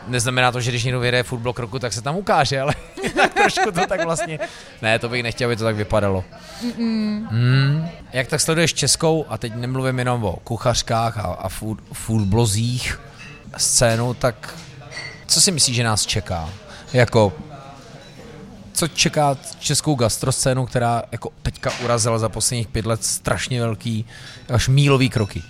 neznamená 0.07 0.53
to, 0.53 0.61
že 0.61 0.71
když 0.71 0.85
někdo 0.85 1.01
vyjede 1.01 1.23
football 1.23 1.55
roku, 1.57 1.79
tak 1.79 1.93
se 1.93 2.03
tam 2.03 2.17
ukáže, 2.17 2.61
ale 2.61 2.75
tak 3.15 3.35
trošku 3.35 3.71
to 3.73 3.87
tak 3.87 4.05
vlastně, 4.05 4.39
ne, 4.83 4.99
to 4.99 5.09
bych 5.09 5.23
nechtěl, 5.23 5.49
aby 5.49 5.57
to 5.57 5.65
tak 5.65 5.77
vypadalo. 5.77 6.25
Hmm. 6.79 7.89
Jak 8.13 8.27
tak 8.29 8.41
sleduješ 8.41 8.75
českou, 8.75 9.27
a 9.29 9.39
teď 9.39 9.55
nemluvím 9.55 9.99
jenom 9.99 10.25
o 10.25 10.33
kuchařkách 10.45 11.19
a, 11.19 11.23
a 11.23 11.49
food, 11.49 11.79
foodblozích 11.93 13.01
scénu, 13.57 14.15
tak 14.15 14.55
co 15.27 15.41
si 15.41 15.53
myslíš, 15.53 15.77
že 15.77 15.85
nás 15.85 16.07
čeká? 16.07 16.51
Jako, 16.93 17.33
co 18.73 18.89
čeká 18.89 19.39
českou 19.59 19.95
gastroscénu, 19.95 20.67
která 20.67 21.03
jako 21.13 21.33
teďka 21.43 21.73
urazila 21.85 22.19
za 22.19 22.29
posledních 22.29 22.69
pět 22.69 22.87
let 22.87 23.05
strašně 23.05 23.61
velký, 23.61 24.07
až 24.49 24.69
mílový 24.69 25.11
kroky? 25.11 25.43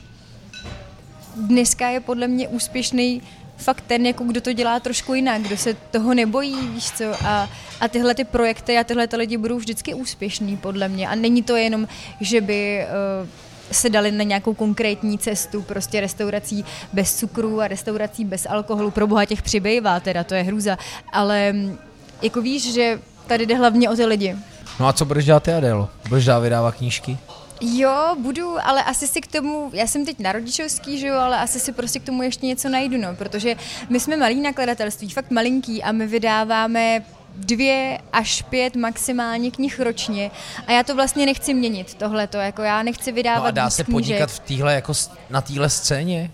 Dneska 1.36 1.88
je 1.88 2.00
podle 2.00 2.28
mě 2.28 2.48
úspěšný 2.48 3.22
fakt 3.56 3.84
ten, 3.86 4.06
jako 4.06 4.24
kdo 4.24 4.40
to 4.40 4.52
dělá 4.52 4.80
trošku 4.80 5.14
jinak, 5.14 5.42
kdo 5.42 5.56
se 5.56 5.74
toho 5.74 6.14
nebojí, 6.14 6.68
víš 6.68 6.90
co, 6.90 7.04
a, 7.24 7.48
a 7.80 7.88
tyhle 7.88 8.14
ty 8.14 8.24
projekty 8.24 8.78
a 8.78 8.84
tyhle 8.84 9.06
ty 9.06 9.16
lidi 9.16 9.36
budou 9.36 9.58
vždycky 9.58 9.94
úspěšný, 9.94 10.56
podle 10.56 10.88
mě. 10.88 11.08
A 11.08 11.14
není 11.14 11.42
to 11.42 11.56
jenom, 11.56 11.88
že 12.20 12.40
by 12.40 12.86
uh, 13.22 13.28
se 13.72 13.90
dali 13.90 14.12
na 14.12 14.24
nějakou 14.24 14.54
konkrétní 14.54 15.18
cestu, 15.18 15.62
prostě 15.62 16.00
restaurací 16.00 16.64
bez 16.92 17.16
cukru 17.16 17.60
a 17.60 17.68
restaurací 17.68 18.24
bez 18.24 18.46
alkoholu. 18.46 18.90
Pro 18.90 19.06
boha 19.06 19.24
těch 19.24 19.42
přibývá, 19.42 20.00
teda 20.00 20.24
to 20.24 20.34
je 20.34 20.42
hrůza. 20.42 20.78
Ale 21.12 21.52
mm, 21.52 21.78
jako 22.22 22.42
víš, 22.42 22.74
že 22.74 23.00
tady 23.26 23.46
jde 23.46 23.56
hlavně 23.56 23.90
o 23.90 23.96
ty 23.96 24.04
lidi. 24.04 24.36
No 24.80 24.88
a 24.88 24.92
co 24.92 25.04
budeš 25.04 25.24
dělat 25.24 25.42
ty, 25.42 25.52
Adélo? 25.52 25.88
Budeš 26.08 26.24
dál 26.24 26.40
vydávat 26.40 26.74
knížky? 26.74 27.18
Jo, 27.60 28.16
budu, 28.18 28.56
ale 28.62 28.84
asi 28.84 29.06
si 29.06 29.20
k 29.20 29.26
tomu, 29.26 29.70
já 29.72 29.86
jsem 29.86 30.06
teď 30.06 30.18
na 30.18 30.32
rodičovský, 30.32 30.98
že 30.98 31.06
jo, 31.06 31.14
ale 31.14 31.38
asi 31.38 31.60
si 31.60 31.72
prostě 31.72 31.98
k 31.98 32.04
tomu 32.04 32.22
ještě 32.22 32.46
něco 32.46 32.68
najdu, 32.68 32.98
no, 32.98 33.14
protože 33.14 33.54
my 33.88 34.00
jsme 34.00 34.16
malý 34.16 34.40
nakladatelství, 34.40 35.10
fakt 35.10 35.30
malinký 35.30 35.82
a 35.82 35.92
my 35.92 36.06
vydáváme 36.06 37.02
dvě 37.36 37.98
až 38.12 38.42
pět 38.42 38.76
maximálně 38.76 39.50
knih 39.50 39.80
ročně 39.80 40.30
a 40.66 40.72
já 40.72 40.82
to 40.82 40.94
vlastně 40.94 41.26
nechci 41.26 41.54
měnit, 41.54 41.94
tohleto, 41.94 42.36
jako 42.38 42.62
já 42.62 42.82
nechci 42.82 43.12
vydávat 43.12 43.40
No 43.42 43.46
a 43.46 43.50
dá 43.50 43.70
se 43.70 43.84
knížek. 43.84 43.92
podnikat 43.94 44.30
v 44.30 44.38
týhle, 44.38 44.74
jako 44.74 44.92
na 45.30 45.40
téhle 45.40 45.70
scéně? 45.70 46.30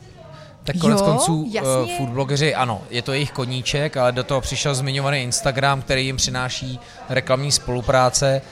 Tak 0.65 0.79
konec 0.79 1.01
Jo, 1.01 1.07
konců 1.07 1.47
jasně. 1.53 1.71
uh, 1.71 1.91
foodblogeři, 1.99 2.55
ano, 2.55 2.83
je 2.91 3.03
to 3.03 3.13
jejich 3.13 3.31
koníček, 3.33 3.97
ale 3.97 4.13
do 4.13 4.25
toho 4.25 4.41
přišel 4.41 4.75
zmiňovaný 4.75 5.23
Instagram, 5.23 5.83
který 5.83 6.07
jim 6.07 6.17
přináší 6.17 6.81
reklamní 7.09 7.53
spolupráce. 7.53 8.43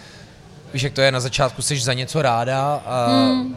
Víš, 0.74 0.82
jak 0.82 0.92
to 0.92 1.00
je, 1.00 1.12
na 1.12 1.20
začátku 1.20 1.62
jsi 1.62 1.78
za 1.80 1.92
něco 1.92 2.22
ráda 2.22 2.82
a, 2.86 3.06
Hmm. 3.10 3.56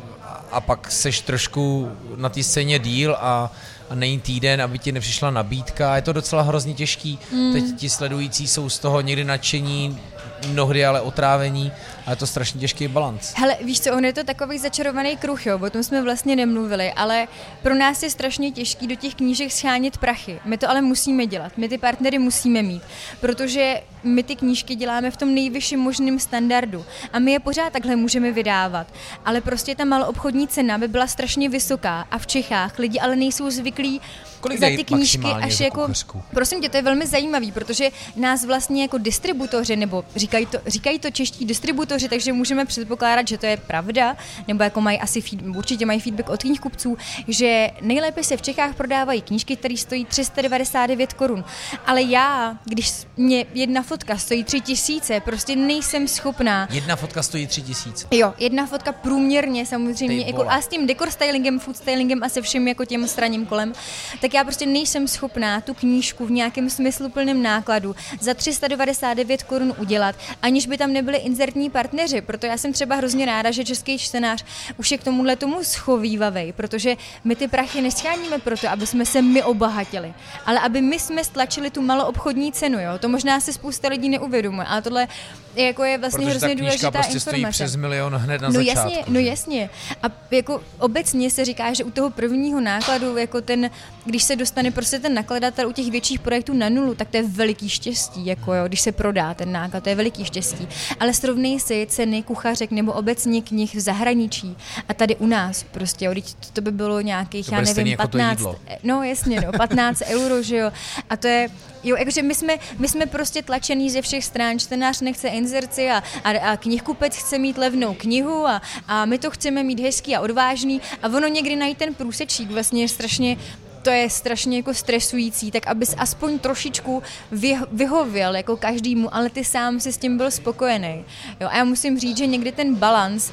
A 0.53 0.61
pak 0.61 0.91
seš 0.91 1.21
trošku 1.21 1.91
na 2.15 2.29
té 2.29 2.43
scéně 2.43 2.79
díl 2.79 3.15
a, 3.19 3.51
a 3.89 3.95
není 3.95 4.19
týden, 4.19 4.61
aby 4.61 4.79
ti 4.79 4.91
nepřišla 4.91 5.31
nabídka. 5.31 5.95
Je 5.95 6.01
to 6.01 6.13
docela 6.13 6.41
hrozně 6.41 6.73
těžký. 6.73 7.19
Hmm. 7.31 7.53
Teď 7.53 7.63
ti 7.77 7.89
sledující 7.89 8.47
jsou 8.47 8.69
z 8.69 8.79
toho 8.79 9.01
někdy 9.01 9.23
nadšení, 9.23 9.99
mnohdy 10.47 10.85
ale 10.85 11.01
otrávení 11.01 11.71
a 12.05 12.09
je 12.09 12.15
to 12.15 12.27
strašně 12.27 12.59
těžký 12.59 12.87
balans. 12.87 13.33
Hele, 13.35 13.57
víš 13.61 13.81
co, 13.81 13.93
on 13.93 14.05
je 14.05 14.13
to 14.13 14.23
takový 14.23 14.59
začarovaný 14.59 15.17
kruh, 15.17 15.45
jo, 15.45 15.59
o 15.59 15.69
tom 15.69 15.83
jsme 15.83 16.01
vlastně 16.01 16.35
nemluvili, 16.35 16.91
ale 16.91 17.27
pro 17.61 17.75
nás 17.75 18.03
je 18.03 18.09
strašně 18.09 18.51
těžký 18.51 18.87
do 18.87 18.95
těch 18.95 19.15
knížek 19.15 19.51
schánět 19.51 19.97
prachy. 19.97 20.39
My 20.45 20.57
to 20.57 20.69
ale 20.69 20.81
musíme 20.81 21.25
dělat, 21.25 21.51
my 21.57 21.69
ty 21.69 21.77
partnery 21.77 22.19
musíme 22.19 22.61
mít, 22.61 22.83
protože 23.21 23.81
my 24.03 24.23
ty 24.23 24.35
knížky 24.35 24.75
děláme 24.75 25.11
v 25.11 25.17
tom 25.17 25.35
nejvyšším 25.35 25.79
možným 25.79 26.19
standardu 26.19 26.85
a 27.13 27.19
my 27.19 27.31
je 27.31 27.39
pořád 27.39 27.73
takhle 27.73 27.95
můžeme 27.95 28.31
vydávat, 28.31 28.87
ale 29.25 29.41
prostě 29.41 29.75
ta 29.75 29.85
maloobchodní 29.85 30.47
cena 30.47 30.77
by 30.77 30.87
byla 30.87 31.07
strašně 31.07 31.49
vysoká 31.49 32.07
a 32.11 32.17
v 32.17 32.27
Čechách 32.27 32.79
lidi 32.79 32.99
ale 32.99 33.15
nejsou 33.15 33.49
zvyklí 33.49 34.01
Kolik 34.43 34.59
za 34.59 34.67
ty 34.67 34.83
knížky 34.83 35.27
až 35.27 35.59
jako... 35.59 35.87
Prosím 36.31 36.61
tě, 36.61 36.69
to 36.69 36.77
je 36.77 36.83
velmi 36.83 37.07
zajímavý, 37.07 37.51
protože 37.51 37.89
nás 38.15 38.45
vlastně 38.45 38.81
jako 38.81 38.97
distributoři, 38.97 39.75
nebo 39.75 40.03
říkají 40.15 40.45
to, 40.45 40.57
říkají 40.67 40.99
to 40.99 41.11
čeští 41.11 41.45
distributoři, 41.45 42.09
takže 42.09 42.33
můžeme 42.33 42.65
předpokládat, 42.65 43.27
že 43.27 43.37
to 43.37 43.45
je 43.45 43.57
pravda, 43.57 44.17
nebo 44.47 44.63
jako 44.63 44.81
mají 44.81 44.99
asi 44.99 45.21
feed, 45.21 45.41
určitě 45.55 45.85
mají 45.85 45.99
feedback 45.99 46.29
od 46.29 46.41
knihkupců, 46.43 46.97
že 47.27 47.69
nejlépe 47.81 48.23
se 48.23 48.37
v 48.37 48.41
Čechách 48.41 48.75
prodávají 48.75 49.21
knížky, 49.21 49.55
které 49.55 49.77
stojí 49.77 50.05
399 50.05 51.13
korun. 51.13 51.43
Ale 51.85 52.01
já, 52.01 52.57
když 52.65 52.93
mě 53.17 53.45
jedna 53.53 53.83
fotka 53.83 54.17
stojí 54.17 54.43
3000, 54.43 55.19
prostě 55.19 55.55
nejsem 55.55 56.07
schopná 56.07 56.67
Jedna 56.71 56.95
fotka 56.95 57.23
stojí 57.23 57.47
tři 57.47 57.61
tisíce. 57.61 58.07
Jo, 58.11 58.33
jedna 58.37 58.65
fotka 58.65 58.91
průměrně 58.91 59.65
samozřejmě, 59.65 60.25
jako, 60.25 60.49
a 60.49 60.61
s 60.61 60.67
tím 60.67 60.87
dekor 60.87 61.11
stylingem, 61.11 61.59
food 61.59 61.77
stylingem 61.77 62.23
a 62.23 62.29
se 62.29 62.41
všem 62.41 62.67
jako 62.67 62.85
těm 62.85 63.07
straním 63.07 63.45
kolem, 63.45 63.73
tak 64.21 64.32
tak 64.33 64.37
já 64.39 64.43
prostě 64.43 64.65
nejsem 64.65 65.07
schopná 65.07 65.61
tu 65.61 65.73
knížku 65.73 66.25
v 66.25 66.31
nějakém 66.31 66.69
smysluplném 66.69 67.43
nákladu 67.43 67.95
za 68.19 68.33
399 68.33 69.43
korun 69.43 69.73
udělat, 69.77 70.15
aniž 70.41 70.67
by 70.67 70.77
tam 70.77 70.93
nebyly 70.93 71.17
inzertní 71.17 71.69
partneři. 71.69 72.21
Proto 72.21 72.45
já 72.45 72.57
jsem 72.57 72.73
třeba 72.73 72.95
hrozně 72.95 73.25
ráda, 73.25 73.51
že 73.51 73.65
český 73.65 73.97
čtenář 73.97 74.45
už 74.77 74.91
je 74.91 74.97
k 74.97 75.03
tomuhle 75.03 75.35
tomu 75.35 75.63
schovývavej, 75.63 76.53
protože 76.53 76.95
my 77.23 77.35
ty 77.35 77.47
prachy 77.47 77.81
nescháníme 77.81 78.39
proto, 78.39 78.69
aby 78.69 78.87
jsme 78.87 79.05
se 79.05 79.21
my 79.21 79.43
obohatili, 79.43 80.13
ale 80.45 80.59
aby 80.59 80.81
my 80.81 80.99
jsme 80.99 81.23
stlačili 81.23 81.69
tu 81.69 81.81
maloobchodní 81.81 82.51
cenu. 82.51 82.79
Jo? 82.79 82.97
To 82.99 83.09
možná 83.09 83.39
si 83.39 83.53
spousta 83.53 83.87
lidí 83.87 84.09
neuvědomuje, 84.09 84.67
ale 84.67 84.81
tohle 84.81 85.07
jako 85.55 85.83
je 85.83 85.97
vlastně 85.97 86.25
Protože 86.25 86.29
hrozně 86.29 86.55
ta 86.55 86.61
důležitá 86.61 86.91
prostě 86.91 87.13
informace. 87.13 87.29
stojí 87.29 87.45
přes 87.51 87.75
milion 87.75 88.13
hned 88.15 88.41
na 88.41 88.47
no 88.47 88.53
začátku. 88.53 88.89
jasně, 88.89 89.03
no 89.07 89.19
jasně. 89.19 89.69
A 90.03 90.07
jako 90.31 90.63
obecně 90.79 91.29
se 91.29 91.45
říká, 91.45 91.73
že 91.73 91.83
u 91.83 91.91
toho 91.91 92.09
prvního 92.09 92.61
nákladu, 92.61 93.17
jako 93.17 93.41
ten, 93.41 93.69
když 94.05 94.22
se 94.23 94.35
dostane 94.35 94.71
prostě 94.71 94.99
ten 94.99 95.13
nakladatel 95.13 95.69
u 95.69 95.71
těch 95.71 95.91
větších 95.91 96.19
projektů 96.19 96.53
na 96.53 96.69
nulu, 96.69 96.95
tak 96.95 97.09
to 97.09 97.17
je 97.17 97.23
veliký 97.23 97.69
štěstí, 97.69 98.25
jako 98.25 98.53
jo, 98.53 98.67
když 98.67 98.81
se 98.81 98.91
prodá 98.91 99.33
ten 99.33 99.51
náklad, 99.51 99.83
to 99.83 99.89
je 99.89 99.95
veliký 99.95 100.25
štěstí. 100.25 100.67
Ale 100.99 101.13
srovnej 101.13 101.59
si 101.59 101.87
ceny 101.89 102.23
kuchařek 102.23 102.71
nebo 102.71 102.93
obecně 102.93 103.41
knih 103.41 103.75
v 103.75 103.79
zahraničí 103.79 104.57
a 104.89 104.93
tady 104.93 105.15
u 105.15 105.25
nás 105.27 105.63
prostě, 105.63 106.05
jo, 106.05 106.13
to, 106.53 106.61
by 106.61 106.71
bylo 106.71 107.01
nějakých, 107.01 107.45
To 107.45 107.55
já 107.55 107.61
nevím, 107.61 107.87
jako 107.87 108.03
to 108.03 108.07
15, 108.07 108.39
jídlo. 108.39 108.55
no 108.83 109.03
jasně, 109.03 109.41
no, 109.41 109.51
15 109.57 110.01
euro, 110.07 110.43
že 110.43 110.57
jo, 110.57 110.71
a 111.09 111.17
to 111.17 111.27
je, 111.27 111.49
Jo, 111.83 111.95
jakože 111.95 112.21
my 112.21 112.35
jsme, 112.35 112.57
my 112.79 112.87
jsme 112.87 113.05
prostě 113.05 113.41
tlačený 113.41 113.89
ze 113.89 114.01
všech 114.01 114.25
stran, 114.25 114.59
čtenář 114.59 115.01
nechce 115.01 115.27
inzerci 115.27 115.89
a, 115.89 116.03
a, 116.23 116.29
a 116.51 116.57
knihkupec 116.57 117.15
chce 117.15 117.37
mít 117.37 117.57
levnou 117.57 117.93
knihu 117.93 118.47
a, 118.47 118.61
a 118.87 119.05
my 119.05 119.17
to 119.19 119.31
chceme 119.31 119.63
mít 119.63 119.79
hezký 119.79 120.15
a 120.15 120.21
odvážný 120.21 120.81
a 121.01 121.07
ono 121.07 121.27
někdy 121.27 121.55
najít 121.55 121.77
ten 121.77 121.93
průsečík 121.93 122.51
vlastně 122.51 122.81
je 122.81 122.87
strašně 122.87 123.37
to 123.83 123.89
je 123.89 124.09
strašně 124.09 124.57
jako 124.57 124.73
stresující, 124.73 125.51
tak 125.51 125.67
abys 125.67 125.95
aspoň 125.97 126.39
trošičku 126.39 127.03
vy, 127.31 127.57
vyhověl 127.71 128.35
jako 128.35 128.57
každému, 128.57 129.15
ale 129.15 129.29
ty 129.29 129.43
sám 129.43 129.79
si 129.79 129.93
s 129.93 129.97
tím 129.97 130.17
byl 130.17 130.31
spokojený. 130.31 131.05
Jo, 131.39 131.47
a 131.51 131.57
já 131.57 131.63
musím 131.63 131.99
říct, 131.99 132.17
že 132.17 132.25
někdy 132.25 132.51
ten 132.51 132.75
balans 132.75 133.31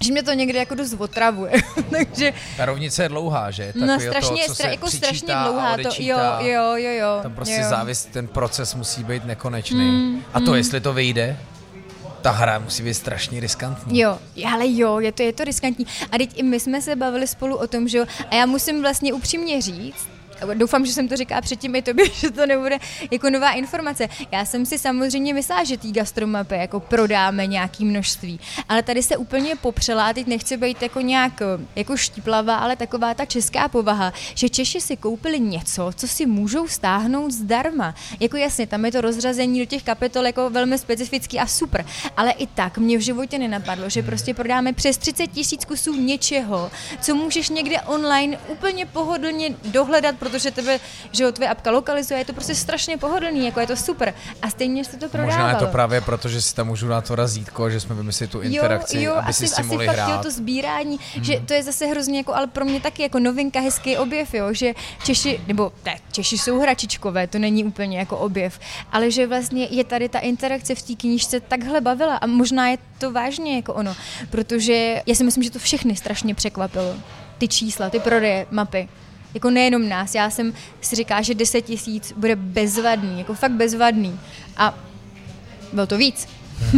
že 0.00 0.12
mě 0.12 0.22
to 0.22 0.32
někdy 0.32 0.58
jako 0.58 0.74
dost 0.74 0.94
otravuje, 0.98 1.52
takže 1.90 2.32
Ta 2.56 2.64
rovnice 2.64 3.02
je 3.02 3.08
dlouhá, 3.08 3.50
že? 3.50 3.72
no 3.74 3.86
Takový 3.86 4.08
strašně, 4.08 4.42
to, 4.42 4.48
co 4.48 4.54
stra, 4.54 4.66
se 4.66 4.70
jako 4.70 4.90
strašně 4.90 5.34
dlouhá 5.34 5.76
to, 5.76 5.88
jo, 5.98 6.18
jo, 6.40 6.74
jo, 6.74 6.90
jo. 6.90 7.18
Tam 7.22 7.34
prostě 7.34 7.60
jo. 7.60 7.68
závis, 7.68 8.04
ten 8.04 8.28
proces 8.28 8.74
musí 8.74 9.04
být 9.04 9.24
nekonečný. 9.24 9.90
Mm, 9.90 10.22
a 10.34 10.40
to, 10.40 10.50
mm. 10.50 10.56
jestli 10.56 10.80
to 10.80 10.92
vyjde, 10.92 11.36
ta 12.22 12.30
hra 12.30 12.58
musí 12.58 12.82
být 12.82 12.94
strašně 12.94 13.40
riskantní. 13.40 14.00
Jo, 14.00 14.18
ale 14.52 14.64
jo, 14.66 15.00
je 15.00 15.12
to, 15.12 15.22
je 15.22 15.32
to 15.32 15.44
riskantní. 15.44 15.86
A 16.12 16.18
teď 16.18 16.38
i 16.38 16.42
my 16.42 16.60
jsme 16.60 16.82
se 16.82 16.96
bavili 16.96 17.26
spolu 17.26 17.56
o 17.56 17.66
tom, 17.66 17.88
že 17.88 18.00
a 18.30 18.34
já 18.34 18.46
musím 18.46 18.82
vlastně 18.82 19.12
upřímně 19.12 19.62
říct, 19.62 20.08
Doufám, 20.54 20.86
že 20.86 20.92
jsem 20.92 21.08
to 21.08 21.16
říkala 21.16 21.40
předtím 21.40 21.76
i 21.76 21.82
tobě, 21.82 22.10
že 22.12 22.30
to 22.30 22.46
nebude 22.46 22.78
jako 23.10 23.30
nová 23.30 23.50
informace. 23.50 24.08
Já 24.32 24.44
jsem 24.44 24.66
si 24.66 24.78
samozřejmě 24.78 25.34
myslela, 25.34 25.64
že 25.64 25.76
té 25.76 25.88
gastromapy 25.88 26.54
jako 26.54 26.80
prodáme 26.80 27.46
nějaký 27.46 27.84
množství, 27.84 28.40
ale 28.68 28.82
tady 28.82 29.02
se 29.02 29.16
úplně 29.16 29.56
popřela 29.56 30.08
a 30.08 30.12
teď 30.12 30.26
nechci 30.26 30.56
být 30.56 30.82
jako 30.82 31.00
nějak 31.00 31.42
jako 31.76 31.96
štíplavá, 31.96 32.56
ale 32.56 32.76
taková 32.76 33.14
ta 33.14 33.24
česká 33.24 33.68
povaha, 33.68 34.12
že 34.34 34.48
Češi 34.48 34.80
si 34.80 34.96
koupili 34.96 35.40
něco, 35.40 35.90
co 35.94 36.08
si 36.08 36.26
můžou 36.26 36.68
stáhnout 36.68 37.30
zdarma. 37.32 37.94
Jako 38.20 38.36
jasně, 38.36 38.66
tam 38.66 38.84
je 38.84 38.92
to 38.92 39.00
rozřazení 39.00 39.60
do 39.60 39.64
těch 39.64 39.82
kapitol 39.82 40.26
jako 40.26 40.50
velmi 40.50 40.78
specifický 40.78 41.38
a 41.38 41.46
super, 41.46 41.86
ale 42.16 42.30
i 42.30 42.46
tak 42.46 42.78
mě 42.78 42.98
v 42.98 43.00
životě 43.00 43.38
nenapadlo, 43.38 43.88
že 43.88 44.02
prostě 44.02 44.34
prodáme 44.34 44.72
přes 44.72 44.98
30 44.98 45.26
tisíc 45.26 45.64
kusů 45.64 45.94
něčeho, 45.94 46.70
co 47.00 47.14
můžeš 47.14 47.48
někde 47.48 47.80
online 47.80 48.38
úplně 48.48 48.86
pohodlně 48.86 49.54
dohledat, 49.64 50.16
protože 50.30 50.50
tebe, 50.50 50.80
že 51.12 51.24
jo, 51.24 51.32
tvoje 51.32 51.48
apka 51.48 51.70
lokalizuje, 51.70 52.20
je 52.20 52.24
to 52.24 52.32
prostě 52.32 52.54
strašně 52.54 52.96
pohodlný, 52.98 53.46
jako 53.46 53.60
je 53.60 53.66
to 53.66 53.76
super. 53.76 54.14
A 54.42 54.50
stejně 54.50 54.84
se 54.84 54.96
to 54.96 55.08
prodávalo. 55.08 55.38
Možná 55.38 55.50
je 55.50 55.56
to 55.56 55.66
právě 55.66 56.00
proto, 56.00 56.28
že 56.28 56.42
si 56.42 56.54
tam 56.54 56.66
můžu 56.66 56.88
dát 56.88 57.08
to 57.08 57.14
razítko, 57.14 57.70
že 57.70 57.80
jsme 57.80 57.94
vymysleli 57.94 58.28
tu 58.28 58.40
interakci, 58.40 58.96
jo, 58.96 59.02
jo, 59.02 59.12
aby 59.12 59.28
asi, 59.28 59.46
si 59.46 59.52
s 59.52 59.56
tím 59.56 59.64
asi 59.64 59.68
mohli 59.68 59.86
fakt, 59.86 59.96
hrát. 59.96 60.08
Jo, 60.08 60.18
to 60.22 60.30
sbírání, 60.30 60.98
hmm. 61.14 61.24
že 61.24 61.40
to 61.46 61.54
je 61.54 61.62
zase 61.62 61.86
hrozně 61.86 62.18
jako, 62.18 62.34
ale 62.34 62.46
pro 62.46 62.64
mě 62.64 62.80
taky 62.80 63.02
jako 63.02 63.18
novinka, 63.18 63.60
hezký 63.60 63.96
objev, 63.96 64.34
jo, 64.34 64.52
že 64.52 64.74
Češi, 65.04 65.40
nebo 65.46 65.72
ne, 65.84 65.98
Češi 66.12 66.38
jsou 66.38 66.60
hračičkové, 66.60 67.26
to 67.26 67.38
není 67.38 67.64
úplně 67.64 67.98
jako 67.98 68.16
objev, 68.18 68.58
ale 68.92 69.10
že 69.10 69.26
vlastně 69.26 69.64
je 69.70 69.84
tady 69.84 70.08
ta 70.08 70.18
interakce 70.18 70.74
v 70.74 70.82
té 70.82 70.94
knížce 70.94 71.40
takhle 71.40 71.80
bavila 71.80 72.16
a 72.16 72.26
možná 72.26 72.68
je 72.68 72.78
to 72.98 73.12
vážně 73.12 73.56
jako 73.56 73.74
ono, 73.74 73.96
protože 74.30 75.02
já 75.06 75.14
si 75.14 75.24
myslím, 75.24 75.44
že 75.44 75.50
to 75.50 75.58
všechny 75.58 75.96
strašně 75.96 76.34
překvapilo. 76.34 76.94
Ty 77.38 77.48
čísla, 77.48 77.90
ty 77.90 78.00
prodeje, 78.00 78.46
mapy 78.50 78.88
jako 79.38 79.50
nejenom 79.50 79.88
nás, 79.88 80.14
já 80.14 80.30
jsem 80.30 80.52
si 80.80 80.96
říká, 80.96 81.22
že 81.22 81.34
10 81.34 81.62
tisíc 81.62 82.12
bude 82.16 82.36
bezvadný, 82.36 83.18
jako 83.18 83.34
fakt 83.34 83.52
bezvadný 83.52 84.20
a 84.56 84.74
bylo 85.72 85.86
to 85.86 85.98
víc. 85.98 86.28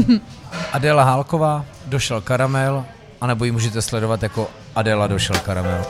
Adela 0.73 1.03
Hálková, 1.03 1.65
došel 1.87 2.21
karamel, 2.21 2.85
anebo 3.21 3.45
ji 3.45 3.51
můžete 3.53 3.83
sledovat 3.83 4.23
jako 4.23 4.51
Adela 4.75 5.07
došel 5.07 5.37
karamel. 5.37 5.85